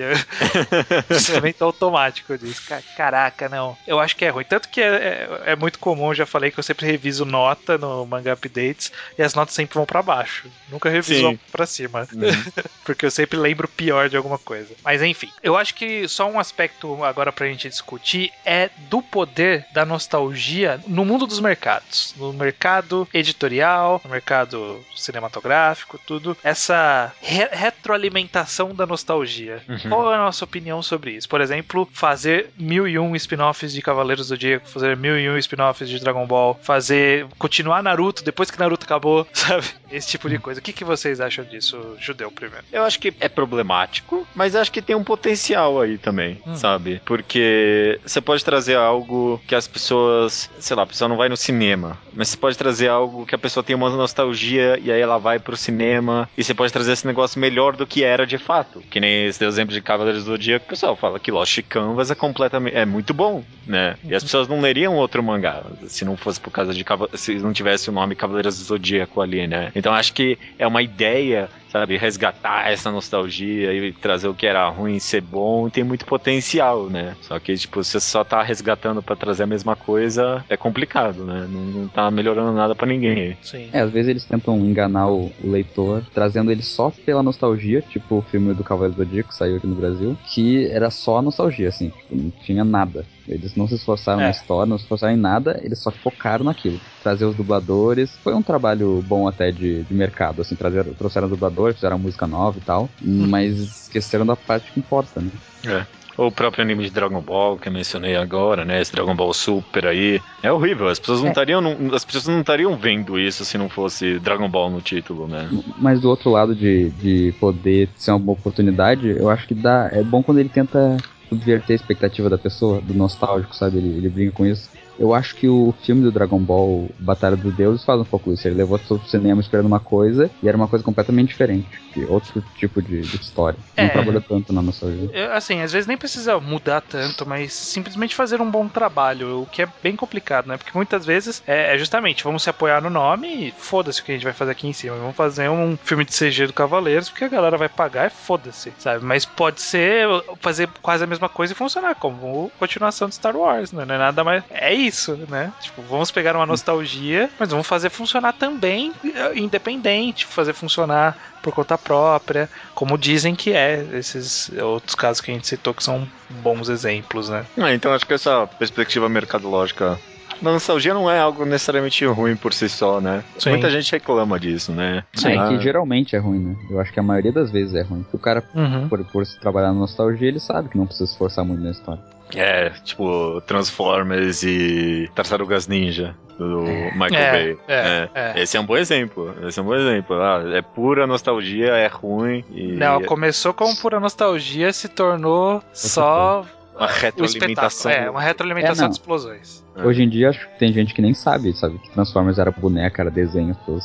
Pensamento 1.08 1.62
automático 1.66 2.38
disso. 2.38 2.62
Caraca, 2.96 3.48
não. 3.48 3.76
Eu 3.88 3.98
acho 3.98 4.14
que 4.14 4.24
é 4.24 4.28
ruim. 4.28 4.44
Tanto 4.44 4.68
que 4.68 4.80
é, 4.80 4.86
é, 4.86 5.42
é, 5.46 5.56
muito 5.56 5.80
comum, 5.80 6.10
eu 6.10 6.14
já 6.14 6.26
falei 6.26 6.52
que 6.52 6.60
eu 6.60 6.64
sempre 6.64 6.86
reviso 6.86 7.24
nota 7.24 7.76
no 7.76 8.06
Manga 8.06 8.34
Updates 8.34 8.92
e 9.18 9.22
as 9.22 9.34
notas 9.34 9.52
sempre 9.52 9.74
vão 9.74 9.84
para 9.84 10.00
baixo. 10.00 10.48
Nunca 10.70 10.88
reviso 10.88 11.36
para 11.50 11.66
cima. 11.66 12.06
Uhum. 12.12 12.22
porque 12.84 13.06
eu 13.06 13.10
sempre 13.10 13.38
lembro 13.38 13.68
pior 13.68 14.08
de 14.08 14.16
alguma 14.16 14.38
coisa. 14.38 14.74
Mas 14.84 15.02
enfim, 15.02 15.30
eu 15.42 15.56
acho 15.56 15.74
que 15.74 16.06
só 16.08 16.28
um 16.28 16.38
aspecto 16.38 17.02
agora 17.04 17.32
pra 17.32 17.46
gente 17.46 17.68
discutir 17.68 18.32
é 18.44 18.70
do 18.88 19.02
poder 19.02 19.66
da 19.72 19.84
nostalgia 19.84 20.80
no 20.86 21.04
mundo 21.04 21.26
dos 21.26 21.40
mercados. 21.40 22.14
No 22.16 22.32
mercado 22.32 23.08
editorial, 23.12 24.00
no 24.04 24.10
mercado 24.10 24.84
cinematográfico, 24.94 25.98
tudo. 26.06 26.36
Essa 26.42 27.12
re 27.20 27.48
retroalimentação 27.52 28.74
da 28.74 28.86
nostalgia. 28.86 29.62
Uhum. 29.68 29.88
Qual 29.88 30.12
é 30.12 30.14
a 30.14 30.18
nossa 30.18 30.44
opinião 30.44 30.82
sobre 30.82 31.12
isso? 31.12 31.28
Por 31.28 31.40
exemplo, 31.40 31.88
fazer 31.92 32.50
mil 32.56 32.86
e 32.86 32.98
um 32.98 33.14
spin-offs 33.16 33.72
de 33.72 33.82
Cavaleiros 33.82 34.26
do 34.26 34.28
Zodíaco, 34.30 34.68
fazer 34.68 34.96
mil 34.96 35.18
e 35.18 35.28
um 35.28 35.38
spin-offs 35.38 35.88
de 35.88 36.00
Dragon 36.00 36.26
Ball, 36.26 36.58
fazer. 36.62 37.26
continuar 37.38 37.82
Naruto 37.82 38.24
depois 38.24 38.50
que 38.50 38.58
Naruto 38.58 38.84
acabou, 38.84 39.26
sabe? 39.32 39.66
Esse 39.90 40.08
tipo 40.08 40.28
de 40.28 40.38
coisa. 40.38 40.60
O 40.60 40.62
que, 40.62 40.72
que 40.72 40.84
vocês 40.84 41.20
acham 41.20 41.44
disso, 41.44 41.96
Judeu, 41.98 42.30
primeiro? 42.30 42.64
Eu 42.74 42.82
acho 42.82 42.98
que 42.98 43.14
é 43.20 43.28
problemático, 43.28 44.26
mas 44.34 44.56
acho 44.56 44.72
que 44.72 44.82
tem 44.82 44.96
um 44.96 45.04
potencial 45.04 45.80
aí 45.80 45.96
também, 45.96 46.40
hum. 46.44 46.56
sabe? 46.56 47.00
Porque 47.04 48.00
você 48.04 48.20
pode 48.20 48.44
trazer 48.44 48.76
algo 48.76 49.40
que 49.46 49.54
as 49.54 49.68
pessoas, 49.68 50.50
sei 50.58 50.74
lá, 50.76 50.82
a 50.82 50.86
pessoa 50.86 51.08
não 51.08 51.16
vai 51.16 51.28
no 51.28 51.36
cinema, 51.36 51.96
mas 52.12 52.30
você 52.30 52.36
pode 52.36 52.58
trazer 52.58 52.88
algo 52.88 53.24
que 53.24 53.34
a 53.34 53.38
pessoa 53.38 53.62
tem 53.62 53.76
uma 53.76 53.88
nostalgia 53.90 54.76
e 54.82 54.90
aí 54.90 55.00
ela 55.00 55.18
vai 55.18 55.38
pro 55.38 55.56
cinema 55.56 56.28
e 56.36 56.42
você 56.42 56.52
pode 56.52 56.72
trazer 56.72 56.92
esse 56.92 57.06
negócio 57.06 57.38
melhor 57.40 57.76
do 57.76 57.86
que 57.86 58.02
era 58.02 58.26
de 58.26 58.38
fato. 58.38 58.82
Que 58.90 58.98
nem 58.98 59.26
esse 59.26 59.44
exemplo 59.44 59.72
de 59.72 59.80
Cavaleiros 59.80 60.24
do 60.24 60.36
que 60.36 60.56
o 60.56 60.60
pessoal 60.60 60.96
fala 60.96 61.20
que 61.20 61.30
Lost 61.30 61.62
Canvas 61.68 62.10
é 62.10 62.14
completamente 62.16 62.76
é 62.76 62.84
muito 62.84 63.14
bom, 63.14 63.44
né? 63.64 63.94
E 64.02 64.12
as 64.12 64.22
uhum. 64.22 64.26
pessoas 64.26 64.48
não 64.48 64.60
leriam 64.60 64.96
outro 64.96 65.22
mangá 65.22 65.62
se 65.86 66.04
não 66.04 66.16
fosse 66.16 66.40
por 66.40 66.50
causa 66.50 66.74
de 66.74 66.84
se 67.14 67.34
não 67.34 67.52
tivesse 67.52 67.88
o 67.88 67.92
nome 67.92 68.16
Cavaleiros 68.16 68.58
do 68.58 68.64
Zodíaco 68.64 69.20
ali, 69.20 69.46
né? 69.46 69.70
Então 69.76 69.94
acho 69.94 70.12
que 70.12 70.36
é 70.58 70.66
uma 70.66 70.82
ideia 70.82 71.48
sabe, 71.74 71.96
resgatar 71.96 72.70
essa 72.70 72.88
nostalgia 72.92 73.72
e 73.72 73.92
trazer 73.92 74.28
o 74.28 74.34
que 74.34 74.46
era 74.46 74.68
ruim 74.68 75.00
ser 75.00 75.20
bom, 75.20 75.68
tem 75.68 75.82
muito 75.82 76.06
potencial, 76.06 76.88
né? 76.88 77.16
Só 77.20 77.36
que, 77.40 77.56
tipo, 77.56 77.82
você 77.82 77.98
só 77.98 78.22
tá 78.22 78.44
resgatando 78.44 79.02
para 79.02 79.16
trazer 79.16 79.42
a 79.42 79.46
mesma 79.46 79.74
coisa, 79.74 80.44
é 80.48 80.56
complicado, 80.56 81.24
né? 81.24 81.48
Não, 81.50 81.60
não 81.60 81.88
tá 81.88 82.08
melhorando 82.12 82.52
nada 82.52 82.76
para 82.76 82.86
ninguém. 82.86 83.36
Sim. 83.42 83.70
É, 83.72 83.80
às 83.80 83.90
vezes 83.90 84.08
eles 84.08 84.24
tentam 84.24 84.56
enganar 84.58 85.08
o, 85.08 85.32
o, 85.42 85.50
leitor, 85.50 86.04
trazendo 86.14 86.52
ele 86.52 86.62
só 86.62 86.92
pela 87.04 87.24
nostalgia, 87.24 87.82
tipo 87.82 88.18
o 88.18 88.22
filme 88.22 88.54
do 88.54 88.62
Cavaleiro 88.62 88.94
do 88.94 89.04
Zodíaco, 89.04 89.30
que 89.30 89.34
saiu 89.34 89.56
aqui 89.56 89.66
no 89.66 89.74
Brasil, 89.74 90.16
que 90.32 90.68
era 90.68 90.92
só 90.92 91.20
nostalgia, 91.20 91.70
assim, 91.70 91.88
tipo, 91.88 92.14
não 92.14 92.30
tinha 92.30 92.64
nada. 92.64 93.04
Eles 93.28 93.54
não 93.56 93.66
se 93.66 93.74
esforçaram 93.74 94.20
é. 94.20 94.24
na 94.24 94.30
história, 94.30 94.68
não 94.68 94.78
se 94.78 94.84
esforçaram 94.84 95.14
em 95.14 95.18
nada, 95.18 95.60
eles 95.62 95.78
só 95.78 95.90
focaram 95.90 96.44
naquilo. 96.44 96.80
Trazer 97.02 97.24
os 97.24 97.34
dubladores. 97.34 98.16
Foi 98.22 98.34
um 98.34 98.42
trabalho 98.42 99.02
bom 99.06 99.26
até 99.26 99.50
de, 99.50 99.82
de 99.82 99.94
mercado, 99.94 100.42
assim, 100.42 100.54
trazer, 100.54 100.84
trouxeram 100.94 101.28
dubladores, 101.28 101.76
fizeram 101.76 101.98
música 101.98 102.26
nova 102.26 102.58
e 102.58 102.62
tal. 102.62 102.88
Hum. 103.04 103.26
Mas 103.28 103.58
esqueceram 103.58 104.26
da 104.26 104.36
parte 104.36 104.72
que 104.72 104.80
importa, 104.80 105.20
né? 105.20 105.30
É. 105.66 106.04
O 106.16 106.30
próprio 106.30 106.62
anime 106.62 106.84
de 106.84 106.90
Dragon 106.90 107.20
Ball 107.20 107.58
que 107.58 107.68
eu 107.68 107.72
mencionei 107.72 108.14
agora, 108.14 108.64
né? 108.64 108.80
Esse 108.80 108.92
Dragon 108.92 109.16
Ball 109.16 109.34
Super 109.34 109.86
aí. 109.86 110.20
É 110.42 110.52
horrível. 110.52 110.88
As 110.88 110.98
pessoas 111.00 111.20
não 111.20 111.28
é. 111.28 111.30
estariam. 111.30 111.66
É. 111.66 111.94
As 111.94 112.04
pessoas 112.04 112.28
não 112.28 112.40
estariam 112.40 112.76
vendo 112.76 113.18
isso 113.18 113.44
se 113.44 113.58
não 113.58 113.68
fosse 113.68 114.20
Dragon 114.20 114.48
Ball 114.48 114.70
no 114.70 114.80
título, 114.80 115.26
né? 115.26 115.48
Mas 115.76 116.00
do 116.00 116.08
outro 116.08 116.30
lado 116.30 116.54
de, 116.54 116.90
de 116.90 117.34
poder 117.40 117.88
ser 117.96 118.12
uma 118.12 118.20
boa 118.20 118.38
oportunidade, 118.38 119.08
eu 119.08 119.28
acho 119.28 119.48
que 119.48 119.54
dá. 119.54 119.88
É 119.92 120.02
bom 120.04 120.22
quando 120.22 120.38
ele 120.38 120.48
tenta 120.48 120.96
subverter 121.28 121.74
a 121.74 121.76
expectativa 121.76 122.28
da 122.30 122.38
pessoa, 122.38 122.80
do 122.80 122.94
nostálgico, 122.94 123.54
sabe? 123.54 123.78
Ele, 123.78 123.98
ele 123.98 124.08
brinca 124.08 124.32
com 124.32 124.46
isso. 124.46 124.70
Eu 124.98 125.14
acho 125.14 125.34
que 125.36 125.48
o 125.48 125.74
filme 125.82 126.02
do 126.02 126.12
Dragon 126.12 126.38
Ball, 126.38 126.88
Batalha 126.98 127.36
dos 127.36 127.54
Deuses, 127.54 127.84
faz 127.84 128.00
um 128.00 128.04
pouco 128.04 128.32
isso. 128.32 128.46
Ele 128.46 128.56
levou 128.56 128.78
todo 128.78 129.02
o 129.02 129.08
cinema 129.08 129.40
esperando 129.40 129.66
uma 129.66 129.80
coisa 129.80 130.30
e 130.42 130.48
era 130.48 130.56
uma 130.56 130.68
coisa 130.68 130.84
completamente 130.84 131.28
diferente. 131.28 131.68
Outro 132.08 132.42
tipo 132.56 132.80
de, 132.82 133.00
de 133.00 133.16
história. 133.16 133.58
É, 133.76 133.84
não 133.84 133.90
trabalha 133.90 134.20
tanto 134.20 134.52
na 134.52 134.62
nostalgia. 134.62 135.32
Assim, 135.32 135.60
às 135.60 135.72
vezes 135.72 135.86
nem 135.86 135.96
precisa 135.96 136.38
mudar 136.40 136.80
tanto, 136.80 137.26
mas 137.26 137.52
simplesmente 137.52 138.14
fazer 138.14 138.40
um 138.40 138.50
bom 138.50 138.68
trabalho, 138.68 139.42
o 139.42 139.46
que 139.46 139.62
é 139.62 139.68
bem 139.82 139.96
complicado, 139.96 140.46
né? 140.46 140.56
Porque 140.56 140.72
muitas 140.74 141.04
vezes 141.04 141.42
é, 141.46 141.74
é 141.74 141.78
justamente, 141.78 142.24
vamos 142.24 142.42
se 142.42 142.50
apoiar 142.50 142.80
no 142.80 142.90
nome 142.90 143.48
e 143.48 143.54
foda-se 143.56 144.00
o 144.00 144.04
que 144.04 144.12
a 144.12 144.14
gente 144.14 144.24
vai 144.24 144.32
fazer 144.32 144.52
aqui 144.52 144.66
em 144.66 144.72
cima. 144.72 144.96
Vamos 144.96 145.16
fazer 145.16 145.48
um 145.48 145.76
filme 145.76 146.04
de 146.04 146.12
CG 146.12 146.46
do 146.46 146.52
Cavaleiros, 146.52 147.08
porque 147.08 147.24
a 147.24 147.28
galera 147.28 147.56
vai 147.56 147.68
pagar 147.68 148.06
e 148.06 148.10
foda-se, 148.10 148.72
sabe? 148.78 149.04
Mas 149.04 149.24
pode 149.24 149.60
ser 149.60 150.06
fazer 150.40 150.68
quase 150.82 151.04
a 151.04 151.06
mesma 151.06 151.28
coisa 151.28 151.52
e 151.52 151.56
funcionar, 151.56 151.94
como 151.94 152.50
continuação 152.58 153.08
de 153.08 153.14
Star 153.14 153.36
Wars, 153.36 153.72
né? 153.72 153.84
Não 153.84 153.94
é 153.94 153.98
nada 153.98 154.24
mais. 154.24 154.44
É 154.50 154.72
isso 154.72 154.83
isso, 154.86 155.18
né? 155.28 155.52
Tipo, 155.60 155.82
vamos 155.82 156.10
pegar 156.10 156.36
uma 156.36 156.46
nostalgia, 156.46 157.30
mas 157.38 157.50
vamos 157.50 157.66
fazer 157.66 157.90
funcionar 157.90 158.32
também 158.32 158.92
eh, 159.04 159.32
independente, 159.36 160.26
fazer 160.26 160.52
funcionar 160.52 161.16
por 161.42 161.52
conta 161.52 161.76
própria, 161.76 162.48
como 162.74 162.96
dizem 162.96 163.34
que 163.34 163.52
é 163.52 163.84
esses 163.92 164.50
outros 164.62 164.94
casos 164.94 165.20
que 165.20 165.30
a 165.30 165.34
gente 165.34 165.46
citou 165.46 165.74
que 165.74 165.84
são 165.84 166.08
bons 166.30 166.68
exemplos, 166.68 167.28
né? 167.28 167.44
Ah, 167.58 167.72
então 167.72 167.92
acho 167.92 168.06
que 168.06 168.14
essa 168.14 168.46
perspectiva 168.46 169.08
mercadológica 169.08 169.98
a 170.42 170.52
nostalgia 170.52 170.92
não 170.92 171.10
é 171.10 171.18
algo 171.18 171.44
necessariamente 171.44 172.04
ruim 172.06 172.36
por 172.36 172.52
si 172.52 172.68
só, 172.68 173.00
né? 173.00 173.22
Sim. 173.38 173.50
Muita 173.50 173.70
gente 173.70 173.90
reclama 173.92 174.38
disso, 174.38 174.72
né? 174.72 175.04
Sim, 175.12 175.38
é 175.38 175.48
que 175.48 175.60
geralmente 175.60 176.16
é 176.16 176.18
ruim, 176.18 176.38
né? 176.38 176.56
Eu 176.70 176.80
acho 176.80 176.92
que 176.92 177.00
a 177.00 177.02
maioria 177.02 177.32
das 177.32 177.50
vezes 177.50 177.74
é 177.74 177.82
ruim. 177.82 178.04
O 178.12 178.18
cara, 178.18 178.42
uhum. 178.54 178.88
por, 178.88 179.04
por 179.04 179.26
trabalhar 179.40 179.68
na 179.68 179.80
nostalgia, 179.80 180.28
ele 180.28 180.40
sabe 180.40 180.68
que 180.68 180.76
não 180.76 180.86
precisa 180.86 181.06
se 181.06 181.12
esforçar 181.12 181.44
muito 181.44 181.62
na 181.62 181.70
história. 181.70 182.02
É, 182.38 182.70
tipo, 182.84 183.40
Transformers 183.46 184.42
e 184.42 185.10
Tartarugas 185.14 185.66
Ninja 185.66 186.14
do 186.38 186.62
Michael 186.94 187.14
é, 187.14 187.32
Bay. 187.32 187.58
É, 187.68 187.74
é. 187.74 188.10
é, 188.14 188.42
Esse 188.42 188.56
é 188.56 188.60
um 188.60 188.66
bom 188.66 188.76
exemplo. 188.76 189.34
Esse 189.46 189.58
é 189.58 189.62
um 189.62 189.66
bom 189.66 189.74
exemplo. 189.74 190.16
Ah, 190.20 190.42
é 190.52 190.62
pura 190.62 191.06
nostalgia, 191.06 191.68
é 191.68 191.86
ruim. 191.86 192.44
E... 192.50 192.72
Não, 192.72 193.02
começou 193.02 193.54
como 193.54 193.76
pura 193.76 194.00
nostalgia, 194.00 194.72
se 194.72 194.88
tornou 194.88 195.62
só. 195.72 196.44
Uma 196.76 196.88
retroalimentação. 196.88 197.90
É, 197.90 198.10
uma 198.10 198.20
retroalimentação 198.20 198.86
é, 198.86 198.88
de 198.88 198.94
explosões. 198.94 199.64
Hoje 199.76 200.02
em 200.02 200.08
dia, 200.08 200.30
acho 200.30 200.40
que 200.40 200.58
tem 200.58 200.72
gente 200.72 200.92
que 200.92 201.00
nem 201.00 201.14
sabe, 201.14 201.52
sabe? 201.52 201.78
Que 201.78 201.90
Transformers 201.90 202.38
era 202.38 202.50
boneca, 202.50 203.02
era 203.02 203.10
desenho, 203.10 203.54
pros 203.64 203.84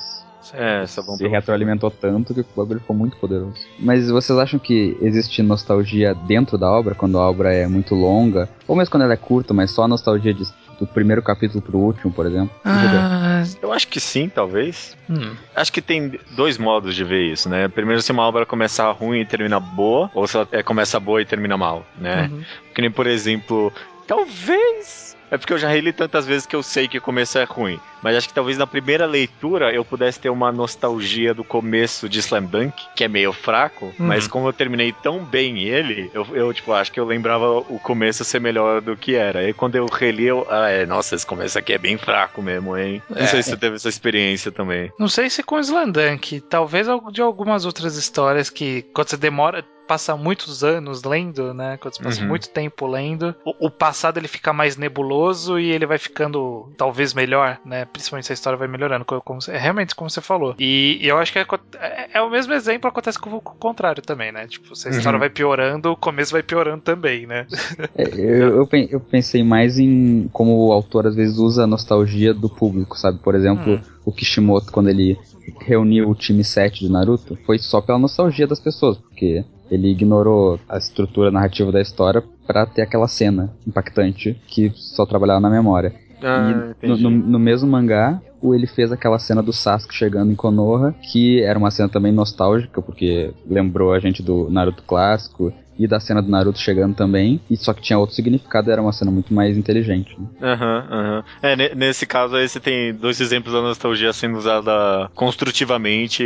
é, 0.54 0.86
só 0.88 1.02
se 1.02 1.28
retroalimentou 1.28 1.92
tanto 1.92 2.34
que 2.34 2.42
o 2.42 2.46
bagulho 2.56 2.80
ficou 2.80 2.96
muito 2.96 3.18
poderoso. 3.18 3.60
Mas 3.78 4.10
vocês 4.10 4.38
acham 4.38 4.60
que 4.60 4.98
existe 5.02 5.44
nostalgia 5.44 6.14
dentro 6.14 6.58
da 6.58 6.70
obra, 6.72 6.96
quando 6.96 7.18
a 7.18 7.30
obra 7.30 7.54
é 7.54 7.68
muito 7.68 7.94
longa? 7.94 8.50
Ou 8.68 8.76
mesmo 8.76 8.92
quando 8.92 9.04
ela 9.04 9.14
é 9.14 9.18
curta, 9.18 9.54
mas 9.54 9.72
só 9.72 9.84
a 9.84 9.88
nostalgia 9.88 10.34
de, 10.34 10.44
do 10.80 10.88
primeiro 10.88 11.22
capítulo 11.22 11.62
pro 11.62 11.78
último, 11.78 12.12
por 12.12 12.26
exemplo? 12.26 12.52
Ah, 12.64 13.44
eu 13.62 13.72
acho 13.72 13.88
que 13.88 14.00
sim, 14.00 14.30
talvez. 14.30 14.98
Hum. 15.10 15.36
Acho 15.56 15.72
que 15.74 15.82
tem 15.82 16.20
dois 16.32 16.58
modos 16.58 16.96
de 16.96 17.04
ver 17.04 17.32
isso, 17.32 17.50
né? 17.50 17.68
Primeiro, 17.68 18.02
se 18.02 18.12
uma 18.12 18.24
obra 18.24 18.46
começar 18.46 18.90
ruim 18.92 19.22
e 19.22 19.26
termina 19.26 19.60
boa, 19.60 20.10
ou 20.14 20.26
se 20.26 20.38
ela 20.38 20.48
é, 20.52 20.64
começa 20.64 21.00
boa 21.00 21.22
e 21.22 21.26
termina 21.26 21.58
mal, 21.58 21.86
né? 21.98 22.30
Uhum. 22.32 22.44
Que 22.74 22.82
nem, 22.82 22.92
por 22.92 23.08
exemplo, 23.08 23.72
talvez 24.08 25.09
é 25.32 25.38
porque 25.38 25.54
eu 25.54 25.58
já 25.58 25.68
reli 25.68 25.94
tantas 25.94 26.26
vezes 26.26 26.46
que 26.46 26.56
eu 26.56 26.64
sei 26.64 26.88
que 26.88 26.98
o 26.98 27.02
começo 27.02 27.38
é 27.38 27.44
ruim. 27.44 27.80
Mas 28.02 28.16
acho 28.16 28.28
que 28.28 28.34
talvez 28.34 28.58
na 28.58 28.66
primeira 28.66 29.06
leitura 29.06 29.74
eu 29.74 29.84
pudesse 29.84 30.20
ter 30.20 30.30
uma 30.30 30.52
nostalgia 30.52 31.34
do 31.34 31.44
começo 31.44 32.08
de 32.08 32.20
Slam 32.20 32.46
Dunk, 32.46 32.74
que 32.96 33.04
é 33.04 33.08
meio 33.08 33.34
fraco, 33.34 33.86
uhum. 33.86 34.08
mas 34.08 34.28
como 34.28 34.48
eu 34.48 34.54
terminei 34.54 34.94
tão 34.94 35.20
bem 35.20 35.64
ele, 35.64 36.10
eu, 36.14 36.26
eu, 36.34 36.54
tipo, 36.54 36.72
acho 36.74 36.92
que 36.92 37.00
eu 37.00 37.06
lembrava 37.06 37.58
o 37.58 37.80
começo 37.80 38.24
ser 38.24 38.40
melhor 38.40 38.82
do 38.82 38.96
que 38.96 39.16
era. 39.16 39.48
E 39.48 39.54
quando 39.54 39.76
eu 39.76 39.86
reli, 39.86 40.26
eu. 40.26 40.48
Ah, 40.50 40.70
é, 40.70 40.86
nossa, 40.86 41.16
esse 41.16 41.26
começo 41.26 41.58
aqui 41.58 41.74
é 41.74 41.78
bem 41.78 41.98
fraco 41.98 42.42
mesmo, 42.42 42.78
hein? 42.78 43.02
Não 43.10 43.18
é. 43.18 43.28
sei 43.28 43.44
se 43.44 43.50
você 43.50 43.58
teve 43.58 43.76
essa 43.76 43.90
experiência 43.90 44.52
também. 44.52 44.92
Não 44.98 45.08
sei 45.08 45.30
se 45.30 45.44
com 45.44 45.60
Slam 45.60 45.90
Dunk, 45.90 46.42
talvez 46.42 46.88
de 47.12 47.22
algumas 47.22 47.66
outras 47.66 47.96
histórias 47.96 48.50
que 48.50 48.84
quando 48.94 49.10
você 49.10 49.18
demora 49.18 49.66
passa 49.90 50.16
muitos 50.16 50.64
anos 50.64 51.04
lendo, 51.04 51.52
né? 51.52 51.76
Quando 51.82 51.96
você 51.96 52.04
passa 52.04 52.22
Uhum. 52.22 52.28
muito 52.28 52.48
tempo 52.50 52.86
lendo, 52.86 53.34
o, 53.44 53.66
o 53.68 53.72
passado 53.72 54.20
ele 54.20 54.28
fica 54.28 54.54
mais 54.54 54.78
nebuloso 54.78 55.60
e 55.60 55.72
ele 55.72 55.88
vai 55.88 55.98
ficando 55.98 56.72
talvez 56.78 57.12
melhor, 57.16 57.60
né? 57.66 57.86
Principalmente 57.86 58.28
se 58.28 58.34
a 58.34 58.36
história 58.36 58.56
vai 58.60 58.68
melhorando, 58.68 59.04
como, 59.04 59.20
como 59.22 59.40
é 59.48 59.58
realmente 59.58 59.96
como 59.96 60.08
você 60.08 60.22
falou. 60.22 60.54
E, 60.60 61.00
e 61.02 61.08
eu 61.08 61.18
acho 61.18 61.32
que 61.34 61.40
é, 61.40 61.46
é- 61.80 62.10
é 62.14 62.22
o 62.22 62.30
mesmo 62.30 62.54
exemplo 62.54 62.88
acontece 62.88 63.18
com, 63.18 63.32
o 63.38 63.42
com 63.42 63.54
o 63.54 63.56
contrário 63.56 64.04
também, 64.04 64.32
né? 64.32 64.48
Tipo, 64.48 64.76
se 64.76 64.88
a 64.88 64.92
história 64.92 65.16
Uhum. 65.16 65.20
vai 65.22 65.30
piorando, 65.32 65.92
o 65.92 65.98
começo 65.98 66.32
vai 66.34 66.44
piorando 66.44 66.82
também, 66.84 67.26
né? 67.26 67.48
É, 67.96 68.04
eu, 68.16 68.58
eu, 68.58 68.70
eu 68.92 69.00
pensei 69.00 69.44
mais 69.44 69.80
em 69.80 70.30
como 70.32 70.68
o 70.68 70.72
autor 70.72 71.08
às 71.08 71.16
vezes 71.16 71.38
usa 71.40 71.64
a 71.64 71.68
nostalgia 71.68 72.32
do 72.34 72.48
público, 72.50 72.96
sabe? 72.98 73.18
Por 73.24 73.34
exemplo, 73.34 73.74
Hum. 73.74 73.80
o 74.06 74.12
Kishimoto, 74.12 74.72
quando 74.72 74.90
ele 74.90 75.18
reuniu 75.62 76.10
o 76.10 76.16
time 76.16 76.44
7 76.44 76.82
de 76.86 76.92
Naruto, 76.92 77.36
foi 77.46 77.58
só 77.58 77.82
pela 77.82 77.98
nostalgia 77.98 78.46
das 78.46 78.60
pessoas, 78.60 78.98
porque 78.98 79.44
ele 79.72 79.90
ignorou 79.90 80.60
a 80.68 80.78
estrutura 80.78 81.32
narrativa 81.32 81.72
da 81.72 81.82
história 81.82 82.24
pra 82.48 82.66
ter 82.66 82.82
aquela 82.82 83.08
cena 83.08 83.50
impactante 83.68 84.36
que 84.48 84.72
só 84.76 85.06
trabalhava 85.06 85.40
na 85.40 85.50
memória. 85.50 85.94
Ah, 86.22 86.74
no, 86.84 86.98
no- 86.98 87.10
no 87.10 87.40
mesmo 87.40 87.70
mangá, 87.70 88.22
o 88.42 88.54
ele 88.54 88.68
fez 88.68 88.92
aquela 88.92 89.18
cena 89.20 89.42
do 89.42 89.54
Sasuke 89.54 89.94
chegando 89.96 90.32
em 90.32 90.36
Konoha, 90.36 90.94
que 91.12 91.42
era 91.42 91.58
uma 91.58 91.72
cena 91.72 91.88
também 91.88 92.12
nostálgica, 92.12 92.82
porque 92.82 93.32
lembrou 93.50 93.94
a 93.94 94.00
gente 94.00 94.22
do 94.22 94.50
Naruto 94.50 94.84
clássico 94.84 95.54
e 95.78 95.88
da 95.88 95.98
cena 95.98 96.22
do 96.22 96.30
Naruto 96.30 96.60
chegando 96.60 96.94
também, 96.94 97.40
e 97.50 97.56
só 97.56 97.74
que 97.74 97.82
tinha 97.82 97.98
outro 97.98 98.14
significado, 98.14 98.70
era 98.70 98.82
uma 98.82 98.92
cena 98.92 99.10
muito 99.12 99.34
mais 99.34 99.58
inteligente. 99.58 100.14
né? 100.20 100.28
Aham, 100.42 100.88
aham. 100.92 101.24
É, 101.42 101.56
ne- 101.56 101.74
nesse 101.74 102.06
caso 102.06 102.36
aí 102.36 102.50
você 102.50 102.60
tem 102.60 102.94
dois 102.94 103.22
exemplos 103.22 103.54
da 103.54 103.62
nostalgia 103.62 104.12
sendo 104.12 104.38
usada 104.38 105.10
construtivamente 105.16 106.22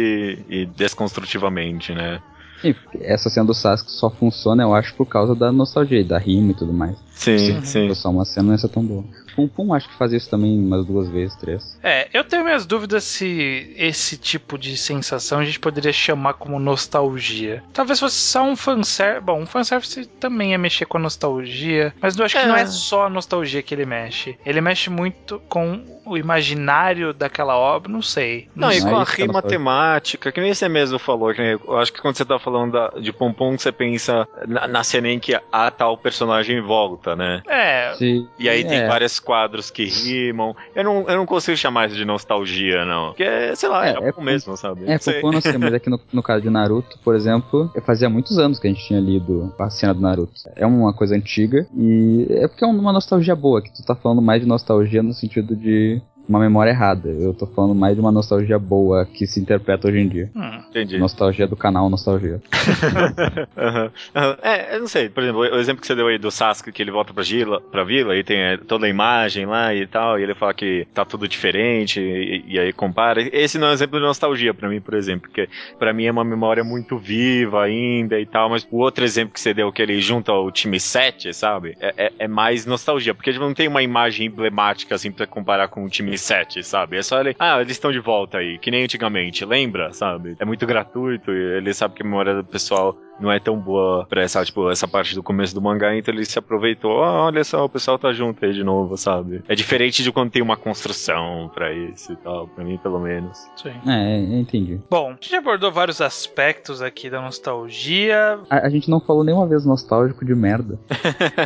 e 0.50 0.66
desconstrutivamente, 0.76 1.94
né? 1.94 2.20
E 2.64 2.76
essa 3.02 3.30
cena 3.30 3.46
do 3.46 3.54
Sasuke 3.54 3.92
só 3.92 4.10
funciona, 4.10 4.64
eu 4.64 4.74
acho, 4.74 4.96
por 4.96 5.06
causa 5.06 5.36
da 5.36 5.52
nostalgia, 5.52 6.04
da 6.04 6.18
rima 6.18 6.52
e 6.52 6.56
tudo 6.56 6.74
mais. 6.74 6.98
Sim, 7.12 7.62
sim. 7.64 7.88
fosse 7.88 8.02
só 8.02 8.10
uma 8.10 8.26
cena, 8.26 8.52
não 8.52 8.58
ser 8.58 8.70
tão 8.70 8.84
boa. 8.84 9.04
Pum 9.36 9.48
Pum 9.48 9.74
acho 9.74 9.88
que 9.90 9.96
fazia 9.98 10.18
isso 10.18 10.30
também 10.30 10.58
umas 10.60 10.86
duas 10.86 11.10
vezes, 11.10 11.36
três. 11.36 11.78
É, 11.84 12.08
eu 12.14 12.24
tenho 12.24 12.44
minhas 12.44 12.66
dúvidas 12.66 13.04
se 13.04 13.74
esse 13.78 14.18
tipo 14.18 14.58
de 14.58 14.78
sensação 14.78 15.40
a 15.40 15.46
gente 15.46 15.60
poderia 15.60 15.92
chamar 15.94 16.34
como 16.34 16.60
nostalgia. 16.60 17.64
Talvez 17.74 18.00
fosse 18.00 18.16
só 18.18 18.44
um 18.44 18.56
fanservice. 18.56 19.24
Bom, 19.26 19.42
um 19.42 19.46
fanservice 19.46 20.06
também 20.20 20.54
é 20.54 20.58
mexer 20.58 20.86
com 20.86 20.98
a 20.98 21.02
nostalgia, 21.02 21.94
mas 22.02 22.18
eu 22.18 22.26
acho 22.26 22.36
que 22.36 22.42
É. 22.44 22.48
não 22.48 22.56
é 22.56 22.66
só 22.66 23.06
a 23.06 23.10
nostalgia 23.10 23.62
que 23.62 23.74
ele 23.74 23.86
mexe. 23.86 24.38
Ele 24.46 24.62
mexe 24.62 24.90
muito 24.90 25.40
com 25.50 25.84
o 26.06 26.18
imaginário 26.18 27.14
daquela 27.14 27.58
obra, 27.58 27.92
não 27.92 28.02
sei. 28.02 28.48
Não, 28.56 28.72
e 28.72 28.80
Não, 28.82 28.90
com 28.90 29.00
é 29.00 29.02
a 29.02 29.06
que 29.06 29.22
é 29.22 29.26
rima 29.26 29.42
temática, 29.42 30.32
que 30.32 30.42
nem 30.42 30.54
você 30.54 30.68
mesmo 30.68 31.00
falou, 31.00 31.34
que 31.34 31.42
eu 31.42 31.78
acho 31.78 31.92
que 31.94 32.02
quando 32.02 32.16
você 32.18 32.26
tá 32.26 32.38
falando 32.38 32.72
da- 32.74 33.00
de 33.00 33.12
Pompom, 33.14 33.58
você 33.58 33.72
pensa 33.72 34.28
na, 34.48 34.68
na 34.68 34.84
cena 34.84 35.08
em 35.10 35.20
que 35.20 35.34
a 35.52 35.72
tal 35.72 35.98
personagem 35.98 36.62
volta, 36.62 37.16
né? 37.16 37.42
É, 37.48 37.94
Se- 37.98 38.28
E 38.38 38.50
aí 38.50 38.64
tem 38.64 38.80
é, 38.80 38.88
vários 38.88 39.20
quadros 39.24 39.72
que 39.72 39.86
rimam. 39.86 40.56
Eu 40.76 40.84
não, 40.84 41.10
eu 41.10 41.18
não 41.18 41.26
consigo 41.26 41.58
chamar 41.58 41.88
isso 41.88 41.96
de 41.96 42.06
nostalgia, 42.06 42.86
não. 42.86 43.08
Porque, 43.10 43.56
sei 43.56 43.70
lá, 43.70 43.88
É, 43.88 43.92
é, 43.92 44.10
é 44.10 44.24
mesmo, 44.24 44.56
sabe? 44.56 44.84
É, 44.86 44.96
eu 44.96 45.32
não 45.32 45.42
sei, 45.42 45.58
mas 45.58 45.74
aqui 45.74 45.90
no, 45.90 46.00
no 46.12 46.22
caso 46.22 46.44
de 46.44 46.50
Naruto, 46.50 47.00
por 47.04 47.16
exemplo, 47.16 47.72
fazia 47.86 48.10
muitos 48.10 48.38
anos 48.38 48.60
que 48.60 48.68
a 48.68 48.70
gente 48.70 48.86
tinha 48.86 49.00
lido 49.00 49.54
a 49.58 49.70
cena 49.70 49.94
do 49.94 50.02
Naruto. 50.02 50.34
É 50.56 50.66
uma 50.66 50.94
coisa 50.94 51.16
antiga 51.16 51.66
e 51.76 52.28
é 52.30 52.48
porque 52.48 52.64
é 52.64 52.68
uma 52.68 52.94
nostalgia 52.94 53.36
boa, 53.36 53.62
que 53.62 53.74
tu 53.74 53.84
tá 53.84 53.96
falando 53.96 54.22
mais 54.22 54.42
de 54.42 54.48
nostalgia 54.48 55.02
no 55.02 55.14
sentido 55.14 55.56
de 55.56 56.02
uma 56.28 56.40
memória 56.40 56.72
errada. 56.72 57.10
Eu 57.10 57.34
tô 57.34 57.46
falando 57.48 57.76
mais 57.76 57.96
de 57.96 58.02
uma 58.02 58.12
nostalgia 58.12 58.58
boa 58.60 59.06
que 59.06 59.28
se 59.28 59.40
interpreta 59.40 59.88
hoje 59.88 60.00
em 60.00 60.08
dia. 60.08 60.30
hum, 60.36 60.60
Entendi. 60.70 60.98
Nostalgia 60.98 61.48
do 61.48 61.56
canal 61.56 61.90
Nostalgia. 61.90 62.42
Aham, 63.58 63.92
aham. 64.16 64.38
É, 64.42 64.76
eu 64.76 64.80
não 64.82 64.88
sei, 64.88 65.10
por 65.10 65.24
exemplo, 65.24 65.42
o 65.42 65.60
exemplo 65.60 65.82
que 65.82 65.88
você 65.88 65.96
deu 65.96 66.08
aí 66.08 66.18
do 66.18 66.32
Sasuke, 66.32 66.72
que 66.72 66.82
ele 66.82 66.92
volta 66.92 67.14
pra, 67.14 67.24
Gila, 67.24 67.62
pra 67.62 67.84
vila 67.84 68.16
e 68.16 68.24
tem 68.24 68.38
é, 68.40 68.58
toda 68.58 68.86
a 68.86 68.90
imagem 68.90 69.46
lá 69.46 69.74
e 69.74 69.86
tal, 69.88 70.20
e 70.20 70.24
ele 70.24 70.34
fala 70.36 70.54
que 70.54 70.88
tá 70.94 71.06
tudo 71.06 71.28
diferente, 71.28 72.00
e, 72.00 72.44
e 72.48 72.60
aí 72.60 72.74
compara. 72.74 73.22
Esse 73.36 73.58
não 73.58 73.68
é 73.68 73.70
um 73.72 73.74
exemplo 73.74 74.00
de 74.00 74.06
nostalgia 74.06 74.54
pra 74.54 74.70
mim, 74.70 74.82
por 74.82 74.94
exemplo, 74.94 75.30
porque 75.30 75.48
pra 75.78 75.94
mim 75.94 76.06
é 76.06 76.12
uma 76.12 76.24
memória 76.24 76.64
muito 76.64 76.98
viva 76.98 77.64
ainda 77.64 78.20
e 78.20 78.26
tal, 78.26 78.50
mas 78.50 78.68
o 78.72 78.78
outro 78.78 79.04
exemplo 79.04 79.34
que 79.34 79.40
você 79.40 79.54
deu, 79.54 79.72
que 79.72 79.82
ele 79.82 80.00
junta 80.02 80.32
o 80.34 80.52
time 80.52 80.80
7, 80.80 81.34
sabe? 81.34 81.76
É, 81.80 82.06
é- 82.08 82.14
é 82.20 82.28
mais 82.28 82.66
nostalgia, 82.66 83.14
porque 83.14 83.32
não 83.34 83.54
tem 83.54 83.68
uma 83.68 83.84
imagem 83.84 84.28
emblemática 84.28 84.96
assim 84.96 85.12
pra 85.12 85.26
comparar 85.28 85.68
com 85.68 85.84
o 85.86 85.90
time 85.90 86.13
7, 86.18 86.64
sabe? 86.64 86.98
É 86.98 87.02
só 87.04 87.20
ele, 87.20 87.36
ah, 87.40 87.60
eles 87.62 87.74
estão 87.74 87.92
de 87.92 88.00
volta 88.00 88.38
aí, 88.38 88.58
que 88.58 88.72
nem 88.72 88.84
antigamente, 88.84 89.46
lembra, 89.46 89.94
sabe? 89.94 90.36
É 90.40 90.46
muito 90.46 90.66
gratuito 90.66 91.32
e 91.32 91.58
ele 91.58 91.74
sabe 91.74 91.96
que 91.96 92.02
a 92.02 92.06
memória 92.06 92.36
do 92.36 92.44
pessoal 92.44 92.98
não 93.20 93.32
é 93.32 93.40
tão 93.40 93.58
boa 93.58 94.06
pra 94.08 94.22
essa, 94.22 94.44
tipo, 94.44 94.70
essa 94.70 94.88
parte 94.88 95.16
do 95.16 95.24
começo 95.24 95.54
do 95.54 95.62
mangá, 95.62 95.96
então 95.96 96.14
ele 96.14 96.26
se 96.26 96.38
aproveitou, 96.40 97.04
ah, 97.04 97.26
olha 97.26 97.44
só, 97.44 97.66
o 97.66 97.70
pessoal 97.70 97.98
tá 97.98 98.12
junto 98.12 98.44
aí 98.46 98.54
de 98.54 98.64
novo, 98.64 98.98
sabe? 98.98 99.44
É 99.48 99.56
diferente 99.56 100.04
de 100.04 100.12
quando 100.12 100.32
tem 100.32 100.42
uma 100.42 100.58
construção 100.58 101.50
pra 101.54 101.72
isso 101.74 102.14
e 102.14 102.16
tal, 102.18 102.48
pra 102.48 102.64
mim 102.64 102.78
pelo 102.78 103.00
menos. 103.00 103.38
sim. 103.56 103.74
É, 103.88 104.20
eu 104.20 104.40
entendi. 104.40 104.80
Bom, 104.90 105.12
a 105.12 105.14
gente 105.14 105.36
abordou 105.36 105.72
vários 105.72 106.02
aspectos 106.02 106.82
aqui 106.82 107.10
da 107.10 107.22
nostalgia. 107.22 108.40
A, 108.50 108.68
a 108.68 108.70
gente 108.70 108.90
não 108.90 109.00
falou 109.00 109.24
nenhuma 109.24 109.48
vez 109.48 109.66
nostálgico 109.66 110.26
de 110.26 110.36
merda. 110.36 110.80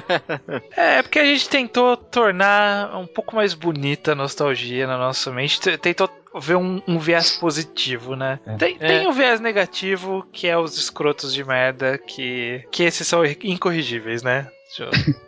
É, 0.75 1.01
porque 1.01 1.19
a 1.19 1.25
gente 1.25 1.49
tentou 1.49 1.97
tornar 1.97 2.95
um 2.97 3.08
pouco 3.08 3.36
mais 3.36 3.53
bonita 3.53 4.12
a 4.12 4.15
nostalgia 4.15 4.86
na 4.86 4.97
nossa 4.97 5.32
mente. 5.32 5.60
Tentou 5.77 6.10
ver 6.35 6.55
um, 6.57 6.81
um 6.87 6.99
viés 6.99 7.31
positivo, 7.37 8.15
né? 8.15 8.39
É. 8.45 8.55
Tem, 8.57 8.77
É. 8.79 8.87
tem 8.87 9.07
um 9.07 9.11
viés 9.11 9.39
negativo, 9.39 10.25
que 10.31 10.47
é 10.47 10.57
os 10.57 10.77
escrotos 10.77 11.33
de 11.33 11.43
merda, 11.43 11.97
que, 11.97 12.63
que 12.71 12.83
esses 12.83 13.07
são 13.07 13.23
incorrigíveis, 13.43 14.21
né? 14.23 14.47
Deixa 14.67 14.83
eu- 14.83 15.27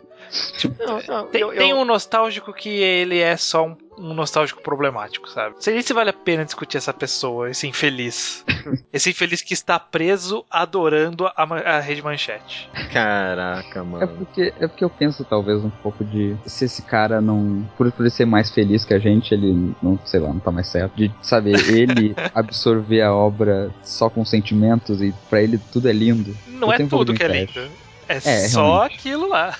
Não, 0.78 1.02
não, 1.08 1.26
Tem, 1.26 1.40
eu- 1.40 1.52
eu- 1.52 1.58
tem 1.58 1.74
um 1.74 1.84
nostálgico 1.84 2.52
que 2.52 2.68
ele 2.68 3.18
é 3.18 3.36
só 3.36 3.66
um, 3.66 3.76
um 4.00 4.14
nostálgico 4.14 4.62
problemático, 4.62 5.28
sabe? 5.28 5.54
Não 5.56 5.62
sei 5.62 5.82
se 5.82 5.92
vale 5.92 6.10
a 6.10 6.12
pena 6.14 6.44
discutir 6.44 6.78
essa 6.78 6.92
pessoa, 6.92 7.50
esse 7.50 7.66
infeliz. 7.68 8.44
esse 8.92 9.10
infeliz 9.10 9.42
que 9.42 9.52
está 9.54 9.78
preso 9.78 10.44
adorando 10.50 11.26
a, 11.26 11.32
a 11.36 11.80
rede 11.80 12.02
manchete. 12.02 12.68
Caraca, 12.92 13.80
É 13.80 13.82
mano. 13.82 14.08
porque, 14.08 14.52
é 14.58 14.66
porque 14.66 14.84
eu 14.84 14.90
penso 14.90 15.24
talvez 15.24 15.62
um 15.64 15.70
pouco 15.70 16.04
de 16.04 16.34
se 16.46 16.64
esse 16.64 16.82
cara 16.82 17.20
não. 17.20 17.68
Por, 17.76 17.90
por 17.92 18.02
ele 18.02 18.10
ser 18.10 18.24
mais 18.24 18.50
feliz 18.50 18.84
que 18.84 18.94
a 18.94 18.98
gente, 18.98 19.32
ele 19.34 19.74
não, 19.82 19.98
sei 20.04 20.20
lá, 20.20 20.28
não 20.28 20.40
tá 20.40 20.50
mais 20.50 20.66
certo. 20.68 20.94
De, 20.96 21.12
sabe, 21.22 21.52
ele 21.52 22.14
absorver 22.34 23.02
a 23.02 23.14
obra 23.14 23.70
só 23.82 24.08
com 24.10 24.24
sentimentos 24.24 25.00
e 25.02 25.12
pra 25.28 25.42
ele 25.42 25.58
tudo 25.72 25.88
é 25.88 25.92
lindo. 25.92 26.36
Não 26.48 26.68
Eu 26.68 26.72
é 26.72 26.86
tudo 26.86 27.14
que 27.14 27.22
é 27.22 27.28
lindo. 27.28 27.70
É, 28.08 28.16
É, 28.16 28.20
só 28.48 28.78
realmente. 28.78 28.94
aquilo 28.96 29.28
lá. 29.28 29.56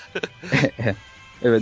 Eu, 0.79 0.95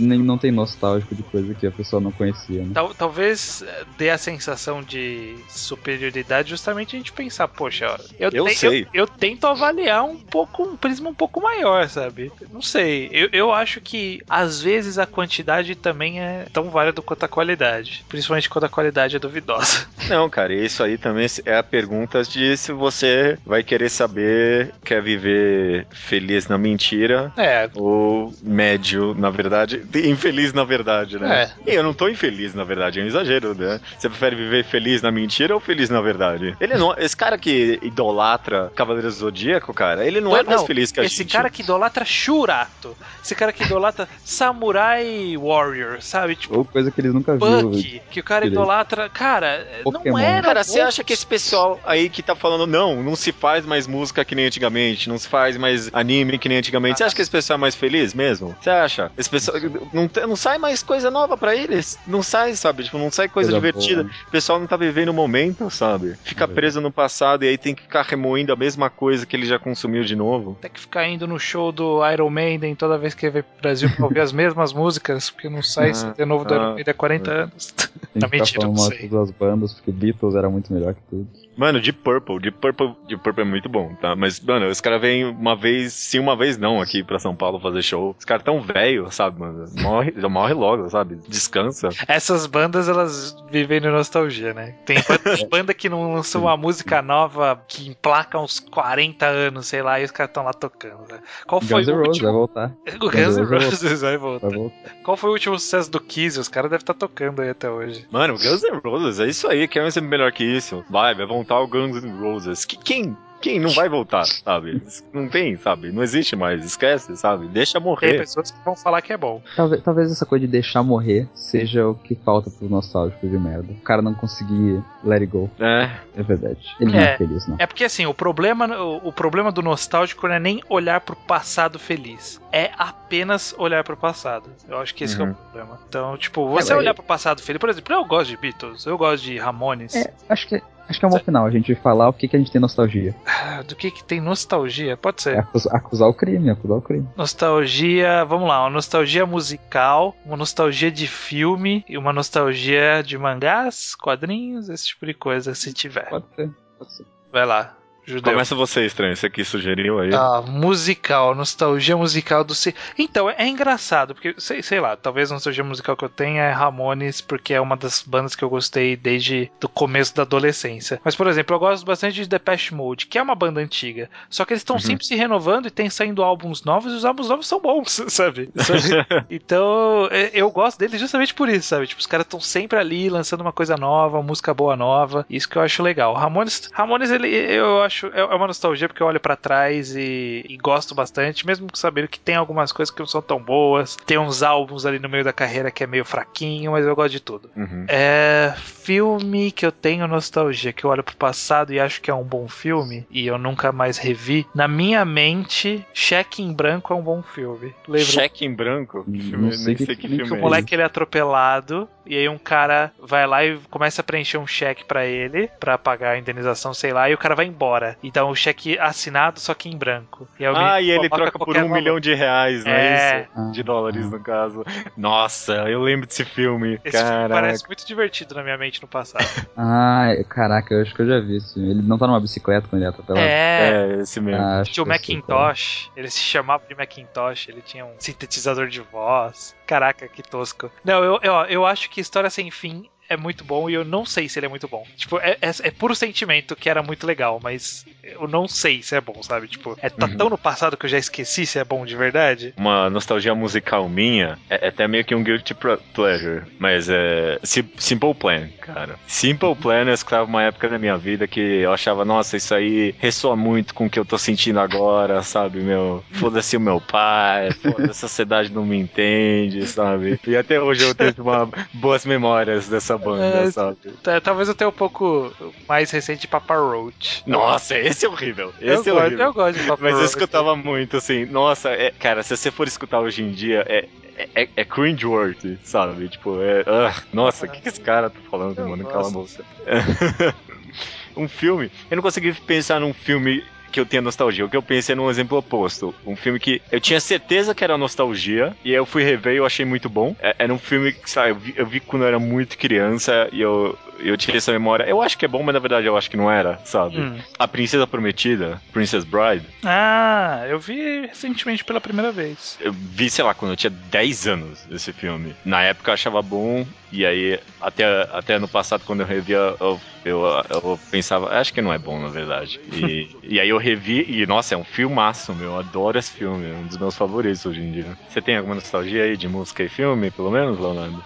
nem, 0.00 0.18
não 0.18 0.36
tem 0.38 0.50
nostálgico 0.52 1.14
de 1.14 1.22
coisa 1.24 1.54
que 1.54 1.66
a 1.66 1.72
pessoa 1.72 2.00
não 2.02 2.12
conhecia, 2.12 2.62
né? 2.62 2.70
Tal- 2.74 2.94
talvez 2.94 3.62
eh, 3.62 3.84
dê 3.96 4.10
a 4.10 4.18
sensação 4.18 4.82
de 4.82 5.36
superioridade 5.48 6.50
justamente 6.50 6.94
a 6.94 6.98
gente 6.98 7.12
pensar, 7.12 7.48
poxa, 7.48 7.86
ó, 7.86 7.96
eu, 8.18 8.30
Eu 8.32 8.44
te- 8.46 8.56
sei. 8.56 8.82
eu, 8.92 9.02
eu 9.02 9.06
tento 9.06 9.46
avaliar 9.46 10.04
um 10.04 10.18
pouco, 10.18 10.62
um 10.62 10.76
prisma 10.76 11.08
um 11.10 11.14
pouco 11.14 11.40
maior, 11.40 11.88
sabe? 11.88 12.30
Não 12.50 12.60
sei. 12.62 13.08
Eu, 13.12 13.28
eu 13.32 13.52
acho 13.52 13.80
que 13.80 14.20
às 14.28 14.62
vezes 14.62 14.98
a 14.98 15.06
quantidade 15.06 15.74
também 15.74 16.20
é 16.20 16.46
tão 16.52 16.70
válida 16.70 17.00
quanto 17.02 17.24
a 17.24 17.28
qualidade. 17.28 18.04
Principalmente 18.08 18.48
quando 18.48 18.64
a 18.64 18.68
qualidade 18.68 19.16
é 19.16 19.18
duvidosa. 19.18 19.86
Não, 20.08 20.28
cara, 20.28 20.52
isso 20.54 20.82
aí 20.82 20.98
também 20.98 21.26
é 21.44 21.56
a 21.56 21.62
pergunta 21.62 22.22
de 22.22 22.56
se 22.56 22.72
você 22.72 23.38
vai 23.44 23.62
querer 23.62 23.88
saber, 23.88 24.74
quer 24.84 25.02
viver 25.02 25.86
feliz 25.92 26.48
na 26.48 26.58
mentira 26.58 27.32
É, 27.36 27.70
ou 27.74 28.32
médio, 28.42 29.14
na 29.14 29.30
verdade, 29.30 29.69
infeliz 29.94 30.52
na 30.52 30.64
verdade, 30.64 31.18
né? 31.18 31.50
É. 31.66 31.70
E 31.72 31.74
eu 31.74 31.82
não 31.82 31.92
tô 31.92 32.08
infeliz 32.08 32.54
na 32.54 32.64
verdade, 32.64 33.00
é 33.00 33.02
um 33.02 33.06
exagero, 33.06 33.54
né? 33.54 33.80
Você 33.98 34.08
prefere 34.08 34.36
viver 34.36 34.64
feliz 34.64 35.02
na 35.02 35.10
mentira 35.10 35.54
ou 35.54 35.60
feliz 35.60 35.90
na 35.90 36.00
verdade? 36.00 36.56
Ele 36.60 36.74
não, 36.74 36.94
esse 36.96 37.16
cara 37.16 37.36
que 37.38 37.78
idolatra 37.82 38.70
Cavaleiros 38.74 39.14
do 39.14 39.20
Zodíaco, 39.20 39.72
cara, 39.74 40.06
ele 40.06 40.20
não, 40.20 40.36
é 40.36 40.42
mais 40.42 40.62
feliz 40.62 40.90
que 40.92 41.00
a 41.00 41.04
esse 41.04 41.16
gente. 41.18 41.32
cara 41.32 41.50
que 41.50 41.62
idolatra 41.62 42.04
Shurato. 42.04 42.96
Esse 43.22 43.34
cara 43.34 43.52
que 43.52 43.62
idolatra 43.62 44.08
Samurai 44.24 45.36
Warrior, 45.36 46.00
sabe? 46.00 46.36
Tipo, 46.36 46.58
Ou 46.58 46.64
coisa 46.64 46.90
que 46.90 47.00
eles 47.00 47.12
nunca 47.12 47.34
viram. 47.34 47.70
Bucky, 47.70 48.02
que 48.10 48.20
o 48.20 48.24
cara 48.24 48.44
direito. 48.44 48.60
idolatra. 48.60 49.08
Cara, 49.08 49.66
não 49.84 49.92
Pokémon. 49.92 50.18
era. 50.18 50.42
Cara, 50.42 50.64
você 50.64 50.80
acha 50.80 51.04
que 51.04 51.12
esse 51.12 51.26
pessoal 51.26 51.80
aí 51.84 52.08
que 52.08 52.22
tá 52.22 52.34
falando, 52.34 52.66
não, 52.66 53.02
não 53.02 53.16
se 53.16 53.32
faz 53.32 53.64
mais 53.64 53.86
música 53.86 54.24
que 54.24 54.34
nem 54.34 54.46
antigamente, 54.46 55.08
não 55.08 55.18
se 55.18 55.28
faz 55.28 55.56
mais 55.56 55.90
anime 55.92 56.38
que 56.38 56.48
nem 56.48 56.58
antigamente, 56.58 56.98
você 56.98 57.04
acha 57.04 57.14
que 57.14 57.22
esse 57.22 57.30
pessoal 57.30 57.56
é 57.56 57.60
mais 57.60 57.74
feliz 57.74 58.14
mesmo? 58.14 58.54
Você 58.60 58.70
acha? 58.70 59.10
Esse 59.16 59.28
pessoal 59.28 59.59
não, 59.92 60.10
não 60.28 60.36
sai 60.36 60.58
mais 60.58 60.82
coisa 60.82 61.10
nova 61.10 61.36
pra 61.36 61.54
eles? 61.54 61.98
Não 62.06 62.22
sai, 62.22 62.54
sabe? 62.54 62.84
Tipo, 62.84 62.98
não 62.98 63.10
sai 63.10 63.28
coisa, 63.28 63.50
Coisa 63.50 63.66
divertida. 63.66 64.02
boa. 64.04 64.14
O 64.28 64.30
pessoal 64.30 64.58
não 64.60 64.66
tá 64.66 64.76
vivendo 64.76 65.08
o 65.10 65.14
momento, 65.14 65.68
sabe? 65.70 66.14
Fica 66.24 66.44
É. 66.44 66.46
preso 66.46 66.80
no 66.80 66.90
passado 66.90 67.44
e 67.44 67.48
aí 67.48 67.58
tem 67.58 67.74
que 67.74 67.82
ficar 67.82 68.02
remoendo 68.02 68.52
a 68.52 68.56
mesma 68.56 68.88
coisa 68.88 69.26
que 69.26 69.36
ele 69.36 69.46
já 69.46 69.58
consumiu 69.58 70.02
de 70.04 70.14
novo. 70.16 70.56
Tem 70.60 70.70
que 70.70 70.80
ficar 70.80 71.06
indo 71.08 71.26
no 71.26 71.38
show 71.38 71.72
do 71.72 72.00
Iron 72.10 72.30
Maiden 72.30 72.74
toda 72.74 72.96
vez 72.96 73.14
que 73.14 73.28
vem 73.28 73.42
pro 73.42 73.60
Brasil 73.62 73.90
pra 73.96 74.04
ouvir 74.06 74.20
as 74.20 74.32
mesmas 74.32 74.72
músicas, 74.72 75.30
porque 75.30 75.48
não 75.48 75.62
sai 75.62 75.90
Ah, 75.90 75.94
CD 75.94 76.24
novo 76.24 76.44
do 76.44 76.54
ah, 76.54 76.56
Iron 76.56 76.74
Maiden 76.74 76.90
há 76.92 76.94
40 76.94 77.30
anos. 77.30 77.74
Tem 78.12 78.22
que 78.22 78.26
ficar 78.26 78.28
mentira, 78.30 78.66
não 78.66 78.76
sei. 78.76 79.08
das 79.08 79.30
bandas, 79.30 79.72
porque 79.74 79.92
Beatles 79.92 80.34
era 80.34 80.48
muito 80.50 80.72
melhor 80.72 80.94
que 80.94 81.00
tudo. 81.08 81.28
Mano, 81.56 81.80
Deep 81.80 81.98
Purple, 81.98 82.38
Deep 82.40 82.58
Purple, 82.58 82.96
Deep 83.06 83.22
Purple 83.22 83.42
é 83.42 83.46
muito 83.46 83.68
bom, 83.68 83.94
tá? 84.00 84.16
Mas, 84.16 84.40
mano, 84.40 84.68
os 84.68 84.80
caras 84.80 85.00
vêm 85.00 85.24
uma 85.24 85.54
vez, 85.54 85.92
sim, 85.92 86.18
uma 86.18 86.36
vez 86.36 86.56
não, 86.56 86.80
aqui 86.80 87.02
pra 87.02 87.18
São 87.18 87.34
Paulo 87.34 87.60
fazer 87.60 87.82
show. 87.82 88.14
Os 88.18 88.24
caras 88.24 88.42
tão 88.42 88.60
velhos, 88.60 89.14
sabe, 89.14 89.38
mano? 89.38 89.66
Morre, 89.80 90.14
já 90.16 90.28
morre 90.28 90.54
logo, 90.54 90.88
sabe? 90.88 91.16
Descansa. 91.28 91.90
Essas 92.08 92.46
bandas, 92.46 92.88
elas 92.88 93.36
vivem 93.50 93.80
no 93.80 93.90
nostalgia, 93.90 94.54
né? 94.54 94.74
Tem 94.86 94.96
banda, 94.96 95.46
banda 95.50 95.74
que 95.74 95.88
não 95.88 96.14
lançou 96.14 96.42
uma 96.42 96.56
música 96.56 97.02
nova 97.02 97.62
que 97.68 97.88
emplaca 97.88 98.38
uns 98.38 98.60
40 98.60 99.26
anos, 99.26 99.66
sei 99.66 99.82
lá, 99.82 100.00
e 100.00 100.04
os 100.04 100.10
caras 100.10 100.30
estão 100.30 100.44
lá 100.44 100.52
tocando. 100.52 101.00
Né? 101.10 101.20
Qual 101.46 101.60
foi 101.60 101.84
Guns 101.84 101.88
o 101.88 101.96
Roses 101.96 102.22
vai 102.22 102.30
último... 102.30 102.32
voltar. 102.32 102.72
O 103.00 103.10
Guns 103.10 103.36
N' 103.36 103.44
Roses 103.44 104.00
vai 104.00 104.16
voltar. 104.16 104.48
Vai 104.48 104.58
voltar. 104.58 104.90
Qual 105.02 105.16
foi 105.16 105.30
o 105.30 105.32
último 105.32 105.58
sucesso 105.58 105.90
do 105.90 106.00
Kiss? 106.00 106.38
Os 106.38 106.48
caras 106.48 106.70
devem 106.70 106.82
estar 106.82 106.94
tocando 106.94 107.42
aí 107.42 107.50
até 107.50 107.68
hoje. 107.68 108.06
Mano, 108.10 108.34
Guns 108.34 108.62
N' 108.62 108.80
Roses, 108.84 109.20
é 109.20 109.26
isso 109.26 109.48
aí, 109.48 109.66
quer 109.66 109.84
exemplo 109.86 110.10
melhor 110.10 110.32
que 110.32 110.44
isso. 110.44 110.84
Vai, 110.88 111.14
vai 111.14 111.26
voltar 111.40 111.58
o 111.60 111.66
Guns 111.66 112.02
N' 112.02 112.18
Roses. 112.20 112.64
Que, 112.64 112.76
quem? 112.76 113.16
Quem 113.40 113.58
não 113.58 113.70
vai 113.70 113.88
voltar, 113.88 114.26
sabe? 114.26 114.82
Não 115.14 115.26
tem, 115.26 115.56
sabe? 115.56 115.90
Não 115.90 116.02
existe 116.02 116.36
mais, 116.36 116.62
esquece, 116.62 117.16
sabe? 117.16 117.46
Deixa 117.48 117.78
Tem 117.78 117.82
morrer. 117.82 118.18
pessoas 118.18 118.50
que 118.50 118.62
vão 118.62 118.76
falar 118.76 119.00
que 119.00 119.14
é 119.14 119.16
bom. 119.16 119.40
Talvez, 119.56 119.82
talvez 119.82 120.12
essa 120.12 120.26
coisa 120.26 120.44
de 120.44 120.52
deixar 120.52 120.82
morrer 120.82 121.26
seja 121.34 121.88
o 121.88 121.94
que 121.94 122.14
falta 122.14 122.50
pro 122.50 122.68
nostálgico 122.68 123.26
de 123.26 123.38
merda. 123.38 123.72
O 123.72 123.80
cara 123.80 124.02
não 124.02 124.12
conseguir 124.12 124.82
let 125.02 125.22
it 125.22 125.26
go. 125.32 125.50
É, 125.58 125.90
É 126.14 126.22
verdade. 126.22 126.60
Ele 126.78 126.92
não 126.92 126.98
É. 127.00 127.14
é 127.14 127.16
feliz, 127.16 127.46
não. 127.48 127.56
É 127.58 127.66
porque 127.66 127.82
assim, 127.84 128.04
o 128.04 128.12
problema, 128.12 128.66
o, 128.76 129.08
o 129.08 129.12
problema 129.12 129.50
do 129.50 129.62
nostálgico 129.62 130.28
não 130.28 130.34
é 130.34 130.38
nem 130.38 130.62
olhar 130.68 131.00
pro 131.00 131.16
passado 131.16 131.78
feliz. 131.78 132.38
É 132.52 132.70
apenas 132.76 133.54
olhar 133.56 133.82
pro 133.84 133.96
passado. 133.96 134.50
Eu 134.68 134.78
acho 134.78 134.94
que 134.94 135.02
esse 135.04 135.16
que 135.16 135.22
é 135.22 135.24
Uhum. 135.24 135.30
o 135.30 135.34
problema. 135.34 135.78
Então, 135.88 136.14
tipo, 136.18 136.46
você 136.46 136.74
É, 136.74 136.76
olhar 136.76 136.90
mas- 136.90 136.96
pro 136.96 137.04
passado 137.06 137.40
feliz, 137.40 137.58
por 137.58 137.70
exemplo, 137.70 137.94
eu 137.94 138.04
gosto 138.04 138.28
de 138.28 138.36
Beatles, 138.36 138.84
eu 138.84 138.98
gosto 138.98 139.22
de 139.24 139.38
Ramones. 139.38 139.94
É, 139.96 140.12
acho 140.28 140.46
que, 140.46 140.62
acho 140.90 140.98
que 140.98 141.04
é 141.04 141.08
um 141.08 141.12
bom 141.12 141.18
final 141.20 141.46
a 141.46 141.50
gente 141.50 141.74
falar 141.76 142.08
o 142.08 142.12
que, 142.12 142.28
que 142.28 142.36
a 142.36 142.38
gente 142.38 142.50
tem 142.50 142.60
nostalgia. 142.60 143.14
Ah, 143.26 143.62
Do 143.66 143.74
que 143.76 143.90
que 143.90 144.04
tem 144.04 144.20
nostalgia? 144.20 144.96
Pode 144.96 145.22
ser. 145.22 145.36
É 145.36 145.38
acus- 145.38 145.66
acusar 145.68 146.08
o 146.08 146.14
crime, 146.14 146.50
acusar 146.50 146.76
o 146.76 146.82
crime. 146.82 147.08
Nostalgia, 147.16 148.24
vamos 148.24 148.48
lá, 148.48 148.62
uma 148.64 148.70
nostalgia 148.70 149.24
musical, 149.24 150.14
uma 150.26 150.36
nostalgia 150.36 150.90
de 150.90 151.06
filme 151.06 151.84
e 151.88 151.96
uma 151.96 152.12
nostalgia 152.12 153.02
de 153.02 153.16
mangás, 153.16 153.94
quadrinhos, 153.94 154.68
esse 154.68 154.86
tipo 154.88 155.06
de 155.06 155.14
coisa, 155.14 155.54
se 155.54 155.72
tiver. 155.72 156.08
Pode 156.08 156.24
ser. 156.36 156.50
Pode 156.78 156.92
ser. 156.92 157.06
Vai 157.32 157.46
lá, 157.46 157.76
judeu. 158.04 158.32
começa 158.32 158.54
você, 158.54 158.84
estranho. 158.86 159.16
Você 159.16 159.28
que 159.30 159.44
sugeriu 159.44 160.00
aí. 160.00 160.10
Ah, 160.14 160.42
musical, 160.46 161.34
nostalgia 161.34 161.96
musical 161.96 162.44
do. 162.44 162.54
Então, 162.98 163.28
é, 163.30 163.36
é 163.38 163.46
engraçado, 163.48 164.14
porque, 164.14 164.34
sei, 164.38 164.62
sei 164.62 164.80
lá, 164.80 164.96
talvez 164.96 165.30
a 165.30 165.34
nostalgia 165.34 165.64
musical 165.64 165.96
que 165.96 166.04
eu 166.04 166.08
tenha 166.08 166.42
é 166.42 166.50
Ramones, 166.52 167.20
porque 167.20 167.54
é 167.54 167.60
uma 167.60 167.76
das 167.76 168.02
bandas 168.02 168.34
que 168.34 168.42
eu 168.44 168.50
gostei 168.50 168.96
desde 168.96 169.50
o 169.62 169.68
começo 169.68 170.14
da 170.14 170.22
adolescência. 170.22 171.00
Mas, 171.04 171.14
por 171.16 171.26
exemplo, 171.26 171.54
eu 171.54 171.60
gosto 171.60 171.84
bastante 171.84 172.14
de 172.14 172.28
Depeche 172.28 172.74
Mode, 172.74 173.06
que 173.06 173.18
é 173.18 173.22
uma 173.22 173.34
banda 173.34 173.60
antiga. 173.60 174.08
Só 174.28 174.44
que 174.44 174.52
eles 174.52 174.60
estão 174.60 174.76
Uhum. 174.76 174.80
sempre 174.80 175.04
se 175.06 175.14
renovando 175.14 175.66
e 175.66 175.70
tem 175.70 175.90
saindo 175.90 176.22
álbuns 176.22 176.62
novos, 176.64 176.92
e 176.92 176.96
os 176.96 177.04
álbuns 177.04 177.28
novos 177.28 177.46
são 177.46 177.60
bons, 177.60 178.02
sabe? 178.08 178.50
Então, 179.30 180.08
é, 180.10 180.30
eu 180.32 180.50
gosto 180.50 180.78
deles 180.78 181.00
justamente 181.00 181.34
por 181.34 181.48
isso, 181.48 181.68
sabe? 181.68 181.86
Tipo, 181.86 182.00
os 182.00 182.06
caras 182.06 182.24
estão 182.26 182.40
sempre 182.40 182.78
ali 182.78 183.08
lançando 183.08 183.40
uma 183.42 183.52
coisa 183.52 183.76
nova, 183.76 184.18
uma 184.18 184.22
música 184.22 184.52
boa 184.54 184.76
nova. 184.76 185.24
Isso 185.28 185.48
que 185.48 185.56
eu 185.56 185.62
acho 185.62 185.82
legal. 185.82 186.14
Ramones, 186.14 186.68
Ramones 186.72 187.10
ele, 187.10 187.28
eu 187.28 187.82
acho, 187.82 187.99
é 188.06 188.20
é 188.20 188.24
uma 188.34 188.46
nostalgia 188.46 188.88
porque 188.88 189.02
eu 189.02 189.06
olho 189.06 189.20
pra 189.20 189.36
trás 189.36 189.94
e, 189.96 190.44
e 190.48 190.56
gosto 190.56 190.94
bastante, 190.94 191.46
mesmo 191.46 191.66
sabendo 191.74 192.08
que 192.08 192.18
tem 192.20 192.34
algumas 192.36 192.72
coisas 192.72 192.92
que 192.94 193.00
não 193.00 193.06
são 193.06 193.20
tão 193.22 193.40
boas. 193.42 193.96
Tem 194.06 194.18
uns 194.18 194.42
álbuns 194.42 194.86
ali 194.86 194.98
no 194.98 195.08
meio 195.08 195.24
da 195.24 195.32
carreira 195.32 195.70
que 195.70 195.82
é 195.84 195.86
meio 195.86 196.04
fraquinho, 196.04 196.72
mas 196.72 196.84
eu 196.86 196.94
gosto 196.96 197.12
de 197.12 197.20
tudo. 197.20 197.50
Uhum. 197.56 197.84
É. 197.88 198.54
Filme 198.56 199.50
que 199.52 199.64
eu 199.64 199.72
tenho 199.72 200.06
nostalgia, 200.06 200.72
que 200.72 200.84
eu 200.84 200.90
olho 200.90 201.02
pro 201.04 201.16
passado 201.16 201.72
e 201.72 201.78
acho 201.80 202.00
que 202.00 202.10
é 202.10 202.14
um 202.14 202.24
bom 202.24 202.48
filme, 202.48 203.06
e 203.10 203.26
eu 203.26 203.38
nunca 203.38 203.70
mais 203.72 203.98
revi. 203.98 204.46
Na 204.54 204.66
minha 204.66 205.04
mente, 205.04 205.84
Cheque 205.92 206.42
em 206.42 206.52
Branco 206.52 206.92
é 206.92 206.96
um 206.96 207.02
bom 207.02 207.22
filme. 207.22 207.74
Lembra? 207.86 208.06
Cheque 208.06 208.44
em 208.44 208.52
branco? 208.54 209.04
Que 209.04 209.20
filme- 209.20 209.44
Não 209.46 209.52
sei 209.52 209.66
nem 209.66 209.76
que- 209.76 209.84
sei 209.86 209.96
que 209.96 210.08
nem 210.08 210.16
filme 210.18 210.30
que 210.30 210.34
O 210.34 210.38
é 210.38 210.40
moleque 210.40 210.74
ele 210.74 210.82
é 210.82 210.84
atropelado 210.84 211.88
e 212.06 212.16
aí 212.16 212.28
um 212.28 212.38
cara 212.38 212.90
vai 213.00 213.26
lá 213.26 213.44
e 213.44 213.58
começa 213.70 214.00
a 214.00 214.04
preencher 214.04 214.38
um 214.38 214.46
cheque 214.46 214.84
pra 214.84 215.04
ele 215.06 215.48
pra 215.60 215.78
pagar 215.78 216.12
a 216.12 216.18
indenização, 216.18 216.74
sei 216.74 216.92
lá, 216.92 217.08
e 217.08 217.14
o 217.14 217.18
cara 217.18 217.34
vai 217.34 217.46
embora. 217.46 217.79
Então 218.02 218.30
o 218.30 218.34
cheque 218.34 218.78
assinado 218.78 219.38
só 219.40 219.54
que 219.54 219.68
em 219.68 219.76
branco. 219.76 220.26
E 220.38 220.44
Ah, 220.46 220.80
e 220.80 220.90
ele 220.90 221.08
troca 221.08 221.38
por 221.38 221.56
um 221.56 221.60
valor. 221.62 221.74
milhão 221.74 222.00
de 222.00 222.14
reais, 222.14 222.64
não 222.64 222.72
é, 222.72 222.86
É. 222.86 223.28
isso? 223.36 223.52
De 223.52 223.62
dólares, 223.62 224.10
no 224.10 224.20
caso. 224.20 224.64
Nossa, 224.96 225.52
eu 225.68 225.82
lembro 225.82 226.06
desse 226.06 226.24
filme. 226.24 226.80
Esse 226.84 226.96
filme 226.98 227.10
Caraca. 227.12 227.34
parece 227.34 227.66
muito 227.66 227.86
divertido 227.86 228.34
na 228.34 228.42
minha 228.42 228.58
mente 228.58 228.80
no 228.82 228.88
passado. 228.88 229.24
Ah, 229.56 230.08
caraca, 230.28 230.72
eu 230.74 230.82
acho 230.82 230.94
que 230.94 231.02
eu 231.02 231.06
já 231.06 231.20
vi 231.20 231.36
esse 231.36 231.54
filme. 231.54 231.70
Ele 231.70 231.82
não 231.82 231.98
tá 231.98 232.06
numa 232.06 232.20
bicicleta 232.20 232.66
quando 232.68 232.80
ele 232.82 232.86
é 232.86 232.88
atropelado. 232.88 233.24
é. 233.26 233.60
É, 233.60 234.00
esse 234.00 234.20
mesmo. 234.20 234.42
Ah, 234.42 234.60
acho 234.60 234.72
Tinha 234.72 234.84
o. 234.84 234.86
Macintosh, 234.88 235.90
ele 235.96 236.10
se 236.10 236.20
chamava 236.20 236.62
de 236.68 236.74
Macintosh, 236.74 237.48
ele 237.48 237.60
tinha 237.62 237.84
um 237.84 237.92
sintetizador 237.98 238.68
de 238.68 238.80
voz. 238.80 239.54
Caraca, 239.66 240.08
que 240.08 240.22
tosco. 240.22 240.70
Não, 240.84 241.04
eu, 241.04 241.18
eu, 241.22 241.32
eu 241.48 241.66
acho 241.66 241.88
que 241.90 242.00
História 242.00 242.30
Sem 242.30 242.50
Fim 242.50 242.88
é 243.10 243.16
muito 243.16 243.44
bom 243.44 243.68
e 243.68 243.74
eu 243.74 243.84
não 243.84 244.06
sei 244.06 244.28
se 244.28 244.38
ele 244.38 244.46
é 244.46 244.48
muito 244.48 244.68
bom. 244.68 244.84
Tipo, 244.96 245.18
é, 245.18 245.32
é, 245.42 245.50
é 245.64 245.70
puro 245.70 245.94
sentimento 245.94 246.56
que 246.56 246.70
era 246.70 246.82
muito 246.82 247.06
legal, 247.06 247.40
mas 247.42 247.84
eu 248.02 248.26
não 248.28 248.48
sei 248.48 248.82
se 248.82 248.94
é 248.96 249.00
bom, 249.00 249.20
sabe? 249.22 249.48
Tipo, 249.48 249.76
é 249.82 249.90
tá 249.90 250.06
Uhum. 250.06 250.16
tão 250.16 250.30
no 250.30 250.38
passado 250.38 250.76
que 250.76 250.86
eu 250.86 250.90
já 250.90 250.96
esqueci 250.98 251.44
se 251.44 251.58
é 251.58 251.64
bom 251.64 251.84
de 251.84 251.96
verdade. 251.96 252.54
Uma 252.56 252.88
nostalgia 252.88 253.34
musical 253.34 253.88
minha 253.88 254.38
é, 254.48 254.66
é 254.66 254.68
até 254.68 254.86
meio 254.88 255.04
que 255.04 255.14
um 255.14 255.22
guilty 255.24 255.54
pleasure, 255.92 256.44
mas 256.58 256.88
é 256.88 257.38
Sim- 257.42 257.68
Simple 257.76 258.14
Plan, 258.14 258.48
cara. 258.60 258.98
Simple 259.06 259.54
Plan 259.56 259.84
eu 259.88 259.94
escutava 259.94 260.24
uma 260.24 260.42
época 260.44 260.68
da 260.68 260.78
minha 260.78 260.96
vida 260.96 261.26
que 261.26 261.40
eu 261.40 261.72
achava, 261.72 262.04
nossa, 262.04 262.36
isso 262.36 262.54
aí 262.54 262.94
ressoa 262.98 263.36
muito 263.36 263.74
com 263.74 263.86
o 263.86 263.90
que 263.90 263.98
eu 263.98 264.04
tô 264.04 264.16
sentindo 264.16 264.60
agora, 264.60 265.22
sabe, 265.22 265.60
meu? 265.60 266.04
Foda-se 266.12 266.56
o 266.56 266.60
meu 266.60 266.80
pai, 266.80 267.52
foda-se 267.52 267.90
a 267.90 268.08
sociedade 268.08 268.52
não 268.52 268.64
me 268.64 268.76
entende, 268.78 269.66
sabe? 269.66 270.18
E 270.26 270.36
até 270.36 270.60
hoje 270.60 270.82
eu 270.82 270.94
tenho 270.94 271.14
uma, 271.18 271.50
boas 271.72 272.04
memórias 272.06 272.68
dessa 272.68 272.96
banda, 273.00 273.48
É, 273.48 273.50
sabe? 273.50 273.78
Tá, 274.02 274.20
Talvez 274.20 274.48
eu 274.48 274.54
tenha 274.54 274.68
um 274.68 274.72
pouco 274.72 275.34
mais 275.68 275.90
recente 275.90 276.22
de 276.22 276.28
Papa 276.28 276.54
Roach. 276.56 277.22
Nossa, 277.26 277.78
esse 277.78 278.06
é 278.06 278.08
horrível. 278.08 278.54
eu, 278.60 278.74
Esse 278.74 278.88
é 278.90 278.92
gosto, 278.92 279.06
horrível. 279.06 279.26
eu 279.26 279.32
gosto 279.32 279.58
de 279.60 279.66
Papa 279.66 279.82
Mas 279.82 279.92
eu 279.92 279.98
Roach. 279.98 280.10
escutava 280.10 280.56
muito, 280.56 280.96
assim, 280.96 281.24
nossa, 281.26 281.70
é- 281.70 281.90
cara, 281.90 282.22
se 282.22 282.36
você 282.36 282.50
for 282.50 282.66
escutar 282.68 283.00
hoje 283.00 283.22
em 283.22 283.30
dia, 283.30 283.64
é, 283.68 283.88
é, 284.34 284.48
é 284.56 284.64
cringeworthy, 284.64 285.58
sabe? 285.62 286.08
Tipo, 286.08 286.40
é. 286.42 286.60
ah, 286.66 286.92
nossa, 287.12 287.46
o 287.46 287.50
que, 287.50 287.60
que 287.60 287.68
esse 287.68 287.80
cara 287.80 288.10
tá 288.10 288.20
falando, 288.30 288.58
Eu 288.58 288.68
mano? 288.68 288.86
Cala 288.86 289.08
a 289.08 289.10
gosto. 289.10 289.42
boca. 289.44 289.46
um 291.16 291.28
filme. 291.28 291.70
Eu 291.90 291.96
não 291.96 292.02
consegui 292.02 292.32
pensar 292.46 292.80
num 292.80 292.92
filme 292.92 293.42
que 293.70 293.80
eu 293.80 293.86
tenha 293.86 294.02
nostalgia. 294.02 294.44
O 294.44 294.48
que 294.50 294.56
eu 294.56 294.62
pensei 294.62 294.92
é 294.92 294.96
num 294.96 295.08
exemplo 295.10 295.38
oposto. 295.38 295.94
Um 296.06 296.16
filme 296.16 296.38
que 296.38 296.60
eu 296.70 296.80
tinha 296.80 297.00
certeza 297.00 297.54
que 297.54 297.62
era 297.64 297.78
nostalgia, 297.78 298.54
e 298.64 298.70
aí 298.70 298.76
eu 298.76 298.86
fui 298.86 299.02
rever 299.02 299.34
e 299.34 299.36
eu 299.38 299.46
achei 299.46 299.64
muito 299.64 299.88
bom. 299.88 300.14
É- 300.20 300.34
Era 300.40 300.52
um 300.54 300.58
filme 300.58 300.92
que, 300.92 301.08
sabe, 301.10 301.30
eu 301.30 301.36
vi, 301.36 301.54
eu 301.56 301.66
vi 301.66 301.80
quando 301.80 302.02
eu 302.02 302.08
era 302.08 302.18
muito 302.18 302.56
criança 302.58 303.28
e 303.32 303.40
eu, 303.40 303.76
eu 303.98 304.16
tinha 304.16 304.36
essa 304.36 304.52
memória. 304.52 304.84
Eu 304.84 305.00
acho 305.02 305.16
que 305.18 305.24
é 305.24 305.28
bom, 305.28 305.42
mas 305.42 305.52
na 305.52 305.60
verdade 305.60 305.86
eu 305.86 305.96
acho 305.96 306.10
que 306.10 306.16
não 306.16 306.30
era, 306.30 306.58
sabe? 306.64 306.98
Hum. 306.98 307.18
A 307.38 307.46
Princesa 307.46 307.86
Prometida, 307.86 308.60
Princess 308.72 309.04
Bride. 309.04 309.46
Ah, 309.64 310.44
eu 310.48 310.58
vi 310.58 311.06
recentemente 311.06 311.64
pela 311.64 311.80
primeira 311.80 312.10
vez. 312.10 312.58
Eu 312.60 312.72
vi, 312.72 313.10
sei 313.10 313.24
lá, 313.24 313.34
quando 313.34 313.52
eu 313.52 313.56
tinha 313.56 313.70
10 313.70 314.26
anos 314.26 314.66
esse 314.70 314.92
filme. 314.92 315.34
Na 315.44 315.62
época 315.62 315.90
eu 315.90 315.94
achava 315.94 316.22
bom, 316.22 316.66
e 316.92 317.06
aí 317.06 317.38
até, 317.60 317.84
até 318.10 318.34
ano 318.34 318.48
passado, 318.48 318.84
quando 318.84 319.00
eu 319.00 319.06
revia, 319.06 319.36
eu, 319.60 319.78
eu, 320.04 320.22
eu 320.50 320.78
pensava, 320.90 321.28
acho 321.28 321.52
que 321.52 321.62
não 321.62 321.72
é 321.72 321.78
bom, 321.78 322.00
na 322.00 322.08
verdade. 322.08 322.58
E, 322.72 323.06
e 323.22 323.40
aí 323.40 323.48
eu 323.48 323.58
revi, 323.58 324.04
e 324.08 324.26
nossa, 324.26 324.54
é 324.54 324.58
um 324.58 324.64
filmaço, 324.64 325.34
meu. 325.34 325.50
Eu 325.50 325.58
adoro 325.58 325.98
esse 325.98 326.12
filme, 326.12 326.48
é 326.48 326.54
um 326.54 326.66
dos 326.66 326.78
meus 326.78 326.96
favoritos 326.96 327.44
hoje 327.46 327.60
em 327.60 327.70
dia. 327.70 327.96
Você 328.08 328.20
tem 328.20 328.36
alguma 328.36 328.54
nostalgia 328.54 329.04
aí 329.04 329.16
de 329.16 329.28
música 329.28 329.62
e 329.62 329.68
filme, 329.68 330.10
pelo 330.10 330.30
menos, 330.30 330.58
Leonardo? 330.58 331.02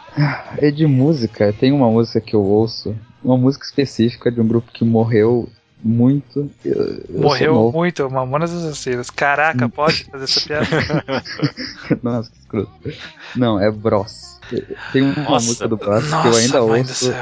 É 0.58 0.70
de 0.70 0.86
música, 0.86 1.52
tem 1.52 1.72
uma 1.72 1.90
música 1.90 2.20
que 2.20 2.34
eu 2.34 2.42
ouço, 2.42 2.94
uma 3.22 3.36
música 3.36 3.64
específica 3.64 4.30
de 4.30 4.40
um 4.40 4.46
grupo 4.46 4.70
que 4.72 4.84
morreu 4.84 5.48
muito. 5.84 6.50
Eu, 6.64 7.04
eu 7.08 7.20
Morreu 7.20 7.70
muito, 7.70 8.10
Mamonas 8.10 8.52
Assassinas. 8.52 9.10
Caraca, 9.10 9.68
pode 9.68 10.04
fazer 10.04 10.24
essa 10.24 10.40
piada? 10.40 10.66
Nossa, 12.02 12.30
que 12.30 12.38
escroto. 12.38 12.70
Não, 13.36 13.60
é 13.60 13.70
Bros. 13.70 14.40
Tem 14.92 15.02
uma 15.02 15.14
Nossa, 15.14 15.46
música 15.46 15.68
do 15.68 15.76
Bros 15.76 16.02
que 16.02 16.10
eu 16.10 16.10
Nossa, 16.10 16.38
ainda 16.38 16.62
ouço 16.62 17.12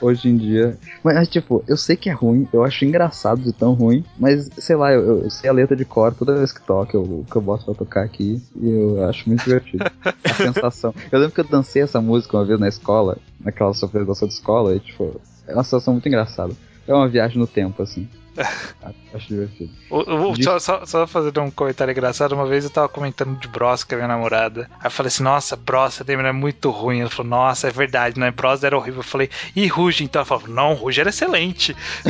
hoje 0.00 0.28
em 0.28 0.36
dia. 0.36 0.78
Mas, 1.02 1.28
tipo, 1.28 1.62
eu 1.66 1.76
sei 1.76 1.96
que 1.96 2.08
é 2.08 2.12
ruim, 2.12 2.48
eu 2.52 2.64
acho 2.64 2.84
engraçado 2.84 3.42
de 3.42 3.52
tão 3.52 3.74
ruim, 3.74 4.04
mas, 4.18 4.48
sei 4.58 4.76
lá, 4.76 4.92
eu, 4.92 5.24
eu 5.24 5.30
sei 5.30 5.50
a 5.50 5.52
letra 5.52 5.76
de 5.76 5.84
cor 5.84 6.14
toda 6.14 6.36
vez 6.36 6.52
que 6.52 6.62
toca, 6.62 6.96
eu, 6.96 7.26
que 7.30 7.36
eu 7.36 7.42
boto 7.42 7.64
pra 7.64 7.74
tocar 7.74 8.04
aqui, 8.04 8.40
e 8.56 8.70
eu 8.70 9.04
acho 9.08 9.28
muito 9.28 9.44
divertido. 9.44 9.84
a 10.24 10.34
sensação. 10.34 10.94
Eu 11.10 11.18
lembro 11.18 11.34
que 11.34 11.40
eu 11.40 11.48
dancei 11.48 11.82
essa 11.82 12.00
música 12.00 12.36
uma 12.36 12.44
vez 12.44 12.58
na 12.60 12.68
escola, 12.68 13.18
naquela 13.40 13.70
apresentação 13.70 14.28
de 14.28 14.34
escola, 14.34 14.74
e, 14.76 14.80
tipo, 14.80 15.20
é 15.46 15.54
uma 15.54 15.64
sensação 15.64 15.94
muito 15.94 16.08
engraçada. 16.08 16.54
É 16.88 16.94
uma 16.94 17.06
viagem 17.06 17.38
no 17.38 17.46
tempo, 17.46 17.82
assim. 17.82 18.08
Acho 19.12 19.26
divertido. 19.28 19.70
O- 19.90 20.30
o- 20.30 20.34
Diz- 20.34 20.44
só, 20.44 20.58
só, 20.60 20.86
só 20.86 21.06
fazendo 21.08 21.40
um 21.42 21.50
comentário 21.50 21.90
engraçado, 21.90 22.32
uma 22.36 22.46
vez 22.46 22.62
eu 22.64 22.70
tava 22.70 22.88
comentando 22.88 23.36
de 23.38 23.48
Bros 23.48 23.82
com 23.84 23.94
a 23.94 23.98
minha 23.98 24.08
namorada. 24.08 24.70
Aí 24.78 24.86
eu 24.86 24.90
falei 24.90 25.08
assim, 25.08 25.22
nossa, 25.24 25.56
Bros, 25.56 25.94
esse 25.94 26.02
anime 26.02 26.28
é 26.28 26.32
muito 26.32 26.70
ruim. 26.70 27.00
Ela 27.00 27.10
falou, 27.10 27.28
nossa, 27.30 27.66
é 27.68 27.70
verdade, 27.70 28.18
né? 28.18 28.30
Bros 28.30 28.62
era 28.62 28.76
horrível. 28.76 29.00
Eu 29.00 29.04
falei, 29.04 29.28
e 29.56 29.66
Ruge? 29.66 30.04
Então 30.04 30.20
ela 30.20 30.26
falou, 30.26 30.48
não, 30.48 30.74
Ruge 30.74 31.00
era 31.00 31.10
excelente. 31.10 31.76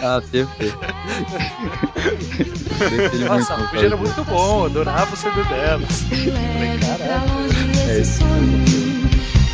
Ah, 0.00 0.20
perfeito. 0.30 0.78
Nossa, 3.26 3.54
Ruge 3.54 3.86
era 3.86 3.96
muito 3.96 4.24
bom, 4.24 4.60
eu 4.60 4.66
adorava 4.66 5.12
o 5.12 5.16
CD 5.16 5.42
delas. 5.44 6.04
Leve 6.10 6.96
pra 6.96 7.24
longe 7.24 7.90
É 7.90 8.00
isso. 8.00 8.22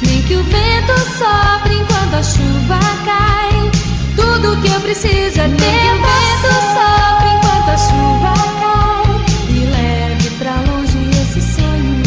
Nem 0.07 0.23
que 0.23 0.37
o 0.37 0.43
vento 0.43 0.93
sopre 1.19 1.75
enquanto 1.75 2.15
a 2.15 2.23
chuva 2.23 2.81
cai. 3.05 3.71
Tudo 4.17 4.61
que 4.63 4.69
eu 4.71 4.81
preciso 4.81 5.41
é 5.41 5.49
ter 5.49 5.93
o 5.93 5.99
vento 6.07 6.53
sopre 6.75 7.29
enquanto 7.37 7.69
a 7.71 7.77
chuva 7.77 8.35
cai. 8.61 9.07
E 9.49 9.65
leve 9.67 10.31
pra 10.39 10.55
longe 10.69 10.99
esse 11.23 11.41
sonho. 11.41 12.03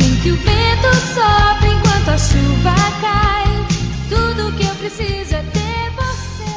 Nem 0.00 0.16
que 0.22 0.30
o 0.30 0.36
vento 0.36 0.94
sopre 1.14 1.70
enquanto 1.70 2.08
a 2.10 2.18
chuva 2.18 2.74
cai. 3.00 3.46
Tudo 4.08 4.52
que 4.56 4.66
eu 4.66 4.74
preciso 4.76 5.34
é 5.36 5.42
ter 5.42 5.90
você. 5.96 6.50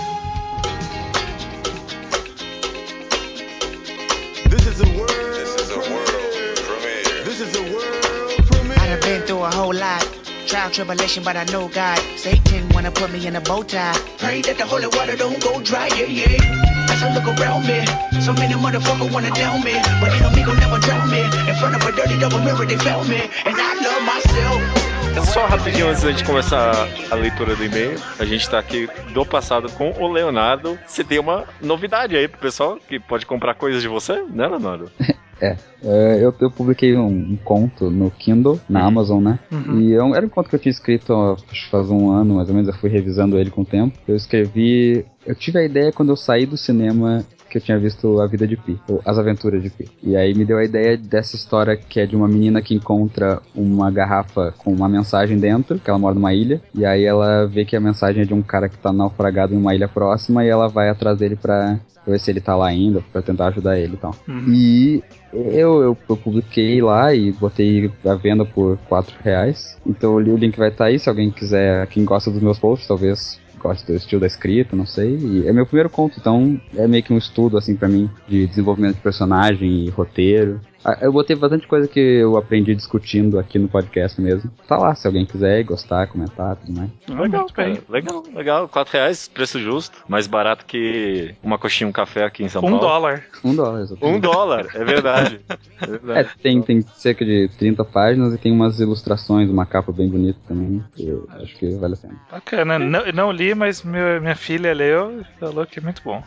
This 4.49 4.65
is 4.67 4.81
a 4.81 4.89
world. 4.97 5.11
This 5.35 5.55
is 5.55 5.71
a 5.71 5.79
world 5.79 6.61
premiere. 6.67 7.23
This 7.25 7.39
is 7.39 7.55
a 7.55 7.61
world 7.73 8.47
premiere. 8.47 8.79
I 8.79 8.87
done 8.87 8.99
been 9.01 9.21
through 9.27 9.43
a 9.43 9.51
whole 9.51 9.73
lot. 9.73 10.20
Trial, 10.51 10.69
tribulation, 10.69 11.23
but 11.23 11.37
I 11.37 11.45
know 11.45 11.69
God. 11.69 11.97
Satan 12.17 12.67
wanna 12.73 12.91
put 12.91 13.09
me 13.09 13.25
in 13.25 13.37
a 13.37 13.39
bow 13.39 13.63
tie. 13.63 13.95
Pray 14.17 14.41
that 14.41 14.57
the 14.57 14.65
holy 14.65 14.87
water 14.87 15.15
don't 15.15 15.41
go 15.41 15.61
dry, 15.61 15.87
yeah, 15.95 16.11
yeah. 16.11 16.91
As 16.91 17.01
I 17.01 17.15
look 17.15 17.23
around 17.39 17.63
me, 17.63 17.79
so 18.19 18.33
many 18.33 18.55
motherfuckers 18.55 19.13
wanna 19.13 19.31
down 19.31 19.63
me. 19.63 19.79
But 20.01 20.11
enemy 20.11 20.43
gon' 20.43 20.59
never 20.59 20.77
drown 20.79 21.09
me. 21.09 21.21
In 21.47 21.55
front 21.55 21.75
of 21.77 21.87
a 21.87 21.91
dirty 21.95 22.19
double 22.19 22.39
mirror, 22.39 22.65
they 22.65 22.75
found 22.75 23.07
me. 23.07 23.21
And 23.45 23.55
I 23.55 23.75
love 23.79 24.03
myself. 24.03 24.91
Só 25.33 25.45
rapidinho 25.45 25.87
antes 25.87 26.03
da 26.03 26.11
gente 26.11 26.25
começar 26.25 26.85
a 27.09 27.15
leitura 27.15 27.55
do 27.55 27.63
e-mail, 27.63 27.95
a 28.19 28.25
gente 28.25 28.49
tá 28.49 28.59
aqui 28.59 28.89
do 29.13 29.25
passado 29.25 29.71
com 29.71 29.91
o 29.91 30.11
Leonardo. 30.11 30.77
Você 30.85 31.01
tem 31.01 31.17
uma 31.17 31.45
novidade 31.61 32.17
aí 32.17 32.27
pro 32.27 32.41
pessoal 32.41 32.77
que 32.89 32.99
pode 32.99 33.25
comprar 33.25 33.55
coisas 33.55 33.81
de 33.81 33.87
você, 33.87 34.21
né, 34.29 34.47
Leonardo? 34.47 34.91
É, 35.41 36.23
eu, 36.23 36.33
eu 36.39 36.51
publiquei 36.51 36.95
um, 36.95 37.07
um 37.07 37.37
conto 37.43 37.89
no 37.89 38.11
Kindle, 38.11 38.59
na 38.69 38.81
Amazon, 38.85 39.23
né? 39.23 39.39
E 39.79 39.91
eu- 39.91 40.13
era 40.15 40.25
um 40.25 40.29
conto 40.29 40.49
que 40.49 40.55
eu 40.55 40.59
tinha 40.59 40.69
escrito 40.71 41.11
ó, 41.11 41.35
faz 41.71 41.89
um 41.89 42.11
ano, 42.11 42.35
mais 42.35 42.47
ou 42.49 42.53
menos, 42.53 42.67
eu 42.69 42.75
fui 42.75 42.89
revisando 42.89 43.37
ele 43.39 43.49
com 43.49 43.61
o 43.61 43.65
tempo. 43.65 43.97
Eu 44.07 44.15
escrevi. 44.15 45.03
Eu 45.25 45.33
tive 45.35 45.57
a 45.59 45.63
ideia 45.63 45.91
quando 45.91 46.09
eu 46.09 46.15
saí 46.15 46.45
do 46.45 46.55
cinema 46.57 47.25
que 47.51 47.57
eu 47.57 47.61
tinha 47.61 47.77
visto 47.77 48.21
A 48.21 48.27
Vida 48.27 48.47
de 48.47 48.55
Pi, 48.55 48.79
ou 48.87 49.01
As 49.05 49.17
Aventuras 49.17 49.61
de 49.61 49.69
Pi. 49.69 49.89
E 50.01 50.15
aí 50.15 50.33
me 50.33 50.45
deu 50.45 50.57
a 50.57 50.63
ideia 50.63 50.97
dessa 50.97 51.35
história 51.35 51.75
que 51.75 51.99
é 51.99 52.05
de 52.05 52.15
uma 52.15 52.27
menina 52.27 52.61
que 52.61 52.73
encontra 52.73 53.41
uma 53.53 53.91
garrafa 53.91 54.53
com 54.57 54.71
uma 54.71 54.87
mensagem 54.87 55.37
dentro, 55.37 55.77
que 55.77 55.89
ela 55.89 55.99
mora 55.99 56.15
numa 56.15 56.33
ilha, 56.33 56.61
e 56.73 56.85
aí 56.85 57.03
ela 57.03 57.45
vê 57.45 57.65
que 57.65 57.75
a 57.75 57.79
mensagem 57.79 58.23
é 58.23 58.25
de 58.25 58.33
um 58.33 58.41
cara 58.41 58.69
que 58.69 58.77
tá 58.77 58.93
naufragado 58.93 59.53
em 59.53 59.57
uma 59.57 59.75
ilha 59.75 59.87
próxima 59.87 60.45
e 60.45 60.47
ela 60.47 60.69
vai 60.69 60.89
atrás 60.89 61.17
dele 61.17 61.35
pra 61.35 61.77
ver 62.07 62.19
se 62.19 62.31
ele 62.31 62.41
tá 62.41 62.55
lá 62.55 62.67
ainda, 62.67 63.03
pra 63.11 63.21
tentar 63.21 63.47
ajudar 63.47 63.77
ele 63.77 63.93
e 63.93 63.97
tal. 63.97 64.15
E 64.47 65.03
eu, 65.33 65.81
eu, 65.81 65.97
eu 66.09 66.15
publiquei 66.15 66.81
lá 66.81 67.13
e 67.13 67.31
botei 67.31 67.91
a 68.05 68.15
venda 68.15 68.45
por 68.45 68.77
4 68.89 69.15
reais. 69.23 69.77
Então 69.85 70.15
o 70.15 70.19
link 70.19 70.57
vai 70.57 70.69
estar 70.69 70.85
aí, 70.85 70.97
se 70.97 71.09
alguém 71.09 71.29
quiser, 71.29 71.85
quem 71.87 72.05
gosta 72.05 72.31
dos 72.31 72.41
meus 72.41 72.57
posts, 72.57 72.87
talvez 72.87 73.39
goste 73.61 73.85
do 73.85 73.95
estilo 73.95 74.21
da 74.21 74.27
escrita, 74.27 74.75
não 74.75 74.85
sei. 74.85 75.17
E 75.17 75.47
é 75.47 75.53
meu 75.53 75.65
primeiro 75.65 75.89
conto, 75.89 76.19
então 76.19 76.59
é 76.75 76.87
meio 76.87 77.03
que 77.03 77.13
um 77.13 77.17
estudo, 77.17 77.57
assim, 77.57 77.75
pra 77.75 77.87
mim, 77.87 78.09
de 78.27 78.47
desenvolvimento 78.47 78.95
de 78.95 79.01
personagem 79.01 79.85
e 79.85 79.89
roteiro. 79.89 80.59
Ah, 80.83 80.97
Eu 81.01 81.11
botei 81.13 81.35
bastante 81.35 81.67
coisa 81.67 81.87
que 81.87 81.99
eu 81.99 82.35
aprendi 82.37 82.73
discutindo 82.75 83.37
aqui 83.37 83.59
no 83.59 83.67
podcast 83.67 84.19
mesmo. 84.19 84.49
Tá 84.67 84.77
lá, 84.77 84.95
se 84.95 85.05
alguém 85.05 85.25
quiser 85.25 85.63
gostar, 85.63 86.07
comentar, 86.07 86.55
tudo 86.55 86.73
mais. 86.77 86.89
Legal, 87.07 87.41
muito 87.41 87.53
bem. 87.53 87.75
cara. 87.75 87.85
Legal, 87.89 88.23
legal. 88.33 88.67
4 88.67 88.93
reais, 88.93 89.27
preço 89.27 89.59
justo. 89.59 89.99
Mais 90.07 90.25
barato 90.27 90.65
que 90.65 91.35
uma 91.43 91.57
coxinha 91.59 91.87
um 91.87 91.91
café 91.91 92.23
aqui 92.23 92.43
em 92.43 92.49
São 92.49 92.61
Um 92.61 92.65
Paulo. 92.71 92.79
dólar. 92.79 93.23
Um 93.43 93.55
dólar, 93.55 93.81
exatamente. 93.81 94.15
Um 94.15 94.19
dólar, 94.19 94.67
é 94.73 94.83
verdade. 94.83 95.39
É 95.81 95.85
É, 95.85 95.87
verdade. 95.87 96.29
tem, 96.43 96.61
tem 96.61 96.81
cerca 96.95 97.25
de 97.25 97.49
30 97.57 97.83
páginas 97.83 98.33
e 98.35 98.37
tem 98.37 98.51
umas 98.51 98.79
ilustrações, 98.79 99.49
uma 99.49 99.65
capa 99.65 99.91
bem 99.91 100.07
bonita 100.07 100.37
também. 100.47 100.83
Eu 100.95 101.27
acho 101.41 101.55
que 101.57 101.69
vale 101.75 101.95
a 101.95 101.97
pena. 101.97 102.13
Bacana. 102.31 102.77
Não, 102.77 103.03
não 103.11 103.31
li, 103.31 103.55
mas 103.55 103.81
meu- 103.83 104.21
minha 104.21 104.35
filha 104.35 104.73
leu 104.75 105.21
e 105.21 105.39
falou 105.39 105.65
que 105.65 105.79
é 105.79 105.81
muito 105.81 106.03
bom. 106.03 106.21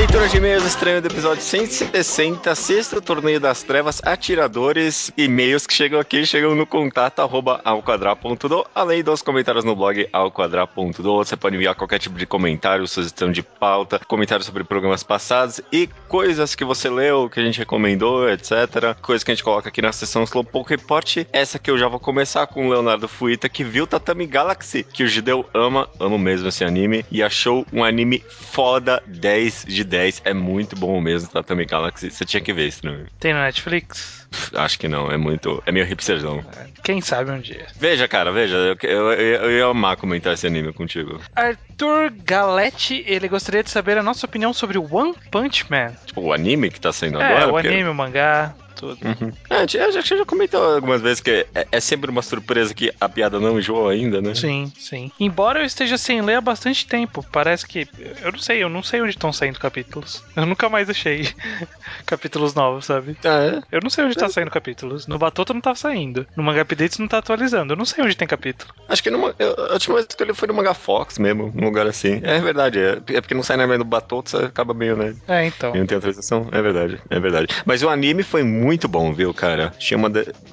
Leitura 0.08 0.30
de 0.30 0.38
e-mails 0.38 0.64
estranho 0.64 1.02
do 1.02 1.10
episódio 1.10 1.44
160, 1.44 2.56
sexto 2.56 3.02
torneio 3.02 3.42
das 3.42 3.62
trevas, 3.62 4.02
atiradores, 4.06 5.12
e-mails 5.18 5.68
que 5.68 5.74
chegam 5.74 6.00
aqui, 6.00 6.26
chegam 6.26 6.56
no 6.56 6.66
contato 6.66 7.20
arroba 7.20 7.60
alquadra.do, 7.66 8.66
além 8.74 9.04
dos 9.04 9.22
comentários 9.22 9.66
no 9.66 9.76
blog 9.76 10.08
alquadra.do, 10.14 11.18
você 11.18 11.36
pode 11.36 11.58
enviar 11.58 11.76
qualquer 11.76 12.00
tipo 12.00 12.18
de 12.18 12.26
comentário, 12.26 12.88
sugestão 12.88 13.30
de 13.30 13.44
pauta, 13.44 14.00
comentário 14.00 14.46
sobre 14.46 14.64
programas 14.64 15.04
passados 15.04 15.60
e 15.74 15.90
coisas 16.08 16.56
que 16.56 16.64
você 16.64 16.90
leu, 16.90 17.30
que 17.30 17.42
a 17.42 17.44
gente 17.44 17.60
recomendou, 17.60 18.30
etc. 18.30 18.96
Coisas 19.02 19.26
que 19.26 19.32
a 19.32 19.36
gente 19.36 19.44
coloca 19.44 19.68
aqui 19.68 19.82
na 19.82 19.92
seção 19.92 20.24
Slowpoke 20.24 20.70
Report. 20.70 21.26
Essa 21.34 21.60
que 21.60 21.70
eu 21.70 21.78
já 21.78 21.90
vou 21.90 22.00
começar 22.00 22.48
com 22.48 22.66
o 22.66 22.70
Leonardo 22.70 23.10
Fuita, 23.10 23.50
que 23.50 23.62
viu 23.62 23.86
Tatami 23.86 24.26
Galaxy, 24.26 24.84
que 24.84 25.04
o 25.04 25.08
Judeu 25.08 25.46
ama, 25.54 25.90
amo 26.00 26.18
mesmo 26.18 26.48
esse 26.48 26.64
anime, 26.64 27.06
e 27.12 27.22
achou 27.22 27.66
um 27.74 27.84
anime 27.84 28.24
foda 28.30 29.04
10 29.06 29.66
de 29.68 29.84
10. 29.84 29.97
É 30.24 30.34
muito 30.34 30.76
bom 30.76 31.00
mesmo, 31.02 31.30
Tatami 31.30 31.66
Galaxy. 31.66 32.10
Você 32.12 32.26
tinha 32.26 32.42
que 32.42 32.54
ver 32.54 32.68
esse 32.68 32.82
filme. 32.82 33.06
Tem 33.20 33.34
no 33.34 33.40
Netflix? 33.40 34.28
Acho 34.54 34.78
que 34.80 34.88
não, 34.88 35.12
é 35.12 35.18
muito. 35.18 35.62
É 35.66 35.72
meio 35.72 35.86
hipsterzão. 35.86 36.44
Quem 36.84 37.02
sabe 37.02 37.32
um 37.32 37.40
dia. 37.40 37.68
Veja, 37.80 38.08
cara, 38.08 38.32
veja. 38.32 38.56
Eu, 38.56 38.78
eu, 38.84 39.12
eu, 39.14 39.42
eu 39.44 39.52
ia 39.52 39.66
amar 39.66 39.98
comentar 39.98 40.34
esse 40.34 40.46
anime 40.48 40.74
contigo. 40.74 41.20
Arthur 41.36 42.12
Galetti, 42.24 43.04
ele 43.08 43.28
gostaria 43.28 43.64
de 43.64 43.70
saber 43.70 43.98
a 43.98 44.04
nossa 44.04 44.26
opinião 44.26 44.54
sobre 44.54 44.78
One 44.78 45.16
Punch 45.32 45.66
Man. 45.70 45.94
Tipo, 46.06 46.22
o 46.22 46.34
anime 46.34 46.70
que 46.70 46.80
tá 46.80 46.92
saindo 46.92 47.22
É, 47.22 47.26
agora. 47.26 47.48
o 47.48 47.52
porque- 47.52 47.68
anime, 47.68 47.90
o 47.90 47.94
mangá, 47.96 48.54
tudo. 48.78 48.98
Uhum. 49.04 49.32
É, 49.50 49.56
a 49.56 49.92
gente, 49.92 50.18
já 50.18 50.26
comentou 50.26 50.64
algumas 50.76 51.02
vezes 51.02 51.20
que 51.20 51.46
é, 51.54 51.68
é 51.72 51.80
sempre 51.80 52.10
uma 52.10 52.22
surpresa 52.22 52.74
que 52.74 52.92
a 53.00 53.10
piada 53.10 53.40
não 53.40 53.60
enjoa 53.60 53.92
ainda, 53.92 54.22
né? 54.22 54.36
Sim, 54.36 54.72
sim. 54.78 55.12
Embora 55.20 55.60
eu 55.60 55.66
esteja 55.66 55.98
sem 55.98 56.22
ler 56.22 56.36
há 56.36 56.42
bastante 56.42 56.86
tempo, 56.86 57.26
parece 57.32 57.68
que. 57.68 57.88
Eu 58.22 58.32
não 58.32 58.40
sei, 58.40 58.64
eu 58.64 58.70
não 58.70 58.84
sei 58.84 59.02
onde 59.02 59.12
estão 59.12 59.34
saindo 59.34 59.60
capítulos. 59.60 60.24
Eu 60.36 60.46
nunca 60.46 60.70
mais 60.70 60.90
achei 60.90 61.28
capítulos 62.06 62.54
novos, 62.54 62.86
sabe? 62.86 63.18
Ah, 63.24 63.44
é? 63.44 63.62
Eu 63.72 63.80
não 63.82 63.90
sei 63.90 64.06
onde 64.06 64.16
tá 64.16 64.30
saindo 64.30 64.52
capítulos. 64.52 65.08
No 65.08 65.18
Batoto 65.18 65.54
não 65.54 65.62
tá 65.62 65.74
saindo. 65.76 66.26
No 66.36 66.44
Manga 66.44 66.62
Updates 66.62 67.00
não 67.00 67.08
tá 67.08 67.18
atualizando. 67.18 67.74
Eu 67.74 67.78
não 67.78 67.86
sei 67.86 68.04
onde 68.04 68.16
tem 68.16 68.28
capítulo. 68.28 68.74
Acho 68.88 69.02
que 69.02 69.10
numa, 69.10 69.34
eu, 69.40 69.54
a 69.70 69.74
última 69.74 69.96
vez 69.96 70.08
que 70.08 70.22
eu 70.22 70.28
li 70.28 70.34
foi 70.34 70.48
no 70.48 70.54
Manga 70.54 70.74
Fox 70.74 71.18
mesmo, 71.18 71.52
num 71.56 71.66
lugar 71.66 71.88
assim. 71.88 72.20
É 72.24 72.40
verdade, 72.40 72.80
é, 72.80 73.02
é 73.16 73.22
porque 73.22 73.34
não 73.34 73.44
sai 73.44 73.58
na 73.58 73.78
do 73.78 73.84
Batoto, 73.84 74.30
você 74.30 74.38
acaba 74.38 74.74
meio, 74.74 74.96
né? 74.96 75.16
É, 75.28 75.46
então. 75.46 75.76
E 75.76 75.80
não 75.80 75.86
tem 75.86 75.98
atualização? 75.98 76.48
É 76.52 76.62
verdade, 76.62 77.00
é 77.10 77.20
verdade. 77.20 77.48
Mas 77.66 77.84
o 77.84 77.90
anime 77.90 78.24
foi 78.24 78.44
muito 78.44 78.67
bom, 78.88 79.14
viu, 79.14 79.34
cara? 79.34 79.72
Tinha 79.78 79.98
uma, 79.98 80.12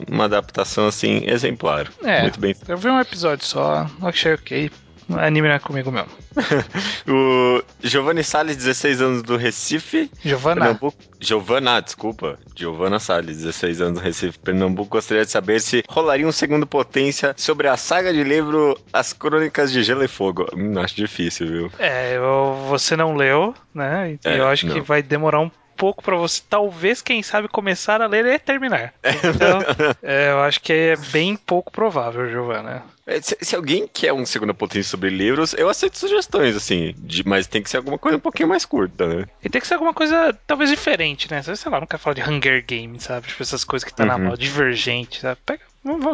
uma 0.09 0.25
adaptação, 0.27 0.87
assim, 0.87 1.23
exemplar. 1.27 1.91
É. 2.05 2.23
Muito 2.23 2.39
bem. 2.39 2.55
Eu 2.69 2.77
vi 2.77 2.89
um 2.89 3.01
episódio 3.01 3.45
só, 3.47 3.87
achei 4.03 4.35
ok. 4.35 4.71
Anime 5.19 5.49
não 5.49 5.55
é 5.55 5.59
comigo 5.59 5.91
mesmo. 5.93 6.09
O 7.07 7.63
Giovanni 7.83 8.25
Salles, 8.25 8.57
16 8.57 9.01
anos 9.03 9.23
do 9.23 9.37
Recife. 9.37 10.11
Giovanna, 10.25 10.63
Pernambuco. 10.63 10.97
Giovana, 11.21 11.81
desculpa. 11.81 12.39
Giovana 12.57 12.99
Salles, 12.99 13.37
16 13.39 13.81
anos 13.83 13.99
do 14.01 14.05
Recife, 14.05 14.39
Pernambuco. 14.39 14.89
Gostaria 14.91 15.25
de 15.25 15.31
saber 15.31 15.61
se 15.61 15.83
rolaria 15.89 16.27
um 16.27 16.33
segundo 16.33 16.67
potência 16.67 17.35
sobre 17.37 17.69
a 17.69 17.77
saga 17.77 18.13
de 18.13 18.25
livro 18.25 18.79
As 18.93 19.13
Crônicas 19.13 19.71
de 19.71 19.83
Gelo 19.83 20.03
e 20.05 20.09
Fogo. 20.09 20.47
Hum, 20.57 20.79
acho 20.79 20.97
difícil, 20.97 21.47
viu? 21.47 21.71
é, 21.79 22.17
eu- 22.17 22.65
você 22.69 22.97
não 22.97 23.15
leu, 23.15 23.55
né? 23.75 24.13
E 24.13 24.19
É, 24.29 24.39
eu 24.39 24.49
acho 24.49 24.67
que 24.67 24.77
não. 24.77 24.83
vai 24.85 25.03
demorar 25.03 25.41
um 25.41 25.51
pouco 25.77 26.03
pra 26.03 26.17
você, 26.17 26.43
talvez, 26.49 27.03
quem 27.03 27.23
sabe, 27.23 27.49
começar 27.49 28.01
a 28.01 28.07
ler 28.07 28.25
e 28.27 28.39
terminar. 28.39 28.95
Então, 29.05 29.61
é, 30.03 30.31
eu 30.31 30.41
acho 30.41 30.61
que 30.61 30.73
é 30.73 30.97
bem 30.97 31.37
pouco 31.37 31.71
provável, 31.73 32.29
Giovanna. 32.31 32.83
É, 33.07 33.21
Se, 33.21 33.37
se 33.41 33.55
alguém 33.55 33.87
quer 33.87 34.13
um 34.15 34.25
segundo 34.25 34.55
potência 34.55 34.91
sobre 34.91 35.11
livros, 35.11 35.53
eu 35.55 35.69
aceito 35.69 35.99
sugestões, 35.99 36.57
assim. 36.57 36.95
de- 36.97 37.23
mas 37.27 37.47
tem 37.47 37.63
que 37.63 37.69
ser 37.69 37.77
alguma 37.77 37.99
coisa 37.99 38.17
um 38.17 38.21
pouquinho 38.21 38.49
mais 38.49 38.65
curta, 38.65 39.07
né? 39.07 39.27
E 39.45 39.49
tem 39.51 39.61
que 39.61 39.67
ser 39.67 39.75
alguma 39.75 39.93
coisa, 39.93 40.33
talvez, 40.47 40.71
diferente, 40.71 41.31
né? 41.31 41.43
Sei 41.43 41.71
lá, 41.71 41.81
não 41.81 41.87
quero 41.87 42.03
falar 42.03 42.15
de 42.15 42.23
Hunger 42.23 42.65
Games, 42.67 43.03
sabe? 43.03 43.27
Tipo, 43.29 43.43
essas 43.43 43.63
coisas 43.65 43.85
que 43.85 43.95
tá 43.95 44.07
na 44.07 44.17
Uhum. 44.17 44.25
moda, 44.25 44.37
divergente, 44.39 45.21
sabe? 45.21 45.39
Pega, 45.45 45.61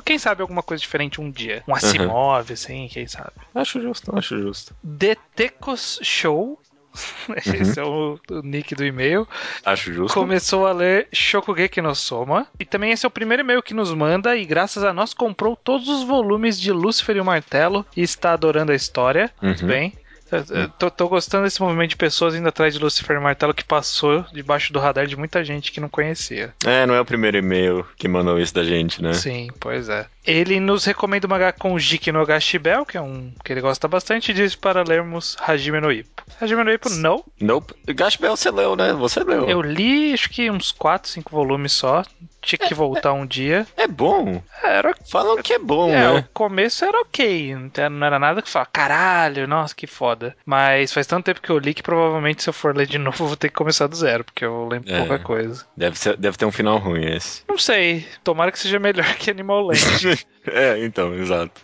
quem 0.05 0.19
sabe 0.19 0.43
alguma 0.43 0.65
coisa 0.65 0.81
diferente 0.81 1.21
um 1.21 1.31
dia. 1.31 1.63
Um 1.69 1.75
Asimov, 1.77 2.53
assim, 2.53 2.89
quem 2.91 3.07
sabe. 3.07 3.31
Acho 3.55 3.81
justo, 3.81 4.17
acho 4.19 4.37
justo. 4.43 4.75
The 4.99 5.17
Tecos 5.37 6.01
Show 6.03 6.60
esse 7.55 7.79
é 7.79 7.85
o, 7.85 8.19
nick 8.43 8.75
do 8.75 8.85
e-mail, 8.85 9.27
Acho 9.65 9.93
justo. 9.93 10.15
começou 10.19 10.67
a 10.67 10.73
ler 10.73 11.09
Shokugeki 11.13 11.81
no 11.81 11.95
Soma. 11.95 12.47
E 12.59 12.65
também 12.65 12.91
esse 12.93 13.05
é 13.07 13.09
o 13.09 13.11
primeiro 13.11 13.43
e-mail 13.43 13.63
que 13.63 13.75
nos 13.75 13.93
manda 13.95 14.37
e 14.37 14.45
graças 14.45 14.83
a 14.85 14.93
nós 14.93 15.15
comprou 15.15 15.55
todos 15.57 15.89
os 15.89 16.03
volumes 16.05 16.59
de 16.61 16.73
Lúcifer 16.73 17.17
e 17.17 17.21
o 17.21 17.25
Martelo 17.25 17.87
e 17.97 18.03
está 18.03 18.33
adorando 18.33 18.73
a 18.73 18.75
história. 18.75 19.31
Muito 19.41 19.63
Uhum. 19.63 19.69
bem. 19.69 19.93
Eu- 20.33 20.57
eu 20.57 20.69
Tô, 20.69 20.89
tô 20.89 21.09
gostando 21.09 21.43
desse 21.43 21.61
movimento 21.61 21.91
de 21.91 21.97
pessoas 21.97 22.37
indo 22.37 22.49
atrás 22.49 22.73
de 22.73 22.79
Lucifer 22.81 23.17
e 23.17 23.21
Martelo 23.21 23.53
que 23.53 23.65
passou 23.65 24.25
debaixo 24.33 24.73
do 24.73 24.79
radar 24.79 25.05
de 25.05 25.17
muita 25.17 25.43
gente 25.43 25.73
que 25.73 25.81
não 25.81 25.89
conhecia. 25.89 26.55
É, 26.65 26.87
não 26.87 26.95
é 26.95 27.01
o 27.01 27.05
primeiro 27.05 27.37
e-mail 27.37 27.85
que 27.97 28.07
mandou 28.07 28.39
isso 28.39 28.55
da 28.55 28.63
gente, 28.63 29.03
né? 29.03 29.13
Sim, 29.13 29.49
pois 29.59 29.89
é. 29.89 30.07
Ele 30.27 30.61
nos 30.61 30.85
recomenda 30.85 31.27
o 31.27 31.31
mangá 31.31 31.53
com 31.53 31.79
Jiki 31.79 32.13
no 32.13 32.25
Gashibel, 32.27 32.85
que 32.85 32.97
é 32.97 33.01
um 33.01 33.33
que 33.45 33.53
ele 33.53 33.61
gosta 33.61 33.89
bastante, 33.89 34.31
e 34.31 34.35
diz 34.35 34.55
para 34.55 34.83
lermos 34.83 35.37
Hajime 35.41 35.81
no 35.81 35.91
Ippo. 35.91 36.23
Hajime 36.41 36.63
no 36.63 36.73
Ippo, 36.73 36.91
não. 36.91 37.25
Nope. 37.41 37.75
Gashbel 37.93 38.37
você 38.37 38.51
leu, 38.51 38.77
né? 38.77 38.93
Você 38.93 39.21
leu. 39.25 39.49
Eu 39.49 39.63
li, 39.63 40.13
acho 40.13 40.29
que 40.31 40.51
uns 40.51 40.73
4, 40.73 41.11
5 41.11 41.31
volumes 41.31 41.73
só. 41.73 42.03
Tinha 42.43 42.59
que 42.59 42.73
voltar 42.73 43.13
um 43.13 43.27
dia. 43.27 43.67
É 43.77 43.87
bom. 43.87 44.43
Era, 44.63 44.95
Falam 45.11 45.43
que 45.43 45.53
é 45.53 45.59
bom, 45.59 45.93
é, 45.93 46.09
o 46.11 46.15
né? 46.15 46.29
começo 46.33 46.87
era 46.87 46.99
ok. 47.03 47.55
Não 47.55 47.71
era- 47.77 47.91
não 47.91 48.07
era 48.07 48.19
nada 48.19 48.41
que 48.41 48.49
fala, 48.49 48.65
caralho, 48.65 49.47
nossa, 49.47 49.75
que 49.75 49.87
foda. 49.87 50.35
Mas 50.47 50.91
faz 50.91 51.07
tanto 51.07 51.27
tempo 51.27 51.43
que 51.43 51.51
eu 51.51 51.59
li 51.59 51.75
que 51.75 51.83
provavelmente 51.83 52.43
se 52.43 52.49
eu 52.49 52.55
for 52.55 52.75
ler 52.75 52.87
de 52.87 52.97
novo 52.99 53.25
eu 53.25 53.29
vou 53.29 53.37
ter 53.37 53.49
que 53.51 53.55
começar 53.55 53.87
do 53.89 53.95
zero, 53.97 54.25
porque 54.25 54.43
eu 54.45 54.67
lembro 54.69 54.91
É. 54.91 54.99
pouca 55.01 55.19
coisa. 55.19 55.67
Deve, 55.77 55.99
ser, 55.99 56.17
deve 56.17 56.39
ter 56.39 56.47
um 56.47 56.51
final 56.53 56.79
ruim 56.79 57.05
esse. 57.15 57.43
Não 57.47 57.59
sei, 57.59 58.07
tomara 58.25 58.51
que 58.51 58.59
seja 58.59 58.79
melhor 58.79 59.05
que 59.17 59.31
Animal 59.31 59.61
Land. 59.67 60.10
É, 60.47 60.83
então, 60.85 61.15
exato. 61.15 61.61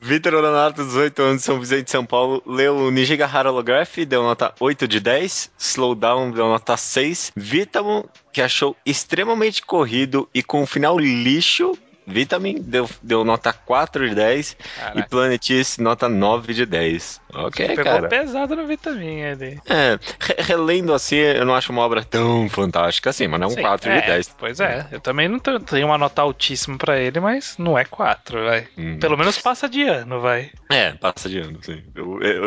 Vitor 0.00 0.34
Honorato, 0.34 0.84
18 0.84 1.22
anos, 1.22 1.44
São 1.44 1.60
Vicente, 1.60 1.88
São 1.88 2.04
Paulo, 2.04 2.42
leu 2.44 2.76
o 2.76 2.90
Nijigahara 2.90 3.50
Holograph, 3.50 3.96
deu 3.98 4.24
nota 4.24 4.52
8 4.58 4.88
de 4.88 4.98
10. 4.98 5.52
Slowdown 5.56 6.32
deu 6.32 6.48
nota 6.48 6.76
6. 6.76 7.32
Vitamin, 7.36 8.02
que 8.32 8.42
achou 8.42 8.76
extremamente 8.84 9.62
corrido 9.62 10.28
e 10.34 10.42
com 10.42 10.62
um 10.62 10.66
final 10.66 10.98
lixo. 10.98 11.78
Vitamin 12.04 12.60
deu, 12.60 12.90
deu 13.00 13.24
nota 13.24 13.52
4 13.52 14.08
de 14.08 14.14
10. 14.16 14.50
E 14.50 14.78
Caraca, 14.80 15.08
Planetis, 15.08 15.78
nota 15.78 16.08
9 16.08 16.52
de 16.52 16.66
10. 16.66 17.20
Ok, 17.34 17.66
pegou 17.68 17.84
cara. 17.84 18.08
pesado 18.08 18.54
no 18.56 18.66
Vitamin 18.66 19.22
ali. 19.24 19.60
É, 19.68 19.98
re- 20.20 20.36
relendo 20.42 20.92
assim, 20.92 21.16
eu 21.16 21.44
não 21.44 21.54
acho 21.54 21.72
uma 21.72 21.82
obra 21.82 22.04
tão 22.04 22.48
fantástica 22.48 23.10
assim, 23.10 23.26
mas 23.26 23.40
não 23.40 23.46
é 23.48 23.50
um 23.50 23.54
Sim, 23.54 23.62
4 23.62 23.90
é, 23.90 24.00
de 24.00 24.06
10. 24.06 24.34
Pois 24.38 24.60
é, 24.60 24.86
eu 24.92 25.00
também 25.00 25.28
não 25.28 25.38
tenho, 25.38 25.86
uma 25.86 25.98
nota 25.98 26.22
altíssima 26.22 26.76
pra 26.76 26.98
ele, 26.98 27.20
mas 27.20 27.56
não 27.58 27.78
é 27.78 27.84
4, 27.84 28.44
vai. 28.44 28.68
Hum. 28.76 28.98
Pelo 28.98 29.16
menos 29.16 29.38
passa 29.38 29.68
de 29.68 29.82
ano, 29.82 30.20
vai. 30.20 30.50
É, 30.70 30.92
passa 30.92 31.28
de 31.28 31.38
ano, 31.38 31.58
sim. 31.62 31.82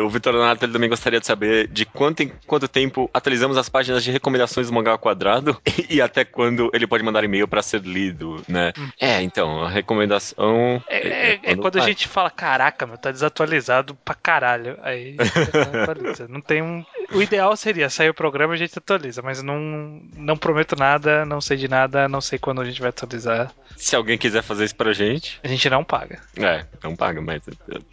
O 0.04 0.08
Vitor 0.08 0.32
Donato 0.32 0.64
ele 0.64 0.72
também 0.72 0.88
gostaria 0.88 1.20
de 1.20 1.26
saber 1.26 1.68
de 1.68 1.84
quanto 1.84 2.22
em 2.22 2.32
quanto 2.46 2.68
tempo 2.68 3.10
atualizamos 3.12 3.56
as 3.56 3.68
páginas 3.68 4.02
de 4.04 4.10
recomendações 4.10 4.68
do 4.68 4.72
Mangá 4.74 4.92
ao 4.92 4.98
Quadrado 4.98 5.60
e 5.90 6.00
até 6.00 6.24
quando 6.24 6.70
ele 6.72 6.86
pode 6.86 7.02
mandar 7.04 7.24
e-mail 7.24 7.48
pra 7.48 7.62
ser 7.62 7.80
lido, 7.82 8.42
né? 8.48 8.72
É, 9.00 9.20
então, 9.22 9.62
a 9.64 9.68
recomendação... 9.68 10.82
É, 10.88 11.08
é- 11.08 11.40
é 11.42 11.56
quando 11.56 11.76
a 11.76 11.80
vai. 11.80 11.88
gente 11.88 12.08
fala, 12.08 12.30
caraca, 12.30 12.86
meu, 12.86 12.98
tá 12.98 13.10
desatualizado 13.10 13.94
pra 14.04 14.14
caralho. 14.14 14.75
Aí 14.82 15.16
atualiza. 15.82 16.28
Não 16.28 16.40
tem 16.40 16.62
um. 16.62 16.84
O 17.12 17.22
ideal 17.22 17.56
seria 17.56 17.88
sair 17.88 18.08
o 18.10 18.14
programa 18.14 18.54
e 18.54 18.56
a 18.56 18.58
gente 18.58 18.78
atualiza, 18.78 19.22
mas 19.22 19.42
não, 19.42 20.00
não 20.16 20.36
prometo 20.36 20.76
nada, 20.76 21.24
não 21.24 21.40
sei 21.40 21.56
de 21.56 21.68
nada, 21.68 22.08
não 22.08 22.20
sei 22.20 22.38
quando 22.38 22.60
a 22.60 22.64
gente 22.64 22.80
vai 22.80 22.90
atualizar. 22.90 23.52
Se 23.76 23.94
alguém 23.94 24.16
quiser 24.16 24.42
fazer 24.42 24.64
isso 24.64 24.74
pra 24.74 24.92
gente, 24.92 25.38
A 25.44 25.48
gente 25.48 25.68
não 25.68 25.84
paga. 25.84 26.20
é, 26.38 26.64
não 26.82 26.96
paga, 26.96 27.20
mas 27.20 27.42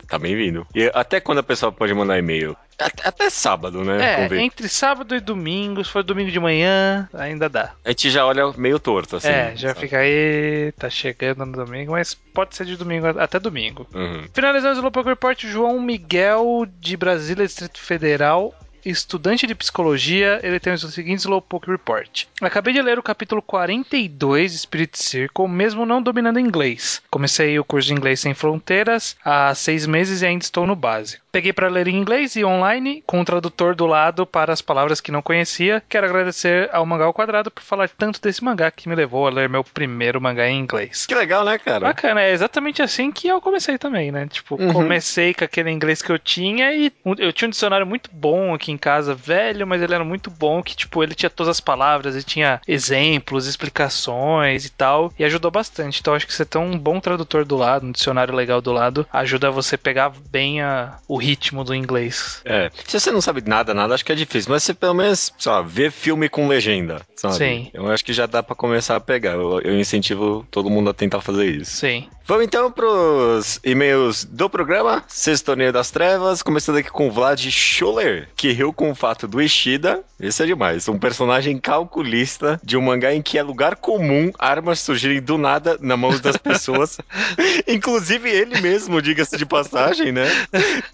tá 0.07 0.17
bem-vindo. 0.17 0.65
E 0.73 0.89
até 0.93 1.19
quando 1.19 1.39
a 1.39 1.43
pessoa 1.43 1.71
pode 1.71 1.93
mandar 1.93 2.17
e-mail? 2.17 2.55
Até, 3.03 3.29
sábado, 3.29 3.83
né? 3.83 4.27
É, 4.29 4.35
entre 4.41 4.67
sábado 4.67 5.15
e 5.15 5.19
domingo, 5.19 5.83
se 5.85 5.91
for 5.91 6.03
domingo 6.03 6.31
de 6.31 6.39
manhã, 6.39 7.07
ainda 7.13 7.47
dá. 7.47 7.71
A 7.85 7.89
gente 7.89 8.09
já 8.09 8.25
olha 8.25 8.51
meio 8.57 8.79
torto, 8.79 9.17
assim. 9.17 9.27
é, 9.27 9.53
já 9.55 9.69
sabe? 9.69 9.81
fica 9.81 9.99
aí, 9.99 10.71
tá 10.77 10.89
chegando 10.89 11.45
no 11.45 11.51
domingo, 11.65 11.91
mas 11.91 12.13
pode 12.15 12.55
ser 12.55 12.65
de 12.65 12.75
domingo 12.75 13.07
até 13.19 13.39
domingo. 13.39 13.87
Uhum. 13.93 14.25
Finalizando 14.33 14.73
o 14.73 14.77
Slowpoke 14.77 15.09
Report, 15.09 15.39
João 15.45 15.79
Miguel 15.79 16.65
de 16.79 16.97
Brasília, 16.97 17.45
Distrito 17.45 17.79
Federal, 17.79 18.53
estudante 18.85 19.47
de 19.47 19.55
psicologia, 19.55 20.39
ele 20.43 20.59
tem 20.59 20.73
o 20.73 20.77
seguinte 20.77 21.19
Slowpoke 21.19 21.69
Report. 21.69 22.25
Acabei 22.41 22.73
de 22.73 22.81
ler 22.81 22.99
o 22.99 23.03
capítulo 23.03 23.41
42 23.41 24.51
de 24.51 24.57
Spirit 24.59 24.97
Circle, 24.97 25.47
mesmo 25.47 25.85
não 25.85 26.01
dominando 26.01 26.39
inglês. 26.39 27.01
Comecei 27.09 27.57
o 27.59 27.63
curso 27.63 27.87
de 27.87 27.93
inglês 27.93 28.19
sem 28.19 28.33
fronteiras 28.33 29.15
há 29.23 29.53
seis 29.55 29.85
meses 29.85 30.21
e 30.21 30.25
ainda 30.25 30.43
estou 30.43 30.67
no 30.67 30.75
básico. 30.75 31.22
Peguei 31.33 31.51
para 31.51 31.67
ler 31.67 31.87
em 31.87 31.95
inglês 31.97 32.35
e 32.35 32.45
online, 32.45 33.03
com 33.07 33.19
o 33.19 33.25
tradutor 33.25 33.73
do 33.73 33.87
lado 33.87 34.23
para 34.23 34.53
as 34.53 34.61
palavras 34.61 35.01
que 35.01 35.11
não 35.11 35.19
conhecia. 35.23 35.81
Quero 35.89 36.05
agradecer 36.05 36.69
ao 36.71 36.85
Mangá 36.85 37.05
ao 37.05 37.13
Quadrado 37.13 37.49
por 37.49 37.63
falar 37.63 37.89
tanto 37.89 38.21
desse 38.21 38.43
mangá 38.43 38.69
que 38.69 38.87
me 38.87 38.93
levou 38.93 39.25
a 39.25 39.31
ler 39.31 39.49
meu 39.49 39.63
primeiro 39.63 40.21
mangá 40.21 40.47
em 40.47 40.59
inglês. 40.59 41.07
Que 41.07 41.15
legal, 41.15 41.43
né, 41.43 41.57
cara? 41.57 41.87
Bacana, 41.87 42.21
é 42.21 42.31
exatamente 42.31 42.83
assim 42.83 43.11
que 43.11 43.27
eu 43.27 43.41
comecei 43.41 43.79
também, 43.79 44.11
né? 44.11 44.27
Tipo, 44.27 44.61
Uhum. 44.61 44.71
comecei 44.73 45.33
com 45.33 45.43
aquele 45.43 45.71
inglês 45.71 46.03
que 46.03 46.11
eu 46.11 46.19
tinha 46.19 46.71
e 46.71 46.93
um- 47.03 47.15
eu 47.17 47.33
tinha 47.33 47.47
um 47.47 47.51
dicionário 47.51 47.87
muito 47.87 48.11
bom 48.13 48.53
aqui 48.53 48.71
em 48.71 48.77
casa, 48.77 49.15
velho, 49.15 49.65
mas 49.65 49.81
ele 49.81 49.95
era 49.95 50.03
muito 50.03 50.29
bom, 50.29 50.61
que 50.61 50.75
tipo, 50.75 51.01
ele 51.01 51.15
tinha 51.15 51.31
todas 51.31 51.49
as 51.49 51.59
palavras, 51.59 52.13
ele 52.13 52.23
tinha 52.23 52.61
exemplos, 52.67 53.47
explicações 53.47 54.65
e 54.67 54.69
tal, 54.69 55.11
e 55.17 55.25
ajudou 55.25 55.49
bastante. 55.49 55.99
Então 55.99 56.13
acho 56.13 56.27
que 56.27 56.33
você 56.33 56.45
ter 56.45 56.59
um 56.59 56.77
bom 56.77 56.99
tradutor 56.99 57.43
do 57.43 57.57
lado, 57.57 57.87
um 57.87 57.91
dicionário 57.91 58.35
legal 58.35 58.61
do 58.61 58.71
lado, 58.71 59.07
ajuda 59.11 59.49
você 59.49 59.73
a 59.73 59.79
pegar 59.79 60.11
bem 60.29 60.61
a- 60.61 60.99
o 61.07 61.22
ritmo 61.23 61.63
do 61.63 61.73
inglês. 61.73 62.41
É. 62.45 62.69
Se 62.85 62.99
você 62.99 63.11
não 63.11 63.21
sabe 63.21 63.41
nada, 63.45 63.73
nada, 63.73 63.93
acho 63.93 64.05
que 64.05 64.11
é 64.11 64.15
difícil. 64.15 64.51
Mas 64.51 64.63
você 64.63 64.73
pelo 64.73 64.93
menos, 64.93 65.31
sei 65.37 65.51
lá, 65.51 65.61
vê 65.61 65.89
filme 65.89 66.27
com 66.27 66.47
legenda, 66.47 67.01
sabe? 67.15 67.35
Sim. 67.35 67.69
Eu 67.73 67.89
acho 67.89 68.03
que 68.03 68.13
já 68.13 68.25
dá 68.25 68.43
pra 68.43 68.55
começar 68.55 68.95
a 68.95 68.99
pegar. 68.99 69.33
Eu, 69.33 69.61
eu 69.61 69.79
incentivo 69.79 70.45
todo 70.51 70.69
mundo 70.69 70.89
a 70.89 70.93
tentar 70.93 71.21
fazer 71.21 71.45
isso. 71.45 71.71
Sim. 71.71 72.07
Vamos 72.25 72.45
então 72.45 72.71
pros 72.71 73.59
e-mails 73.65 74.23
do 74.23 74.49
programa, 74.49 75.03
Sexto 75.09 75.47
Torneio 75.47 75.73
das 75.73 75.91
Trevas, 75.91 76.41
começando 76.41 76.77
aqui 76.77 76.89
com 76.89 77.09
o 77.09 77.11
Vlad 77.11 77.37
Schuller, 77.49 78.29
que 78.33 78.53
riu 78.53 78.71
com 78.71 78.89
o 78.89 78.95
fato 78.95 79.27
do 79.27 79.41
Ishida, 79.41 80.01
isso 80.17 80.41
é 80.41 80.45
demais, 80.45 80.87
um 80.87 80.97
personagem 80.97 81.59
calculista 81.59 82.61
de 82.63 82.77
um 82.77 82.81
mangá 82.81 83.13
em 83.13 83.21
que 83.21 83.37
é 83.37 83.43
lugar 83.43 83.75
comum 83.75 84.31
armas 84.39 84.79
surgirem 84.79 85.21
do 85.21 85.37
nada 85.37 85.77
na 85.81 85.97
mão 85.97 86.17
das 86.17 86.37
pessoas, 86.37 86.97
inclusive 87.67 88.29
ele 88.29 88.61
mesmo, 88.61 89.01
diga-se 89.01 89.35
de 89.35 89.45
passagem, 89.45 90.13
né, 90.13 90.25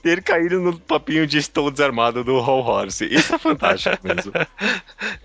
ter 0.02 0.24
caído 0.24 0.60
no 0.60 0.80
papinho 0.80 1.28
de 1.28 1.38
estou 1.38 1.70
desarmado 1.70 2.24
do 2.24 2.40
Hall 2.40 2.66
Horse, 2.66 3.06
isso 3.06 3.36
é 3.36 3.38
fantástico 3.38 4.00
mesmo. 4.04 4.34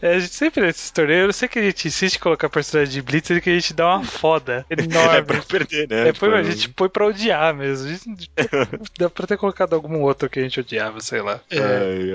É, 0.03 0.17
a 0.17 0.19
gente 0.19 0.35
sempre 0.35 0.67
nesses 0.67 0.91
torneios, 0.91 1.29
eu 1.29 1.33
sei 1.33 1.49
que 1.49 1.59
a 1.59 1.63
gente 1.63 1.89
insiste 1.89 2.17
em 2.17 2.21
colocar 2.21 2.51
personagem 2.51 2.93
de 2.93 3.01
Blitz 3.01 3.31
e 3.31 3.41
que 3.41 3.49
a 3.49 3.55
gente 3.55 3.73
dá 3.73 3.97
uma 3.97 4.05
foda 4.05 4.67
enorme. 4.69 5.15
É 5.15 5.23
pra 5.23 5.41
perder, 5.43 5.89
né? 5.89 5.94
É, 5.95 6.13
foi, 6.15 6.29
Tipo, 6.31 6.41
a 6.41 6.43
gente 6.43 6.69
põe 6.71 6.89
pra 6.89 7.07
odiar 7.07 7.55
mesmo. 7.55 7.89
Gente- 7.89 8.31
dá 8.99 9.09
pra 9.11 9.27
ter 9.27 9.37
colocado 9.37 9.75
algum 9.75 10.01
outro 10.03 10.29
que 10.29 10.39
a 10.39 10.43
gente 10.43 10.61
odiava, 10.61 11.01
sei 11.01 11.21
lá. 11.23 11.41
ai, 11.53 11.59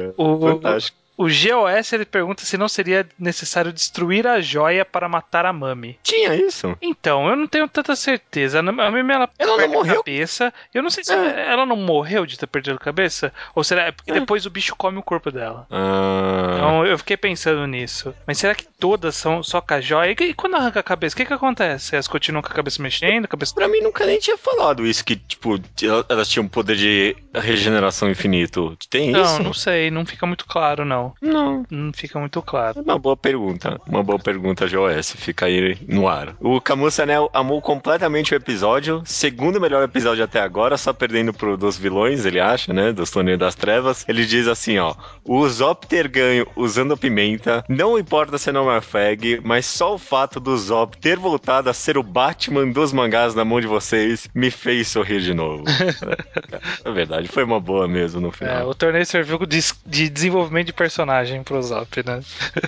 ai. 0.06 0.14
O, 0.18 0.40
Fantástico. 0.40 0.98
O 1.22 1.26
GOS 1.28 1.92
ele 1.94 2.06
pergunta 2.06 2.44
se 2.46 2.58
não 2.58 2.70
seria 2.70 3.06
necessário 3.20 3.74
destruir 3.74 4.26
a 4.26 4.40
joia 4.40 4.86
para 4.86 5.10
matar 5.10 5.46
a 5.46 5.52
Mami. 5.52 6.00
Tinha 6.02 6.34
isso? 6.34 6.78
Então, 6.82 7.28
eu 7.30 7.36
não 7.36 7.46
tenho 7.46 7.68
tanta 7.68 7.94
certeza. 7.96 8.60
A 8.60 8.64
Mami 8.64 9.00
ela, 9.12 9.30
Ela 9.38 9.58
não 9.58 9.66
a 9.66 9.68
morreu? 9.68 9.98
cabeça. 9.98 10.54
Eu 10.74 10.82
não 10.82 10.90
sei 10.90 11.04
se 11.04 11.12
É. 11.14 11.52
ela 11.52 11.66
não 11.66 11.76
morreu 11.76 12.26
de 12.26 12.38
ter 12.40 12.48
perdido 12.48 12.76
a 12.78 12.80
cabeça. 12.80 13.34
Ou 13.54 13.64
será 13.64 13.84
é 13.88 13.92
porque 13.92 14.12
É. 14.12 14.14
depois 14.14 14.46
o 14.46 14.50
bicho 14.50 14.76
come 14.76 14.98
o 14.98 15.04
corpo 15.04 15.30
dela. 15.30 15.68
Ah... 15.70 16.54
Então 16.56 16.86
eu 16.86 16.98
fiquei 16.98 17.18
pensando 17.18 17.66
nisso. 17.68 18.14
Mas 18.26 18.38
será 18.38 18.56
que 18.56 18.66
todas 18.80 19.16
são 19.16 19.44
só 19.44 19.60
com 19.60 19.74
a 19.74 19.82
joia? 19.82 20.16
E 20.20 20.34
quando 20.34 20.56
arranca 20.56 20.80
a 20.80 20.84
cabeça, 20.84 21.14
o 21.16 21.18
que 21.18 21.26
que 21.26 21.34
acontece? 21.34 21.96
Elas 21.96 22.08
continuam 22.08 22.42
com 22.42 22.50
a 22.50 22.56
cabeça 22.56 22.82
mexendo, 22.82 23.26
a 23.26 23.28
cabeça 23.28 23.54
Pra 23.54 23.68
mim 23.68 23.82
nunca 23.82 24.06
nem 24.06 24.20
tinha 24.20 24.38
falado 24.38 24.86
isso, 24.86 25.04
que, 25.04 25.16
tipo, 25.18 25.60
elas 26.08 26.30
tinham 26.30 26.48
poder 26.48 26.76
de 26.78 27.16
regeneração 27.34 28.10
infinito. 28.10 28.78
Tem 28.90 29.12
Não, 29.12 29.22
isso? 29.22 29.44
não 29.44 29.54
sei, 29.54 29.92
não 29.92 30.06
fica 30.06 30.26
muito 30.26 30.46
claro, 30.46 30.86
não. 30.86 31.09
Não. 31.22 31.66
Não 31.70 31.92
fica 31.94 32.20
muito 32.20 32.42
claro. 32.42 32.80
É 32.80 32.82
uma 32.82 32.98
boa 33.00 33.16
pergunta. 33.18 33.80
Uma 33.88 34.04
boa 34.04 34.20
pergunta, 34.20 34.68
GOS. 34.68 35.14
Fica 35.18 35.46
aí 35.46 35.78
no 35.88 36.08
ar. 36.08 36.36
O 36.40 36.60
Camus 36.62 36.94
Sanel 36.96 37.30
amou 37.34 37.62
completamente 37.62 38.34
o 38.34 38.36
episódio. 38.36 39.02
Segundo 39.06 39.60
melhor 39.62 39.84
episódio 39.84 40.24
até 40.24 40.40
agora, 40.42 40.78
só 40.78 40.94
perdendo 40.94 41.34
pro 41.34 41.58
dos 41.58 41.78
vilões, 41.78 42.26
ele 42.26 42.40
acha, 42.40 42.74
né? 42.74 42.92
Dos 42.92 43.12
Torneios 43.12 43.40
das 43.40 43.56
Trevas. 43.56 44.06
Ele 44.08 44.26
diz 44.26 44.48
assim, 44.48 44.78
ó. 44.78 44.94
O 45.24 45.48
Zop 45.48 45.88
ter 45.88 46.08
ganho 46.08 46.48
usando 46.56 46.94
a 46.94 46.98
pimenta, 46.98 47.64
não 47.68 47.98
importa 47.98 48.38
se 48.38 48.52
não 48.52 48.72
é 48.72 48.82
fag, 48.82 49.42
mas 49.44 49.66
só 49.66 49.96
o 49.96 49.98
fato 49.98 50.40
do 50.40 50.58
Zop 50.58 50.98
ter 50.98 51.18
voltado 51.18 51.70
a 51.70 51.74
ser 51.74 51.98
o 51.98 52.04
Batman 52.04 52.68
dos 52.72 52.92
mangás 52.94 53.36
na 53.36 53.44
mão 53.46 53.60
de 53.62 53.68
vocês 53.68 54.28
me 54.34 54.50
fez 54.52 54.88
sorrir 54.88 55.22
de 55.22 55.34
novo. 55.34 55.64
é 56.86 56.92
verdade, 56.92 57.28
foi 57.28 57.44
uma 57.44 57.60
boa 57.60 57.88
mesmo 57.88 58.20
no 58.22 58.30
É, 58.30 58.32
final. 58.32 58.70
o 58.70 58.74
torneio 58.76 59.06
serviu 59.06 59.40
de, 59.46 59.60
de 59.86 60.10
desenvolvimento 60.10 60.68
de 60.68 60.74
personagem 60.74 60.99
pro 61.44 61.62
Zop, 61.62 62.04
né? 62.06 62.22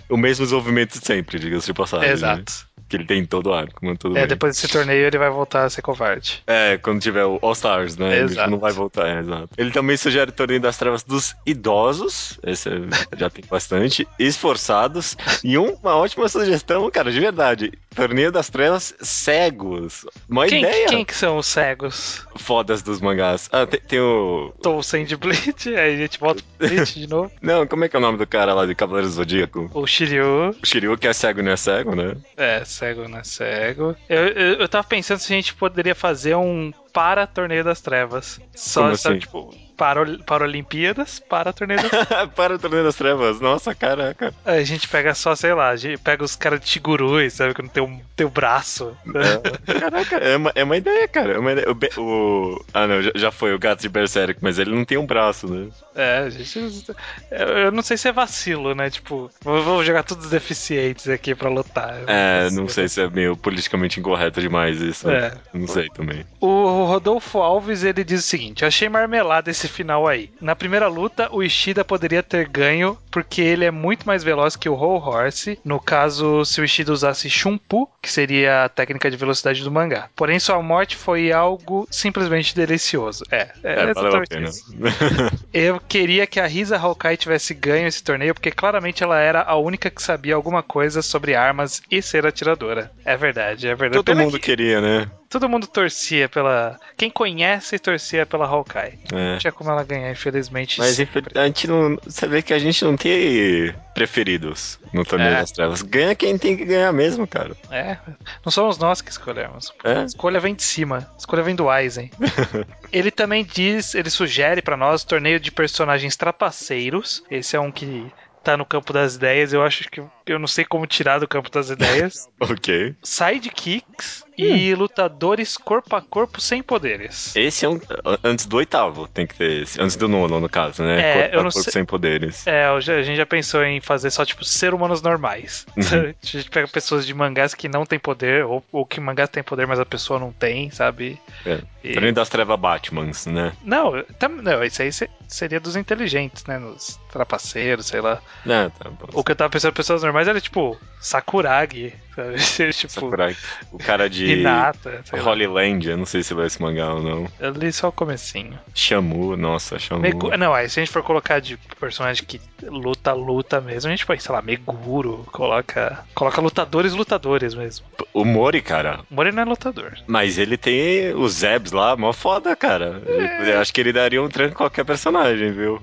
O 0.10 0.18
mesmo 0.18 0.46
desenvolvimento 0.46 1.00
de 1.00 1.06
sempre, 1.06 1.40
diga-se 1.40 1.68
de 1.68 1.74
passagem. 1.74 2.08
né? 2.08 2.14
Exato. 2.14 2.71
Que 2.92 2.98
ele 2.98 3.06
tem 3.06 3.20
em 3.22 3.26
todo 3.26 3.54
arco, 3.54 3.80
mas 3.82 3.98
tudo 3.98 4.18
É, 4.18 4.22
bem. 4.22 4.28
depois 4.28 4.54
desse 4.56 4.68
torneio 4.68 5.08
ele 5.08 5.18
vai 5.18 5.30
voltar 5.30 5.64
a 5.64 5.70
ser 5.70 5.82
covarde. 5.82 6.44
É, 6.46 6.78
quando 6.78 7.00
tiver 7.02 7.24
o 7.26 7.40
All 7.42 7.54
Stars, 7.54 7.96
né? 7.98 8.16
Ele 8.18 8.26
Exato. 8.26 8.52
não 8.52 8.60
vai 8.60 8.72
voltar, 8.74 9.08
é, 9.08 9.20
exato. 9.20 9.50
Ele 9.58 9.72
também 9.72 9.96
sugere 9.98 10.30
o 10.30 10.34
Torneio 10.34 10.60
das 10.60 10.78
Trevas 10.78 11.02
dos 11.04 11.34
Idosos, 11.46 12.38
esse 12.46 12.70
é- 12.70 13.18
já 13.18 13.30
tem 13.30 13.44
bastante, 13.50 14.08
esforçados, 14.20 15.16
e 15.44 15.58
um- 15.58 15.74
uma 15.82 15.96
ótima 15.96 16.28
sugestão, 16.28 16.90
cara, 16.92 17.12
de 17.12 17.20
verdade, 17.20 17.72
Torneio 17.96 18.32
das 18.32 18.50
Trevas 18.50 18.94
cegos. 19.02 20.06
Uma 20.30 20.46
Quem, 20.48 20.60
ideia 20.60 20.88
quem 20.88 21.06
que 21.06 21.16
são 21.16 21.38
os 21.38 21.48
cegos? 21.48 22.26
fodas 22.36 22.82
dos 22.82 23.00
mangás. 23.00 23.50
Ah, 23.52 23.66
tem, 23.66 23.80
tem 23.80 24.00
o... 24.00 24.54
Tolsen 24.62 25.06
de 25.06 25.16
Bleach, 25.16 25.70
aí 25.76 25.96
a 25.96 25.98
gente 25.98 26.20
volta 26.20 26.44
pro 26.58 26.68
Bleach 26.68 27.00
de 27.00 27.08
novo. 27.08 27.32
Não, 27.42 27.66
como 27.68 27.86
é 27.86 27.90
que 27.90 27.96
é 27.96 28.00
o 28.00 28.02
nome 28.02 28.18
do 28.18 28.28
cara 28.28 28.54
lá 28.54 28.66
de 28.66 28.76
Cavaleiro 28.76 29.10
Zodíaco? 29.10 29.70
O 29.74 29.86
Shiryu, 29.88 30.56
O 30.62 30.66
Shiryu, 30.66 30.98
que 30.98 31.08
é 31.08 31.14
cego 31.14 31.40
e 31.40 31.44
não 31.44 31.52
é 31.52 31.58
cego, 31.58 31.96
né? 31.96 32.16
é, 32.38 32.64
cego 32.82 33.08
não 33.08 33.20
é 33.20 33.24
cego. 33.24 33.96
Eu, 34.10 34.28
eu, 34.28 34.54
eu 34.56 34.70
tava 34.70 34.88
pensando 34.88 35.20
se 35.20 35.32
a 35.32 35.36
gente 35.36 35.54
poderia 35.54 35.94
fazer 35.94 36.36
um 36.36 36.74
para 36.94 37.26
Torneio 37.28 37.64
das 37.64 37.82
Trevas. 37.82 38.40
Só, 38.56 38.82
Como 38.82 38.94
assim? 38.94 39.20
tipo, 39.20 39.56
para, 39.78 40.06
para 40.26 40.44
Olimpíadas, 40.44 41.20
para 41.20 41.52
Torneio 41.54 41.82
das 41.82 41.90
Trevas. 42.08 42.30
Para 42.36 42.56
o 42.56 42.60
Torneio 42.60 42.84
das 42.84 42.96
Trevas. 42.96 43.40
Nossa, 43.40 43.74
caraca. 43.74 44.34
Aí 44.46 44.60
a 44.60 44.64
gente 44.64 44.88
pega 44.88 45.14
só, 45.16 45.36
sei 45.36 45.54
lá, 45.54 45.70
a 45.70 45.76
gente 45.76 45.98
pega 46.00 46.24
os 46.24 46.36
caras 46.36 46.60
de 46.60 46.68
Shigurui, 46.70 47.30
sabe, 47.32 47.54
que 47.56 47.62
não 47.64 47.70
tem 47.70 47.82
um, 47.82 48.00
tem 48.16 48.26
o 48.28 48.30
braço. 48.30 48.96
É, 49.16 49.80
Caraca, 49.80 50.18
é 50.18 50.38
uma, 50.38 50.52
é 50.54 50.64
uma 50.64 50.78
ideia, 50.78 51.08
cara. 51.08 51.34
É 51.34 51.40
uma 51.40 51.52
ideia. 51.54 51.68
O, 51.98 52.02
o- 52.02 52.66
Ah, 52.74 52.86
não, 52.86 53.02
já, 53.02 53.12
já 53.16 53.32
foi 53.32 53.54
o 53.56 53.60
Gato 53.60 53.82
de 53.82 53.90
Berserk, 53.90 54.40
mas 54.42 54.60
ele 54.60 54.70
não 54.76 54.86
tem 54.86 54.98
um 54.98 55.06
braço, 55.06 55.48
né? 55.52 55.70
É, 55.96 56.18
a 56.20 56.30
gente. 56.30 56.86
Eu 57.32 57.48
eu 57.62 57.72
não 57.72 57.82
sei 57.82 57.98
se 57.98 58.08
é 58.08 58.12
vacilo, 58.12 58.76
né? 58.76 58.90
Tipo, 58.90 59.32
vou 59.42 59.64
vou 59.64 59.84
jogar 59.84 60.04
todos 60.04 60.26
os 60.26 60.32
deficientes 60.32 61.08
aqui 61.10 61.34
pra 61.34 61.50
lutar. 61.50 61.96
É, 62.08 62.50
não 62.52 62.68
sei 62.68 62.88
se 62.88 63.02
é 63.02 63.10
meio 63.10 63.36
politicamente 63.36 64.00
incorreto 64.00 64.40
demais 64.42 64.80
isso. 64.82 65.10
É. 65.10 65.34
Não 65.54 65.68
sei 65.68 65.88
também. 65.90 66.24
O 66.40 66.81
Rodolfo 66.86 67.40
Alves 67.40 67.84
ele 67.84 68.04
diz 68.04 68.22
o 68.22 68.28
seguinte: 68.28 68.66
achei 68.66 68.90
marmelada 68.90 69.50
esse 69.50 69.68
final 69.68 70.08
aí. 70.08 70.30
Na 70.40 70.56
primeira 70.56 70.88
luta, 70.88 71.30
o 71.32 71.44
Ishida 71.44 71.84
poderia 71.84 72.24
ter 72.24 72.48
ganho 72.48 72.98
porque 73.10 73.42
ele 73.42 73.66
é 73.66 73.72
muito 73.72 74.06
mais 74.06 74.24
veloz 74.24 74.56
que 74.56 74.70
o 74.70 74.74
Whole 74.74 75.04
Horse. 75.04 75.60
No 75.64 75.80
caso, 75.80 76.46
se 76.46 76.62
o 76.62 76.64
Ishida 76.64 76.92
usasse 76.92 77.30
Shunpu, 77.30 77.90
que 78.02 78.12
seria 78.12 78.66
a 78.66 78.70
técnica 78.70 79.12
de 79.12 79.18
velocidade 79.18 79.64
do 79.64 79.72
mangá. 79.72 80.10
Porém, 80.16 80.40
sua 80.40 80.62
morte 80.62 80.96
foi 80.96 81.32
algo 81.32 81.88
simplesmente 81.92 82.56
delicioso. 82.56 83.24
É, 83.32 83.50
é, 83.64 83.82
É, 83.82 83.94
valeu 83.94 84.16
a 84.16 84.22
pena. 84.22 84.50
Eu 85.54 85.80
queria 85.80 86.26
que 86.26 86.40
a 86.40 86.48
Risa 86.48 86.78
Hawkeye 86.78 87.18
tivesse 87.18 87.54
ganho 87.54 87.88
esse 87.88 88.04
torneio, 88.04 88.34
porque 88.34 88.52
claramente 88.52 89.04
ela 89.04 89.20
era 89.20 89.42
a 89.42 89.56
única 89.56 89.90
que 89.90 90.02
sabia 90.02 90.36
alguma 90.36 90.64
coisa 90.64 91.02
sobre 91.02 91.36
armas 91.36 91.82
e 91.90 92.02
ser 92.02 92.26
atiradora. 92.26 92.92
É 93.06 93.18
verdade, 93.18 93.68
é 93.68 93.76
verdade. 93.76 94.04
Todo 94.04 94.06
Pena 94.06 94.24
mundo 94.24 94.40
que 94.40 94.46
queria, 94.46 94.82
né? 94.82 95.12
todo 95.32 95.48
mundo 95.48 95.66
torcia 95.66 96.28
pela. 96.28 96.71
Quem 96.98 97.10
conhece 97.10 97.78
torcia 97.80 98.26
pela 98.26 98.46
Hawkeye. 98.46 99.00
É. 99.14 99.32
Não 99.34 99.38
tinha 99.38 99.52
como 99.52 99.70
ela 99.72 99.84
ganhar, 99.84 100.12
infelizmente. 100.12 100.80
Mas 100.80 101.00
infel- 101.00 101.24
a 101.36 101.46
gente 101.46 101.68
não. 101.68 101.98
Você 102.04 102.28
vê 102.28 102.42
que 102.42 102.54
a 102.54 102.60
gente 102.60 102.84
não 102.84 102.96
tem 102.98 103.74
preferidos 103.94 104.80
no 104.94 105.04
Torneio 105.06 105.32
É. 105.34 105.40
das 105.42 105.52
Trevas. 105.52 105.82
Ganha 105.82 106.16
quem 106.16 106.38
tem 106.38 106.56
que 106.58 106.66
ganhar 106.66 106.92
mesmo, 106.94 107.28
cara. 107.28 107.56
É, 107.70 107.98
não 108.46 108.52
somos 108.52 108.78
nós 108.78 109.02
que 109.02 109.12
escolhemos. 109.12 109.74
É? 109.84 110.00
A 110.00 110.04
escolha 110.06 110.40
vem 110.40 110.56
de 110.56 110.64
cima. 110.64 111.08
A 111.14 111.18
escolha 111.18 111.44
vem 111.44 111.56
do 111.56 111.70
Aizen. 111.70 112.10
ele 112.92 113.12
também 113.12 113.44
diz, 113.46 113.96
ele 113.96 114.10
sugere 114.10 114.62
pra 114.62 114.78
nós 114.78 115.04
torneio 115.04 115.40
de 115.40 115.52
personagens 115.52 116.16
trapaceiros. 116.16 117.24
Esse 117.30 117.56
é 117.56 117.60
um 117.60 117.72
que 117.72 118.06
tá 118.44 118.58
no 118.58 118.66
campo 118.66 118.92
das 118.92 119.16
ideias. 119.16 119.54
Eu 119.54 119.64
acho 119.64 119.90
que 119.90 120.02
eu 120.26 120.40
não 120.40 120.48
sei 120.48 120.64
como 120.66 120.86
tirar 120.88 121.20
do 121.20 121.28
campo 121.28 121.50
das 121.50 121.70
ideias. 121.70 122.30
Ok. 122.42 122.96
Sidekicks 123.04 124.26
e 124.36 124.74
lutadores 124.74 125.56
corpo 125.56 125.96
a 125.96 126.02
corpo 126.02 126.42
sem 126.42 126.64
poderes. 126.64 127.36
Esse 127.36 127.66
é 127.66 127.70
um. 127.70 127.80
Antes 128.24 128.48
do 128.48 128.58
oitavo, 128.58 129.08
tem 129.08 129.28
que 129.28 129.36
ter 129.36 129.62
esse. 129.62 129.80
Antes 129.80 129.96
do 129.96 130.08
nono, 130.08 130.40
no 130.40 130.50
caso, 130.50 130.82
né? 130.82 131.00
É, 131.00 131.14
Corpo 131.14 131.36
eu 131.36 131.40
a 131.40 131.44
não 131.44 131.52
corpo 131.52 131.64
sei- 131.64 131.74
sem 131.74 131.86
poderes. 131.86 132.48
É, 132.48 132.66
a 132.66 132.80
gente 132.80 133.16
já 133.16 133.26
pensou 133.28 133.64
em 133.64 133.80
fazer 133.80 134.10
só, 134.10 134.26
tipo, 134.26 134.44
ser 134.44 134.74
humanos 134.74 135.04
normais. 135.04 135.66
Uhum. 135.78 136.14
A 136.24 136.26
gente 136.26 136.50
pega 136.50 136.68
pessoas 136.68 137.06
de 137.06 137.14
mangás 137.14 137.54
que 137.54 137.68
não 137.70 137.86
tem 137.86 138.00
poder, 138.00 138.46
ou, 138.46 138.64
ou 138.72 138.86
que 138.86 139.00
mangás 139.00 139.30
tem 139.30 139.44
poder, 139.44 139.68
mas 139.68 139.80
a 139.80 139.86
pessoa 139.86 140.20
não 140.20 140.32
tem, 140.32 140.72
sabe? 140.72 141.20
É. 141.46 141.60
E- 141.84 142.12
das 142.12 142.30
Trevas 142.30 142.60
Batmans, 142.60 143.26
né? 143.28 143.54
Não, 143.64 144.04
tam- 144.18 144.30
não, 144.42 144.64
isso 144.64 144.82
aí 144.82 144.92
se- 144.92 145.10
seria 145.28 145.60
dos 145.60 145.76
inteligentes, 145.76 146.44
né? 146.46 146.58
Nos 146.58 147.00
trapaceiros, 147.12 147.86
sei 147.88 148.02
lá. 148.02 148.20
Não, 148.46 148.70
tá 148.72 148.90
bom. 148.90 149.08
O 149.14 149.24
que 149.24 149.32
eu 149.32 149.36
tava 149.36 149.50
pensando, 149.50 149.74
pessoas 149.74 150.02
normais, 150.04 150.11
era 150.28 150.40
tipo 150.42 150.78
Sakuragi, 151.00 151.94
sabe? 152.16 152.36
tipo, 152.74 152.92
Sakurai. 152.94 153.36
O 153.72 153.78
cara 153.78 154.10
de 154.10 154.26
Hinata, 154.34 155.02
sei 155.04 155.20
lá. 155.20 155.32
Holy 155.32 155.48
Land, 155.48 155.90
eu 155.90 155.98
não 155.98 156.06
sei 156.06 156.22
se 156.24 156.34
vai 156.34 156.46
esse 156.48 156.62
mangá 156.62 156.94
ou 156.94 157.02
não. 157.02 157.28
Eu 157.40 157.52
li 157.52 157.72
só 157.74 157.88
o 157.90 157.92
comecinho. 157.92 158.58
Shamu, 158.76 159.36
nossa, 159.36 159.80
Shamu. 159.80 160.02
Megu- 160.02 160.36
Não, 160.38 160.54
aí 160.54 160.70
se 160.70 160.80
a 160.80 160.84
gente 160.84 160.94
for 160.94 161.02
colocar 161.04 161.40
de 161.40 161.58
personagem 161.80 162.24
que 162.26 162.40
luta, 162.64 163.14
luta 163.14 163.60
mesmo, 163.60 163.88
a 163.90 163.92
gente 163.96 164.06
põe, 164.06 164.20
sei 164.20 164.34
lá, 164.34 164.42
Meguro, 164.42 165.26
coloca. 165.32 166.04
Coloca 166.14 166.40
lutadores, 166.42 166.94
lutadores 166.94 167.56
mesmo. 167.56 167.86
O 168.14 168.24
Mori, 168.24 168.62
cara. 168.62 169.00
O 169.10 169.16
Mori 169.16 169.32
não 169.32 169.42
é 169.42 169.46
lutador. 169.46 169.98
Mas 170.06 170.38
ele 170.38 170.58
tem 170.58 171.14
os 171.16 171.34
Zebs 171.34 171.72
lá, 171.72 171.96
mó 171.98 172.14
foda, 172.14 172.56
cara. 172.56 173.02
É. 173.08 173.54
Eu 173.56 173.60
acho 173.60 173.74
que 173.74 173.82
ele 173.82 173.92
daria 173.94 174.22
um 174.22 174.30
tranco 174.30 174.54
em 174.54 174.58
qualquer 174.58 174.86
personagem, 174.86 175.52
viu? 175.52 175.82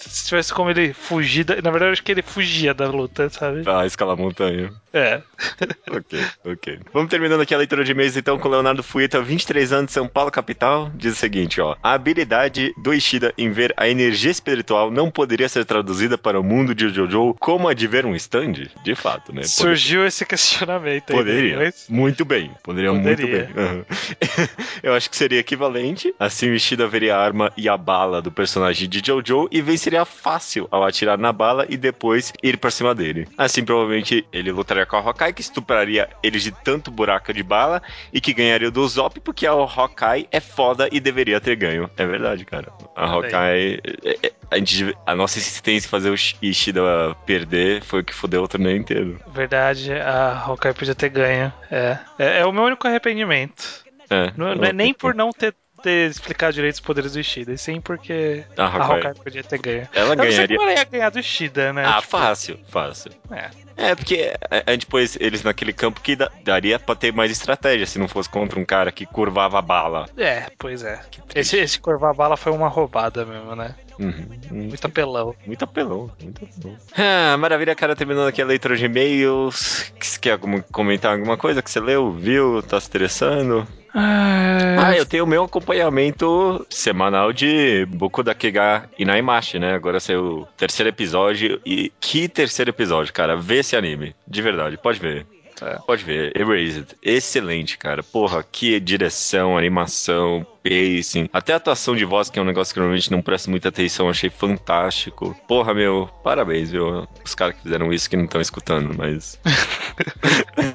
Se 0.00 0.26
tivesse 0.26 0.52
como 0.52 0.70
ele 0.70 0.92
fugir. 0.92 1.44
Da... 1.44 1.56
Na 1.56 1.70
verdade, 1.70 1.86
eu 1.86 1.92
acho 1.92 2.02
que 2.02 2.12
ele 2.12 2.22
fugia 2.22 2.72
da 2.74 2.88
luta, 2.88 3.28
sabe? 3.28 3.62
Pra 3.62 3.84
escalar 3.86 4.14
a 4.14 4.20
montanha. 4.20 4.72
É. 4.92 5.22
ok, 5.90 6.20
ok. 6.44 6.78
Vamos 6.92 7.10
terminando 7.10 7.40
aqui 7.40 7.54
a 7.54 7.58
leitura 7.58 7.84
de 7.84 7.92
e-mails 7.92 8.16
então 8.16 8.38
com 8.38 8.48
o 8.48 8.50
Leonardo 8.50 8.82
Fueta, 8.82 9.20
23 9.22 9.72
anos, 9.72 9.92
São 9.92 10.08
Paulo, 10.08 10.30
capital. 10.30 10.90
Diz 10.94 11.12
o 11.12 11.16
seguinte, 11.16 11.60
ó. 11.60 11.76
A 11.82 11.92
habilidade 11.92 12.72
do 12.82 12.92
Ishida 12.92 13.32
em 13.38 13.50
ver 13.52 13.72
a 13.76 13.88
energia 13.88 14.30
espiritual 14.30 14.90
não 14.90 15.10
poderia 15.10 15.48
ser 15.48 15.64
traduzida 15.64 16.18
para 16.18 16.40
o 16.40 16.42
mundo 16.42 16.74
de 16.74 16.88
Jojo 16.88 17.34
como 17.38 17.68
a 17.68 17.74
de 17.74 17.86
ver 17.86 18.04
um 18.06 18.14
stand? 18.16 18.68
De 18.82 18.94
fato, 18.94 19.28
né? 19.32 19.42
Poder- 19.42 19.48
Surgiu 19.48 20.04
esse 20.06 20.24
questionamento 20.26 21.10
aí. 21.10 21.16
Poderia. 21.16 21.56
depois. 21.56 21.86
Muito 21.88 22.24
bem. 22.24 22.50
Poderia, 22.62 22.90
Poderia. 22.92 23.26
muito 23.26 23.54
bem. 23.54 23.64
Aham. 23.64 23.84
Eu 24.82 24.94
acho 24.94 25.08
que 25.10 25.16
seria 25.16 25.38
equivalente. 25.40 26.12
Assim, 26.18 26.48
o 26.50 26.54
Ishida 26.54 26.86
veria 26.88 27.16
a 27.16 27.22
arma 27.22 27.52
e 27.56 27.68
a 27.68 27.76
bala 27.76 28.20
do 28.20 28.30
personagem 28.32 28.88
de 28.88 29.02
Jojo 29.04 29.48
e 29.52 29.60
venceria 29.62 29.89
fácil 30.04 30.66
ao 30.70 30.84
atirar 30.84 31.18
na 31.18 31.32
bala 31.32 31.66
e 31.68 31.76
depois 31.76 32.32
ir 32.42 32.56
pra 32.58 32.70
cima 32.70 32.94
dele. 32.94 33.26
Assim, 33.36 33.64
provavelmente, 33.64 34.26
ele 34.32 34.52
lutaria 34.52 34.86
com 34.86 34.96
a 34.96 35.00
Hawkeye, 35.00 35.32
que 35.32 35.40
estupraria 35.40 36.08
ele 36.22 36.38
de 36.38 36.50
tanto 36.52 36.90
buraco 36.90 37.32
de 37.32 37.42
bala 37.42 37.82
e 38.12 38.20
que 38.20 38.32
ganharia 38.32 38.70
do 38.70 38.86
Zop, 38.86 39.18
porque 39.20 39.46
a 39.46 39.52
Hawkeye 39.52 40.28
é 40.30 40.40
foda 40.40 40.88
e 40.92 41.00
deveria 41.00 41.40
ter 41.40 41.56
ganho. 41.56 41.90
É 41.96 42.06
verdade, 42.06 42.44
cara. 42.44 42.72
A 42.94 43.06
Hawkeye... 43.06 43.80
é- 44.04 44.26
é- 44.26 44.32
A, 44.50 44.56
gente, 44.58 44.96
a 45.06 45.14
nossa 45.14 45.38
insistência 45.38 45.86
em 45.86 45.90
fazer 45.90 46.10
o 46.10 46.14
Ishida 46.42 46.82
perder 47.24 47.82
foi 47.84 48.00
o 48.00 48.04
que 48.04 48.12
fudeu 48.14 48.42
o 48.42 48.48
torneio 48.48 48.76
inteiro. 48.76 49.20
Verdade, 49.32 49.92
a 49.92 50.36
Hawkeye 50.44 50.74
podia 50.74 50.94
ter 50.94 51.08
ganho. 51.08 51.52
É. 51.70 51.98
É, 52.18 52.40
é 52.40 52.46
o 52.46 52.52
meu 52.52 52.64
único 52.64 52.86
arrependimento. 52.88 53.84
É, 54.10 54.32
Não, 54.36 54.54
não 54.56 54.64
é 54.64 54.72
nem 54.72 54.92
por 54.92 55.14
não 55.14 55.30
ter, 55.32 55.54
ter 55.82 56.10
explicado 56.10 56.52
direito 56.52 56.74
os 56.74 56.80
poderes 56.80 57.12
do 57.12 57.20
Ishida, 57.20 57.52
e 57.52 57.58
sim 57.58 57.80
porque 57.80 58.44
A 58.56 58.64
a 58.64 58.84
Hawkeye. 58.86 59.14
Podia 59.14 59.42
ter 59.44 59.58
ganho. 59.58 59.88
Ela 59.94 60.12
Eu 60.12 60.16
não 60.16 60.24
sei 60.24 60.32
ganharia. 60.34 60.56
como 60.56 60.70
ela 60.70 60.78
ia 60.78 60.84
ganhar 60.84 61.10
do 61.10 61.18
Ishida, 61.18 61.72
né? 61.72 61.84
Ah, 61.84 61.96
Tipo, 62.00 62.08
fácil, 62.08 62.58
fácil. 62.68 63.10
É. 63.30 63.50
É, 63.76 63.94
porque 63.94 64.34
a 64.50 64.62
a 64.66 64.72
gente 64.72 64.84
pôs 64.86 65.16
eles 65.18 65.42
naquele 65.42 65.72
campo 65.72 66.00
que 66.02 66.14
da- 66.14 66.30
daria 66.44 66.78
pra 66.78 66.94
ter 66.94 67.12
mais 67.14 67.30
estratégia 67.30 67.86
se 67.86 67.98
não 67.98 68.06
fosse 68.08 68.28
contra 68.28 68.60
um 68.60 68.64
cara 68.64 68.92
que 68.92 69.06
curvava 69.06 69.58
a 69.58 69.62
bala. 69.62 70.06
É, 70.18 70.46
pois 70.58 70.82
é. 70.84 71.00
Esse, 71.34 71.56
esse 71.56 71.80
corvar 71.80 72.14
bala 72.14 72.36
foi 72.36 72.52
uma 72.52 72.68
roubada 72.68 73.24
mesmo, 73.24 73.56
né? 73.56 73.74
Uhum. 74.00 74.68
Muito 74.68 74.84
apelão. 74.86 75.34
Muito 75.46 75.62
apelão, 75.62 76.10
muito 76.22 76.44
apelão. 76.44 76.76
Ah, 76.96 77.36
maravilha, 77.36 77.74
cara, 77.74 77.94
terminando 77.94 78.26
aqui 78.26 78.40
a 78.40 78.46
leitura 78.46 78.76
de 78.76 78.86
e-mails. 78.86 79.92
Você 80.00 80.18
quer 80.18 80.38
comentar 80.72 81.12
alguma 81.12 81.36
coisa 81.36 81.62
que 81.62 81.70
você 81.70 81.78
leu, 81.80 82.10
viu, 82.10 82.62
tá 82.62 82.80
se 82.80 82.88
interessando? 82.88 83.66
Ah, 83.94 84.94
eu 84.96 85.04
tenho 85.04 85.24
o 85.24 85.26
meu 85.26 85.44
acompanhamento 85.44 86.64
semanal 86.70 87.32
de 87.32 87.84
Boku 87.86 88.22
da 88.22 88.34
Kega 88.34 88.88
Inaimashi, 88.98 89.58
né? 89.58 89.74
Agora 89.74 90.00
saiu 90.00 90.24
o 90.42 90.48
terceiro 90.56 90.88
episódio 90.88 91.60
e 91.66 91.92
que 92.00 92.28
terceiro 92.28 92.70
episódio, 92.70 93.12
cara. 93.12 93.36
Vê 93.36 93.58
esse 93.58 93.76
anime, 93.76 94.14
de 94.26 94.42
verdade, 94.42 94.78
pode 94.78 95.00
ver. 95.00 95.26
É. 95.62 95.78
Pode 95.86 96.04
ver, 96.04 96.32
Erased. 96.38 96.96
Excelente, 97.02 97.76
cara. 97.78 98.02
Porra, 98.02 98.42
que 98.42 98.78
direção, 98.80 99.56
animação, 99.58 100.46
pacing. 100.62 101.28
Até 101.32 101.52
a 101.52 101.56
atuação 101.56 101.94
de 101.96 102.04
voz, 102.04 102.30
que 102.30 102.38
é 102.38 102.42
um 102.42 102.44
negócio 102.44 102.72
que 102.72 102.80
normalmente 102.80 103.10
não 103.10 103.22
presto 103.22 103.50
muita 103.50 103.68
atenção, 103.68 104.08
achei 104.08 104.30
fantástico. 104.30 105.34
Porra, 105.48 105.72
meu, 105.74 106.08
parabéns, 106.22 106.70
viu? 106.70 107.06
Os 107.24 107.34
caras 107.34 107.56
que 107.56 107.62
fizeram 107.62 107.92
isso 107.92 108.08
que 108.08 108.16
não 108.16 108.24
estão 108.24 108.40
escutando, 108.40 108.94
mas. 108.96 109.38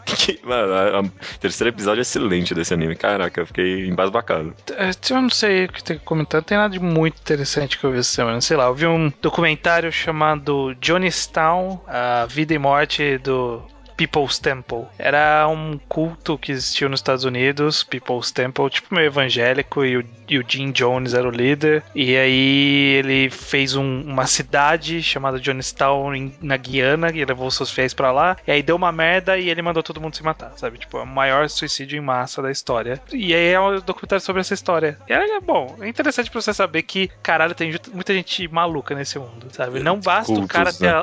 Que- 0.05 0.39
Mano, 0.43 0.73
a- 0.73 0.97
a- 0.97 1.01
o 1.01 1.09
terceiro 1.39 1.69
episódio 1.73 1.99
é 1.99 2.03
excelente 2.03 2.53
desse 2.53 2.73
anime. 2.73 2.95
Caraca, 2.95 3.41
eu 3.41 3.45
fiquei 3.47 3.88
embasbacado. 3.88 4.53
É, 4.75 4.89
Eu 5.13 5.21
não 5.21 5.29
sei 5.29 5.65
o 5.65 5.69
que 5.71 5.83
tem 5.83 5.97
que 5.97 6.03
comentar, 6.05 6.41
não 6.41 6.45
tem 6.45 6.57
nada 6.57 6.71
de 6.73 6.79
muito 6.79 7.19
interessante 7.19 7.77
que 7.77 7.83
eu 7.83 7.91
vi 7.91 7.99
essa 7.99 8.09
semana. 8.09 8.41
Sei 8.41 8.55
lá, 8.57 8.65
eu 8.65 8.73
vi 8.75 8.86
um 8.88 9.11
documentário 9.21 9.91
chamado 9.91 10.75
Johnnystown, 10.81 11.81
A 11.88 12.25
Vida 12.27 12.53
e 12.53 12.57
Morte 12.57 13.17
do 13.19 13.61
People's 13.97 14.39
Temple. 14.39 14.85
Era 14.97 15.47
um 15.47 15.79
culto 15.87 16.37
que 16.37 16.51
existiu 16.51 16.89
nos 16.89 16.99
Estados 16.99 17.23
Unidos, 17.23 17.83
People's 17.83 18.31
Temple, 18.31 18.69
tipo 18.69 18.93
meio 18.93 19.07
evangélico, 19.07 19.83
e 19.85 19.97
o, 19.97 20.05
e 20.27 20.37
o 20.39 20.43
Jim 20.47 20.71
Jones 20.71 21.13
era 21.13 21.27
o 21.27 21.31
líder. 21.31 21.83
E 21.93 22.15
aí 22.17 22.95
ele 22.99 23.29
fez 23.29 23.75
um- 23.75 24.01
uma 24.01 24.25
cidade 24.27 25.01
chamada 25.01 25.39
Jonestown 25.39 26.13
em- 26.15 26.35
na 26.41 26.57
Guiana, 26.57 27.11
e 27.13 27.23
levou 27.23 27.49
seus 27.51 27.71
fiéis 27.71 27.93
pra 27.93 28.11
lá. 28.11 28.37
E 28.47 28.51
aí 28.51 28.61
deu 28.61 28.75
uma 28.75 28.91
merda 28.91 29.37
e 29.37 29.49
ele 29.49 29.61
mandou 29.61 29.81
todo 29.83 30.01
mundo 30.01 30.15
se 30.15 30.23
matar, 30.23 30.53
sabe? 30.57 30.77
Tipo, 30.77 30.97
é 30.97 31.03
o 31.03 31.07
maior 31.07 31.49
suicídio 31.49 31.97
em 31.97 32.01
massa 32.01 32.41
da 32.41 32.51
história. 32.51 33.01
E 33.11 33.33
aí 33.33 33.47
é 33.53 33.59
um 33.59 33.79
documentário 33.79 34.23
sobre 34.23 34.41
essa 34.41 34.53
história. 34.53 34.97
E 35.07 35.13
é 35.13 35.39
bom, 35.39 35.75
é 35.81 35.87
interessante 35.87 36.29
pra 36.29 36.41
você 36.41 36.53
saber 36.53 36.81
que, 36.83 37.09
caralho, 37.21 37.53
tem 37.55 37.73
muita 37.93 38.13
gente 38.13 38.47
maluca 38.47 38.93
nesse 38.95 39.17
mundo, 39.19 39.47
sabe? 39.51 39.79
Não 39.79 39.99
basta 39.99 40.31
o 40.31 40.35
Cultos, 40.35 40.51
cara 40.51 40.73
ter 40.73 40.85
né? 40.85 40.89
a, 40.91 40.99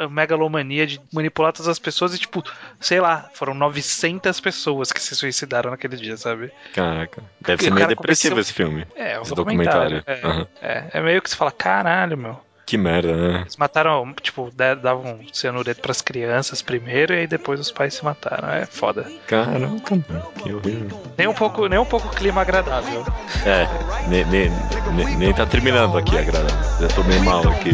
a- 0.00 0.04
a 0.04 0.08
megalomania 0.08 0.86
de 0.86 1.00
manipular 1.12 1.52
todas 1.52 1.68
as 1.68 1.78
pessoas 1.78 2.14
e, 2.14 2.18
tipo, 2.18 2.33
sei 2.80 3.00
lá, 3.00 3.28
foram 3.34 3.54
900 3.54 4.40
pessoas 4.40 4.90
que 4.92 5.00
se 5.02 5.14
suicidaram 5.14 5.70
naquele 5.70 5.96
dia, 5.96 6.16
sabe? 6.16 6.50
Caraca. 6.74 7.22
Deve 7.40 7.58
Que 7.58 7.64
ser 7.64 7.70
meio 7.72 7.86
depressivo 7.88 8.40
esse 8.40 8.52
filme. 8.52 8.86
É, 8.96 9.18
um 9.18 9.22
Esse 9.22 9.34
documentário. 9.34 9.98
documentário. 9.98 10.04
É, 10.06 10.26
Aham. 10.26 10.46
é, 10.62 10.84
é 10.94 11.00
meio 11.00 11.20
que 11.22 11.28
você 11.30 11.36
fala, 11.36 11.50
caralho, 11.52 12.16
meu. 12.16 12.40
Que 12.66 12.78
merda, 12.78 13.14
né? 13.14 13.40
Eles 13.42 13.58
mataram, 13.58 14.10
tipo, 14.22 14.50
da- 14.50 14.74
davam 14.74 15.20
cianureto 15.34 15.82
pras 15.82 16.00
crianças 16.00 16.62
primeiro 16.62 17.12
e 17.12 17.18
aí 17.18 17.26
depois 17.26 17.60
os 17.60 17.70
pais 17.70 17.92
se 17.92 18.02
mataram. 18.02 18.48
É 18.48 18.64
foda. 18.64 19.06
Caraca. 19.26 19.98
Que 20.42 20.50
horrível. 20.50 21.02
Nem 21.18 21.26
um 21.26 21.34
pouco, 21.34 21.66
nem 21.68 21.78
um 21.78 21.84
pouco 21.84 22.08
clima 22.08 22.40
agradável. 22.40 23.04
É, 23.44 23.68
nem, 24.08 24.24
nem, 24.24 24.50
nem, 24.94 25.16
nem 25.18 25.34
tá 25.34 25.44
terminando 25.44 25.98
aqui, 25.98 26.16
agradável. 26.16 26.56
Já 26.80 26.88
tô 26.88 27.02
meio 27.04 27.22
mal 27.22 27.46
aqui. 27.50 27.70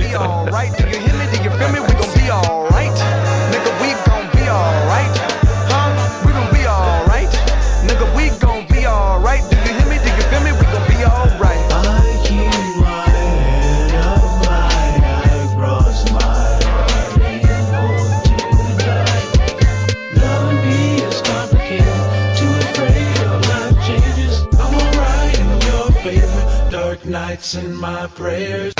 And 27.55 27.79
my 27.79 28.07
prayers. 28.09 28.75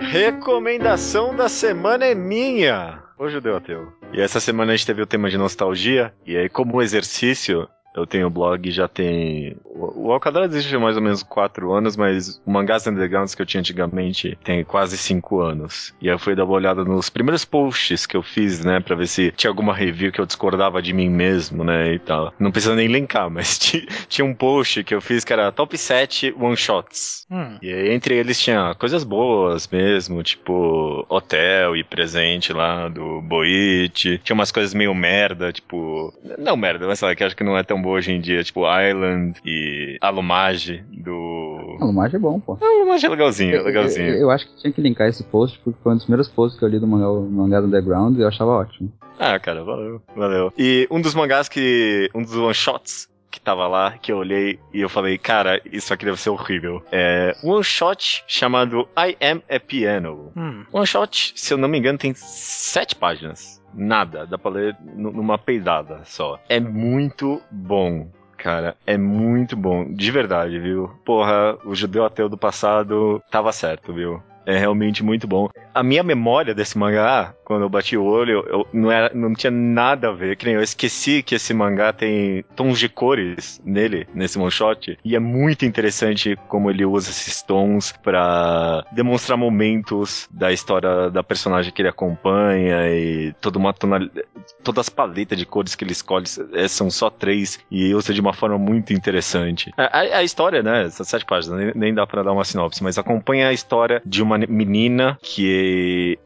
Recomendação 0.00 1.36
da 1.36 1.48
semana 1.48 2.06
é 2.06 2.14
minha. 2.14 3.02
Ô 3.18 3.28
judeu 3.28 3.56
ateu. 3.56 3.92
E 4.12 4.20
essa 4.20 4.40
semana 4.40 4.72
a 4.72 4.76
gente 4.76 4.86
teve 4.86 5.02
o 5.02 5.06
tema 5.06 5.28
de 5.28 5.36
nostalgia. 5.36 6.14
E 6.26 6.36
aí, 6.36 6.48
como 6.48 6.80
exercício, 6.80 7.68
eu 7.98 8.06
tenho 8.06 8.30
blog 8.30 8.70
já 8.70 8.88
tem. 8.88 9.56
O 9.64 10.12
Alcadar 10.12 10.44
existe 10.44 10.74
há 10.74 10.78
mais 10.78 10.96
ou 10.96 11.02
menos 11.02 11.22
4 11.22 11.72
anos, 11.72 11.96
mas 11.96 12.40
o 12.46 12.50
Mangás 12.50 12.86
Undergrounds 12.86 13.34
que 13.34 13.42
eu 13.42 13.46
tinha 13.46 13.60
antigamente 13.60 14.36
tem 14.42 14.64
quase 14.64 14.96
5 14.98 15.40
anos. 15.40 15.94
E 16.00 16.08
aí 16.08 16.14
eu 16.14 16.18
fui 16.18 16.34
dar 16.34 16.44
uma 16.44 16.54
olhada 16.54 16.84
nos 16.84 17.08
primeiros 17.10 17.44
posts 17.44 18.06
que 18.06 18.16
eu 18.16 18.22
fiz, 18.22 18.64
né, 18.64 18.80
pra 18.80 18.96
ver 18.96 19.06
se 19.06 19.32
tinha 19.32 19.50
alguma 19.50 19.74
review 19.74 20.10
que 20.12 20.20
eu 20.20 20.26
discordava 20.26 20.80
de 20.82 20.92
mim 20.92 21.08
mesmo, 21.08 21.62
né, 21.64 21.94
e 21.94 21.98
tal. 21.98 22.32
Não 22.38 22.50
precisa 22.50 22.74
nem 22.74 22.86
linkar, 22.88 23.28
mas 23.30 23.58
ti- 23.58 23.86
tinha 24.08 24.24
um 24.24 24.34
post 24.34 24.82
que 24.84 24.94
eu 24.94 25.00
fiz 25.00 25.24
que 25.24 25.32
era 25.32 25.52
Top 25.52 25.76
7 25.76 26.34
One 26.38 26.56
Shots. 26.56 27.26
Hum. 27.30 27.56
E 27.62 27.72
aí, 27.72 27.92
entre 27.92 28.14
eles 28.16 28.40
tinha 28.40 28.74
coisas 28.74 29.04
boas 29.04 29.68
mesmo, 29.68 30.22
tipo 30.22 31.04
hotel 31.08 31.76
e 31.76 31.84
presente 31.84 32.52
lá 32.52 32.88
do 32.88 33.20
Boit. 33.22 34.18
Tinha 34.24 34.34
umas 34.34 34.50
coisas 34.52 34.74
meio 34.74 34.94
merda, 34.94 35.52
tipo. 35.52 36.12
Não 36.38 36.56
merda, 36.56 36.86
mas 36.86 37.00
lá, 37.00 37.14
que 37.14 37.22
acho 37.24 37.36
que 37.36 37.44
não 37.44 37.56
é 37.56 37.62
tão 37.62 37.80
boa 37.80 37.87
hoje 37.88 38.12
em 38.12 38.20
dia, 38.20 38.42
tipo 38.44 38.60
Island 38.62 39.38
e 39.44 39.98
Alumage 40.00 40.84
do. 40.92 41.76
A 41.80 41.84
Lumage 41.84 42.16
é 42.16 42.18
bom, 42.18 42.38
pô. 42.40 42.58
Alumage 42.60 43.06
é 43.06 43.08
legalzinho, 43.08 43.54
é 43.54 43.58
Eu, 43.58 43.64
legalzinho. 43.64 44.08
eu 44.14 44.30
acho 44.30 44.46
que 44.48 44.56
tinha 44.60 44.72
que 44.72 44.80
linkar 44.80 45.08
esse 45.08 45.22
post, 45.24 45.58
porque 45.64 45.78
foi 45.82 45.92
um 45.92 45.96
dos 45.96 46.04
primeiros 46.04 46.28
posts 46.28 46.58
que 46.58 46.64
eu 46.64 46.68
li 46.68 46.78
do 46.78 46.86
mangá, 46.86 47.06
mangá 47.30 47.60
do 47.60 47.66
Underground 47.66 48.16
e 48.18 48.22
eu 48.22 48.28
achava 48.28 48.50
ótimo. 48.52 48.92
Ah, 49.18 49.38
cara, 49.38 49.64
valeu, 49.64 50.00
valeu. 50.16 50.52
E 50.56 50.86
um 50.90 51.00
dos 51.00 51.14
mangás 51.14 51.48
que. 51.48 52.08
Um 52.14 52.22
dos 52.22 52.36
one 52.36 52.54
shots 52.54 53.08
que 53.30 53.40
tava 53.40 53.66
lá, 53.66 53.92
que 53.92 54.10
eu 54.12 54.16
olhei 54.18 54.58
e 54.72 54.80
eu 54.80 54.88
falei, 54.88 55.18
cara, 55.18 55.60
isso 55.70 55.92
aqui 55.92 56.04
deve 56.04 56.20
ser 56.20 56.30
horrível. 56.30 56.82
É 56.90 57.36
um 57.44 57.50
one 57.52 57.64
shot 57.64 58.24
chamado 58.26 58.88
I 58.96 59.16
Am 59.24 59.42
a 59.50 59.60
Piano. 59.60 60.32
Hum. 60.36 60.64
One 60.72 60.86
shot, 60.86 61.32
se 61.36 61.52
eu 61.52 61.58
não 61.58 61.68
me 61.68 61.78
engano, 61.78 61.98
tem 61.98 62.14
sete 62.14 62.94
páginas. 62.96 63.62
Nada, 63.74 64.26
dá 64.26 64.38
pra 64.38 64.50
ler 64.50 64.76
nu- 64.82 65.12
numa 65.12 65.36
peidada 65.38 66.00
só. 66.04 66.38
É 66.48 66.58
muito 66.58 67.40
bom. 67.50 68.10
Cara, 68.36 68.76
é 68.86 68.96
muito 68.96 69.56
bom. 69.56 69.84
De 69.92 70.10
verdade, 70.10 70.58
viu? 70.60 70.88
Porra, 71.04 71.58
o 71.64 71.74
judeu 71.74 72.04
ateu 72.04 72.28
do 72.28 72.38
passado 72.38 73.22
tava 73.30 73.52
certo, 73.52 73.92
viu? 73.92 74.22
É 74.46 74.56
realmente 74.56 75.02
muito 75.04 75.26
bom. 75.26 75.50
A 75.78 75.82
minha 75.84 76.02
memória 76.02 76.54
desse 76.54 76.76
mangá, 76.76 77.32
quando 77.44 77.62
eu 77.62 77.68
bati 77.68 77.96
o 77.96 78.02
olho, 78.04 78.44
eu 78.48 78.66
não, 78.72 78.90
era, 78.90 79.14
não 79.14 79.32
tinha 79.32 79.50
nada 79.50 80.08
a 80.08 80.12
ver. 80.12 80.36
Que 80.36 80.46
nem 80.46 80.56
eu 80.56 80.62
esqueci 80.62 81.22
que 81.22 81.36
esse 81.36 81.54
mangá 81.54 81.92
tem 81.92 82.44
tons 82.56 82.78
de 82.80 82.88
cores 82.88 83.60
nele, 83.64 84.06
nesse 84.12 84.38
one 84.38 84.50
shot. 84.50 84.98
E 85.04 85.14
é 85.14 85.20
muito 85.20 85.64
interessante 85.64 86.36
como 86.48 86.68
ele 86.68 86.84
usa 86.84 87.10
esses 87.10 87.42
tons 87.42 87.92
pra 88.02 88.84
demonstrar 88.90 89.38
momentos 89.38 90.28
da 90.32 90.52
história 90.52 91.10
da 91.10 91.22
personagem 91.22 91.72
que 91.72 91.80
ele 91.80 91.88
acompanha 91.88 92.88
e 92.88 93.32
toda 93.40 93.56
uma 93.58 93.72
tonalidade. 93.72 94.26
Todas 94.64 94.86
as 94.86 94.88
paletas 94.88 95.38
de 95.38 95.46
cores 95.46 95.74
que 95.76 95.84
ele 95.84 95.92
escolhe 95.92 96.24
é, 96.54 96.66
são 96.66 96.90
só 96.90 97.08
três 97.08 97.60
e 97.70 97.94
usa 97.94 98.12
de 98.12 98.20
uma 98.20 98.32
forma 98.32 98.58
muito 98.58 98.92
interessante. 98.92 99.70
A, 99.76 99.98
a- 100.00 100.18
a 100.18 100.22
história, 100.24 100.62
né? 100.62 100.90
São 100.90 101.06
sete 101.06 101.24
páginas, 101.24 101.58
nem, 101.60 101.72
nem 101.74 101.94
dá 101.94 102.04
pra 102.06 102.22
dar 102.24 102.32
uma 102.32 102.44
sinopse, 102.44 102.82
mas 102.82 102.98
acompanha 102.98 103.48
a 103.48 103.52
história 103.52 104.02
de 104.04 104.22
uma 104.22 104.38
menina 104.38 105.16
que 105.22 105.67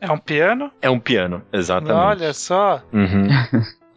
É 0.00 0.10
um 0.10 0.18
piano? 0.18 0.70
é 0.80 0.90
um 0.90 0.98
piano, 0.98 1.42
exatamente. 1.52 2.06
Olha 2.06 2.32
só. 2.32 2.82
Uhum. 2.92 3.28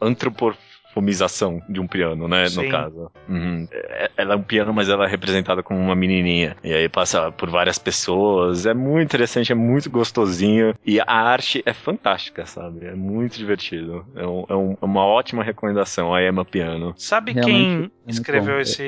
Antropoformização 0.96 1.62
de 1.68 1.80
um 1.80 1.88
piano, 1.88 2.28
né? 2.28 2.48
Sim. 2.48 2.66
No 2.66 2.72
caso. 2.72 3.12
Uhum. 3.28 3.68
É- 3.72 4.10
Ela 4.18 4.34
é 4.34 4.38
um 4.38 4.41
piano, 4.41 4.74
mas 4.74 4.88
ela 4.88 5.06
é 5.06 5.08
representada 5.10 5.62
como 5.62 5.80
uma 5.80 5.96
menininha. 5.96 6.56
E 6.64 6.74
aí 6.74 6.88
passa 6.88 7.32
por 7.32 7.50
várias 7.50 7.78
pessoas. 7.78 8.66
É 8.66 8.74
muito 8.74 9.04
interessante, 9.04 9.52
é 9.52 9.56
muito 9.56 9.89
gostosinho. 9.89 10.74
E 10.86 11.00
a 11.00 11.06
arte 11.08 11.62
é 11.66 11.74
fantástica, 11.74 12.46
sabe? 12.46 12.86
É 12.86 12.96
muito 12.96 13.38
divertido. 13.38 14.06
É, 14.16 14.26
um- 14.26 14.46
é 14.50 14.56
um- 14.56 14.78
é 14.82 14.86
uma 14.86 15.06
ótima 15.06 15.43
recomendação, 15.43 16.14
a 16.14 16.24
Emma 16.24 16.46
Piano. 16.46 16.93
Sabe 16.98 17.34
Realmente, 17.34 17.58
quem 17.66 17.91
é 18.08 18.12
escreveu 18.12 18.60
esse, 18.62 18.84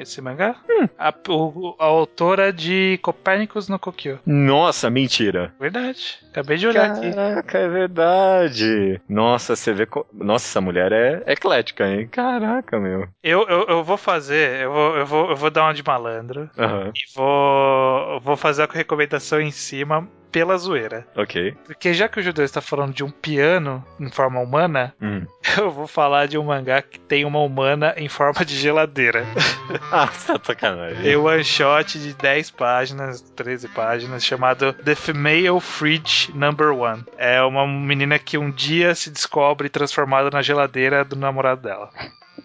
esse 0.00 0.20
mangá? 0.20 0.56
A, 0.98 1.14
o- 1.28 1.74
a 1.78 1.84
autora 1.86 2.52
de 2.52 2.98
Copérnicos 3.02 3.68
no 3.68 3.78
Kokyo. 3.78 4.18
Nossa, 4.26 4.90
mentira. 4.90 5.52
Verdade. 5.58 6.18
Acabei 6.30 6.56
de 6.58 6.66
olhar 6.66 6.90
aqui. 6.90 7.10
Caraca, 7.12 7.58
é 7.58 7.68
verdade. 7.68 9.00
Nossa, 9.08 9.56
você 9.56 9.72
vê. 9.72 9.86
co- 9.86 10.06
Nossa, 10.12 10.46
essa 10.46 10.60
mulher 10.60 10.92
é 10.92 11.22
eclética, 11.38 11.88
hein? 11.88 12.08
Caraca, 12.08 12.78
meu. 12.78 13.08
Eu, 13.22 13.48
eu, 13.48 13.66
eu 13.68 13.84
vou 13.84 13.96
fazer, 13.96 14.60
eu 14.60 14.72
vou, 14.72 14.96
eu, 14.96 15.06
vou, 15.06 15.30
eu 15.30 15.36
vou 15.36 15.50
dar 15.50 15.64
uma 15.64 15.74
de 15.74 15.82
malandro 15.82 16.50
Aham, 16.58 16.92
e 16.94 17.16
vou, 17.16 18.20
vou 18.20 18.36
fazer 18.36 18.62
a 18.62 18.68
recomendação 18.70 19.40
em 19.40 19.50
cima 19.50 20.08
pela 20.30 20.56
zoeira. 20.58 21.06
ok. 21.16 21.54
Porque 21.66 21.92
já 21.94 22.08
que 22.08 22.20
o 22.20 22.22
judeu 22.22 22.44
está 22.44 22.60
falando 22.60 22.92
de 22.94 23.02
um 23.04 23.10
piano 23.10 23.84
em 23.98 24.10
forma 24.10 24.40
humana, 24.40 24.94
Hum. 25.00 25.26
eu 25.58 25.70
vou 25.70 25.86
falar 25.86 26.26
de 26.28 26.36
um 26.38 26.44
mangá 26.44 26.82
que 26.82 26.98
tem 27.00 27.24
uma 27.24 27.40
humana 27.40 27.94
em 27.96 28.08
forma 28.08 28.44
de 28.44 28.56
geladeira. 28.56 29.24
Ah, 29.92 30.06
você 30.06 30.32
tá 30.32 30.40
sacanagem. 30.44 31.02
Tem 31.02 31.16
um 31.16 31.24
one 31.26 31.44
shot 31.44 31.98
de 31.98 32.14
10 32.14 32.50
páginas, 32.52 33.20
13 33.20 33.68
páginas, 33.68 34.24
chamado 34.24 34.72
The 34.72 34.94
Female 34.94 35.60
Fridge 35.60 36.30
Number 36.34 36.70
One. 36.72 37.04
É 37.18 37.42
uma 37.42 37.66
menina 37.66 38.18
que 38.18 38.38
um 38.38 38.50
dia 38.50 38.94
se 38.94 39.10
descobre 39.10 39.68
transformada 39.68 40.30
na 40.30 40.40
geladeira 40.40 41.04
do 41.04 41.16
namorado 41.16 41.60
dela. 41.62 41.90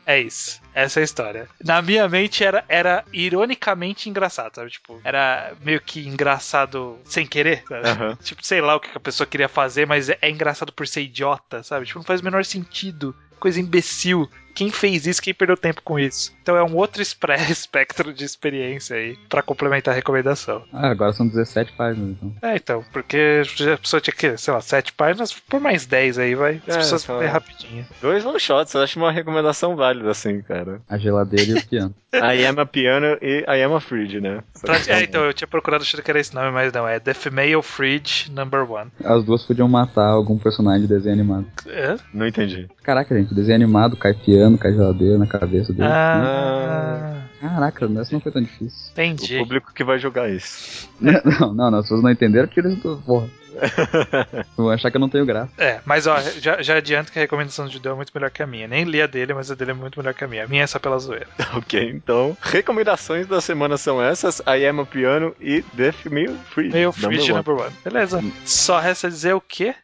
É 0.05 0.19
isso. 0.19 0.61
Essa 0.73 0.99
é 0.99 1.01
a 1.01 1.03
história. 1.03 1.49
Na 1.63 1.81
minha 1.81 2.07
mente 2.07 2.43
era, 2.43 2.63
era 2.67 3.03
ironicamente 3.13 4.09
engraçado, 4.09 4.55
sabe? 4.55 4.71
Tipo, 4.71 4.99
era 5.03 5.53
meio 5.61 5.79
que 5.81 6.07
engraçado 6.07 6.99
sem 7.05 7.25
querer? 7.25 7.63
Aham. 7.71 8.17
Tipo, 8.23 8.45
sei 8.45 8.61
lá 8.61 8.75
o 8.75 8.79
que 8.79 8.89
a 8.95 8.99
pessoa 8.99 9.27
queria 9.27 9.49
fazer, 9.49 9.85
mas 9.85 10.09
é, 10.09 10.17
é 10.21 10.29
engraçado 10.29 10.71
por 10.71 10.87
ser 10.87 11.01
idiota, 11.01 11.61
sabe? 11.63 11.85
Tipo, 11.85 11.99
não 11.99 12.05
faz 12.05 12.21
o 12.21 12.23
menor 12.23 12.43
sentido. 12.45 13.15
Coisa 13.39 13.59
imbecil. 13.59 14.29
Quem 14.53 14.69
fez 14.69 15.05
isso, 15.07 15.21
quem 15.21 15.33
perdeu 15.33 15.57
tempo 15.57 15.81
com 15.83 15.97
isso. 15.99 16.33
Então 16.41 16.55
é 16.55 16.63
um 16.63 16.75
outro 16.75 17.01
espectro 17.49 18.13
de 18.13 18.23
experiência 18.23 18.95
aí 18.95 19.17
pra 19.29 19.41
complementar 19.41 19.93
a 19.93 19.95
recomendação. 19.95 20.63
Ah, 20.71 20.89
agora 20.89 21.13
são 21.13 21.27
17 21.27 21.73
páginas, 21.73 22.11
então. 22.11 22.33
É, 22.41 22.55
então, 22.55 22.83
porque 22.91 23.41
a 23.73 23.77
pessoa 23.77 24.01
tinha 24.01 24.13
que, 24.15 24.37
sei 24.37 24.53
lá, 24.53 24.61
7 24.61 24.93
páginas, 24.93 25.33
por 25.33 25.59
mais 25.59 25.85
10 25.85 26.17
aí, 26.19 26.35
vai. 26.35 26.61
As 26.67 26.75
É, 26.75 26.77
pessoas 26.79 27.01
só- 27.01 27.17
ler 27.17 27.27
rapidinho. 27.27 27.85
Dois 28.01 28.25
one 28.25 28.39
shots, 28.39 28.73
eu 28.73 28.81
acho 28.81 28.99
uma 28.99 29.11
recomendação 29.11 29.75
válida, 29.75 30.11
assim, 30.11 30.41
cara. 30.41 30.81
A 30.89 30.97
geladeira 30.97 31.51
e 31.51 31.53
o 31.55 31.65
piano. 31.67 31.93
I 32.13 32.45
am 32.45 32.59
a 32.59 32.65
piano 32.65 33.17
e 33.21 33.43
I 33.47 33.63
am 33.63 33.75
a 33.75 33.79
fridge, 33.79 34.19
né? 34.21 34.41
Pra- 34.61 34.77
é, 34.87 35.03
então, 35.03 35.23
eu 35.23 35.33
tinha 35.33 35.47
procurado 35.47 35.83
achando 35.83 36.03
que 36.03 36.11
era 36.11 36.19
esse 36.19 36.33
nome, 36.33 36.51
mas 36.51 36.71
não, 36.71 36.87
é 36.87 36.99
The 36.99 37.13
Female 37.13 37.61
Fridge 37.61 38.31
Number 38.31 38.69
One. 38.69 38.91
As 39.03 39.23
duas 39.23 39.43
podiam 39.43 39.67
matar 39.67 40.07
algum 40.07 40.37
personagem 40.37 40.81
de 40.81 40.87
desenho 40.87 41.13
animado. 41.15 41.47
É? 41.67 41.95
Não 42.13 42.27
entendi. 42.27 42.67
Caraca, 42.83 43.15
gente, 43.17 43.33
desenho 43.33 43.55
animado, 43.55 43.95
cai 43.97 44.13
piano, 44.13 44.42
cai 44.57 44.73
geladeira 44.73 45.17
na 45.17 45.27
cabeça 45.27 45.73
dele. 45.73 45.89
Ah, 45.91 47.23
Caraca, 47.39 47.85
essa 47.99 48.13
não 48.13 48.21
foi 48.21 48.31
tão 48.31 48.41
difícil. 48.41 48.93
O 48.97 49.01
entendi. 49.01 49.37
público 49.37 49.73
que 49.73 49.83
vai 49.83 49.99
jogar 49.99 50.29
isso. 50.29 50.89
Não, 51.01 51.53
não, 51.53 51.71
não, 51.71 51.79
as 51.79 51.85
pessoas 51.85 52.01
não 52.01 52.09
entenderam 52.09 52.47
porque 52.47 52.61
eles. 52.61 52.79
Porra. 53.05 53.27
Vão 54.57 54.69
achar 54.69 54.89
que 54.89 54.97
eu 54.97 55.01
não 55.01 55.09
tenho 55.09 55.25
graça. 55.25 55.51
É, 55.57 55.79
mas 55.85 56.07
ó, 56.07 56.19
já, 56.39 56.61
já 56.61 56.77
adianto 56.77 57.11
que 57.11 57.19
a 57.19 57.21
recomendação 57.21 57.65
do 57.65 57.71
Judeu 57.71 57.91
é 57.91 57.95
muito 57.95 58.11
melhor 58.13 58.31
que 58.31 58.41
a 58.41 58.47
minha. 58.47 58.67
Nem 58.67 58.83
li 58.83 59.01
a 59.01 59.07
dele, 59.07 59.33
mas 59.33 59.51
a 59.51 59.55
dele 59.55 59.71
é 59.71 59.73
muito 59.73 59.99
melhor 59.99 60.13
que 60.13 60.23
a 60.23 60.27
minha. 60.27 60.45
A 60.45 60.47
minha 60.47 60.63
é 60.63 60.67
só 60.67 60.79
pela 60.79 60.97
zoeira. 60.97 61.27
ok, 61.55 61.91
então, 61.91 62.35
recomendações 62.41 63.27
da 63.27 63.41
semana 63.41 63.77
são 63.77 64.01
essas: 64.01 64.39
I 64.39 64.65
am 64.65 64.81
a 64.81 64.85
piano 64.85 65.35
e 65.39 65.61
The 65.75 65.91
Female 65.91 66.35
Fridge. 66.49 66.73
Meio 66.73 66.87
Number 66.87 67.01
Fridge 67.01 67.31
one. 67.31 67.43
Number 67.45 67.65
One. 67.65 67.75
Beleza. 67.83 68.23
Só 68.45 68.79
resta 68.79 69.09
dizer 69.09 69.33
o 69.33 69.41
quê? 69.41 69.75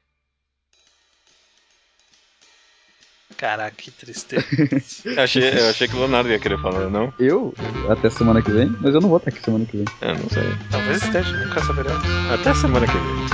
Caraca, 3.40 3.74
que 3.78 3.90
tristeza. 3.90 4.46
Eu 5.06 5.24
achei, 5.24 5.50
eu 5.50 5.70
achei 5.70 5.88
que 5.88 5.96
o 5.96 6.00
Leonardo 6.00 6.30
ia 6.30 6.38
querer 6.38 6.60
falar, 6.60 6.90
não? 6.90 7.14
Eu, 7.18 7.54
até 7.90 8.10
semana 8.10 8.42
que 8.42 8.52
vem, 8.52 8.68
mas 8.82 8.94
eu 8.94 9.00
não 9.00 9.08
vou 9.08 9.18
estar 9.18 9.30
aqui 9.30 9.42
semana 9.42 9.66
que 9.66 9.78
vem. 9.78 9.86
É, 10.02 10.14
não 10.14 10.30
sei. 10.30 10.44
Talvez 10.70 11.02
esteja, 11.02 11.46
nunca 11.46 11.64
saberemos. 11.64 12.04
Até 12.34 12.54
semana 12.54 12.86
que 12.86 12.92
vem. 12.92 13.28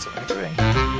Semana 0.00 0.26
que 0.26 0.32
vem. 0.32 0.91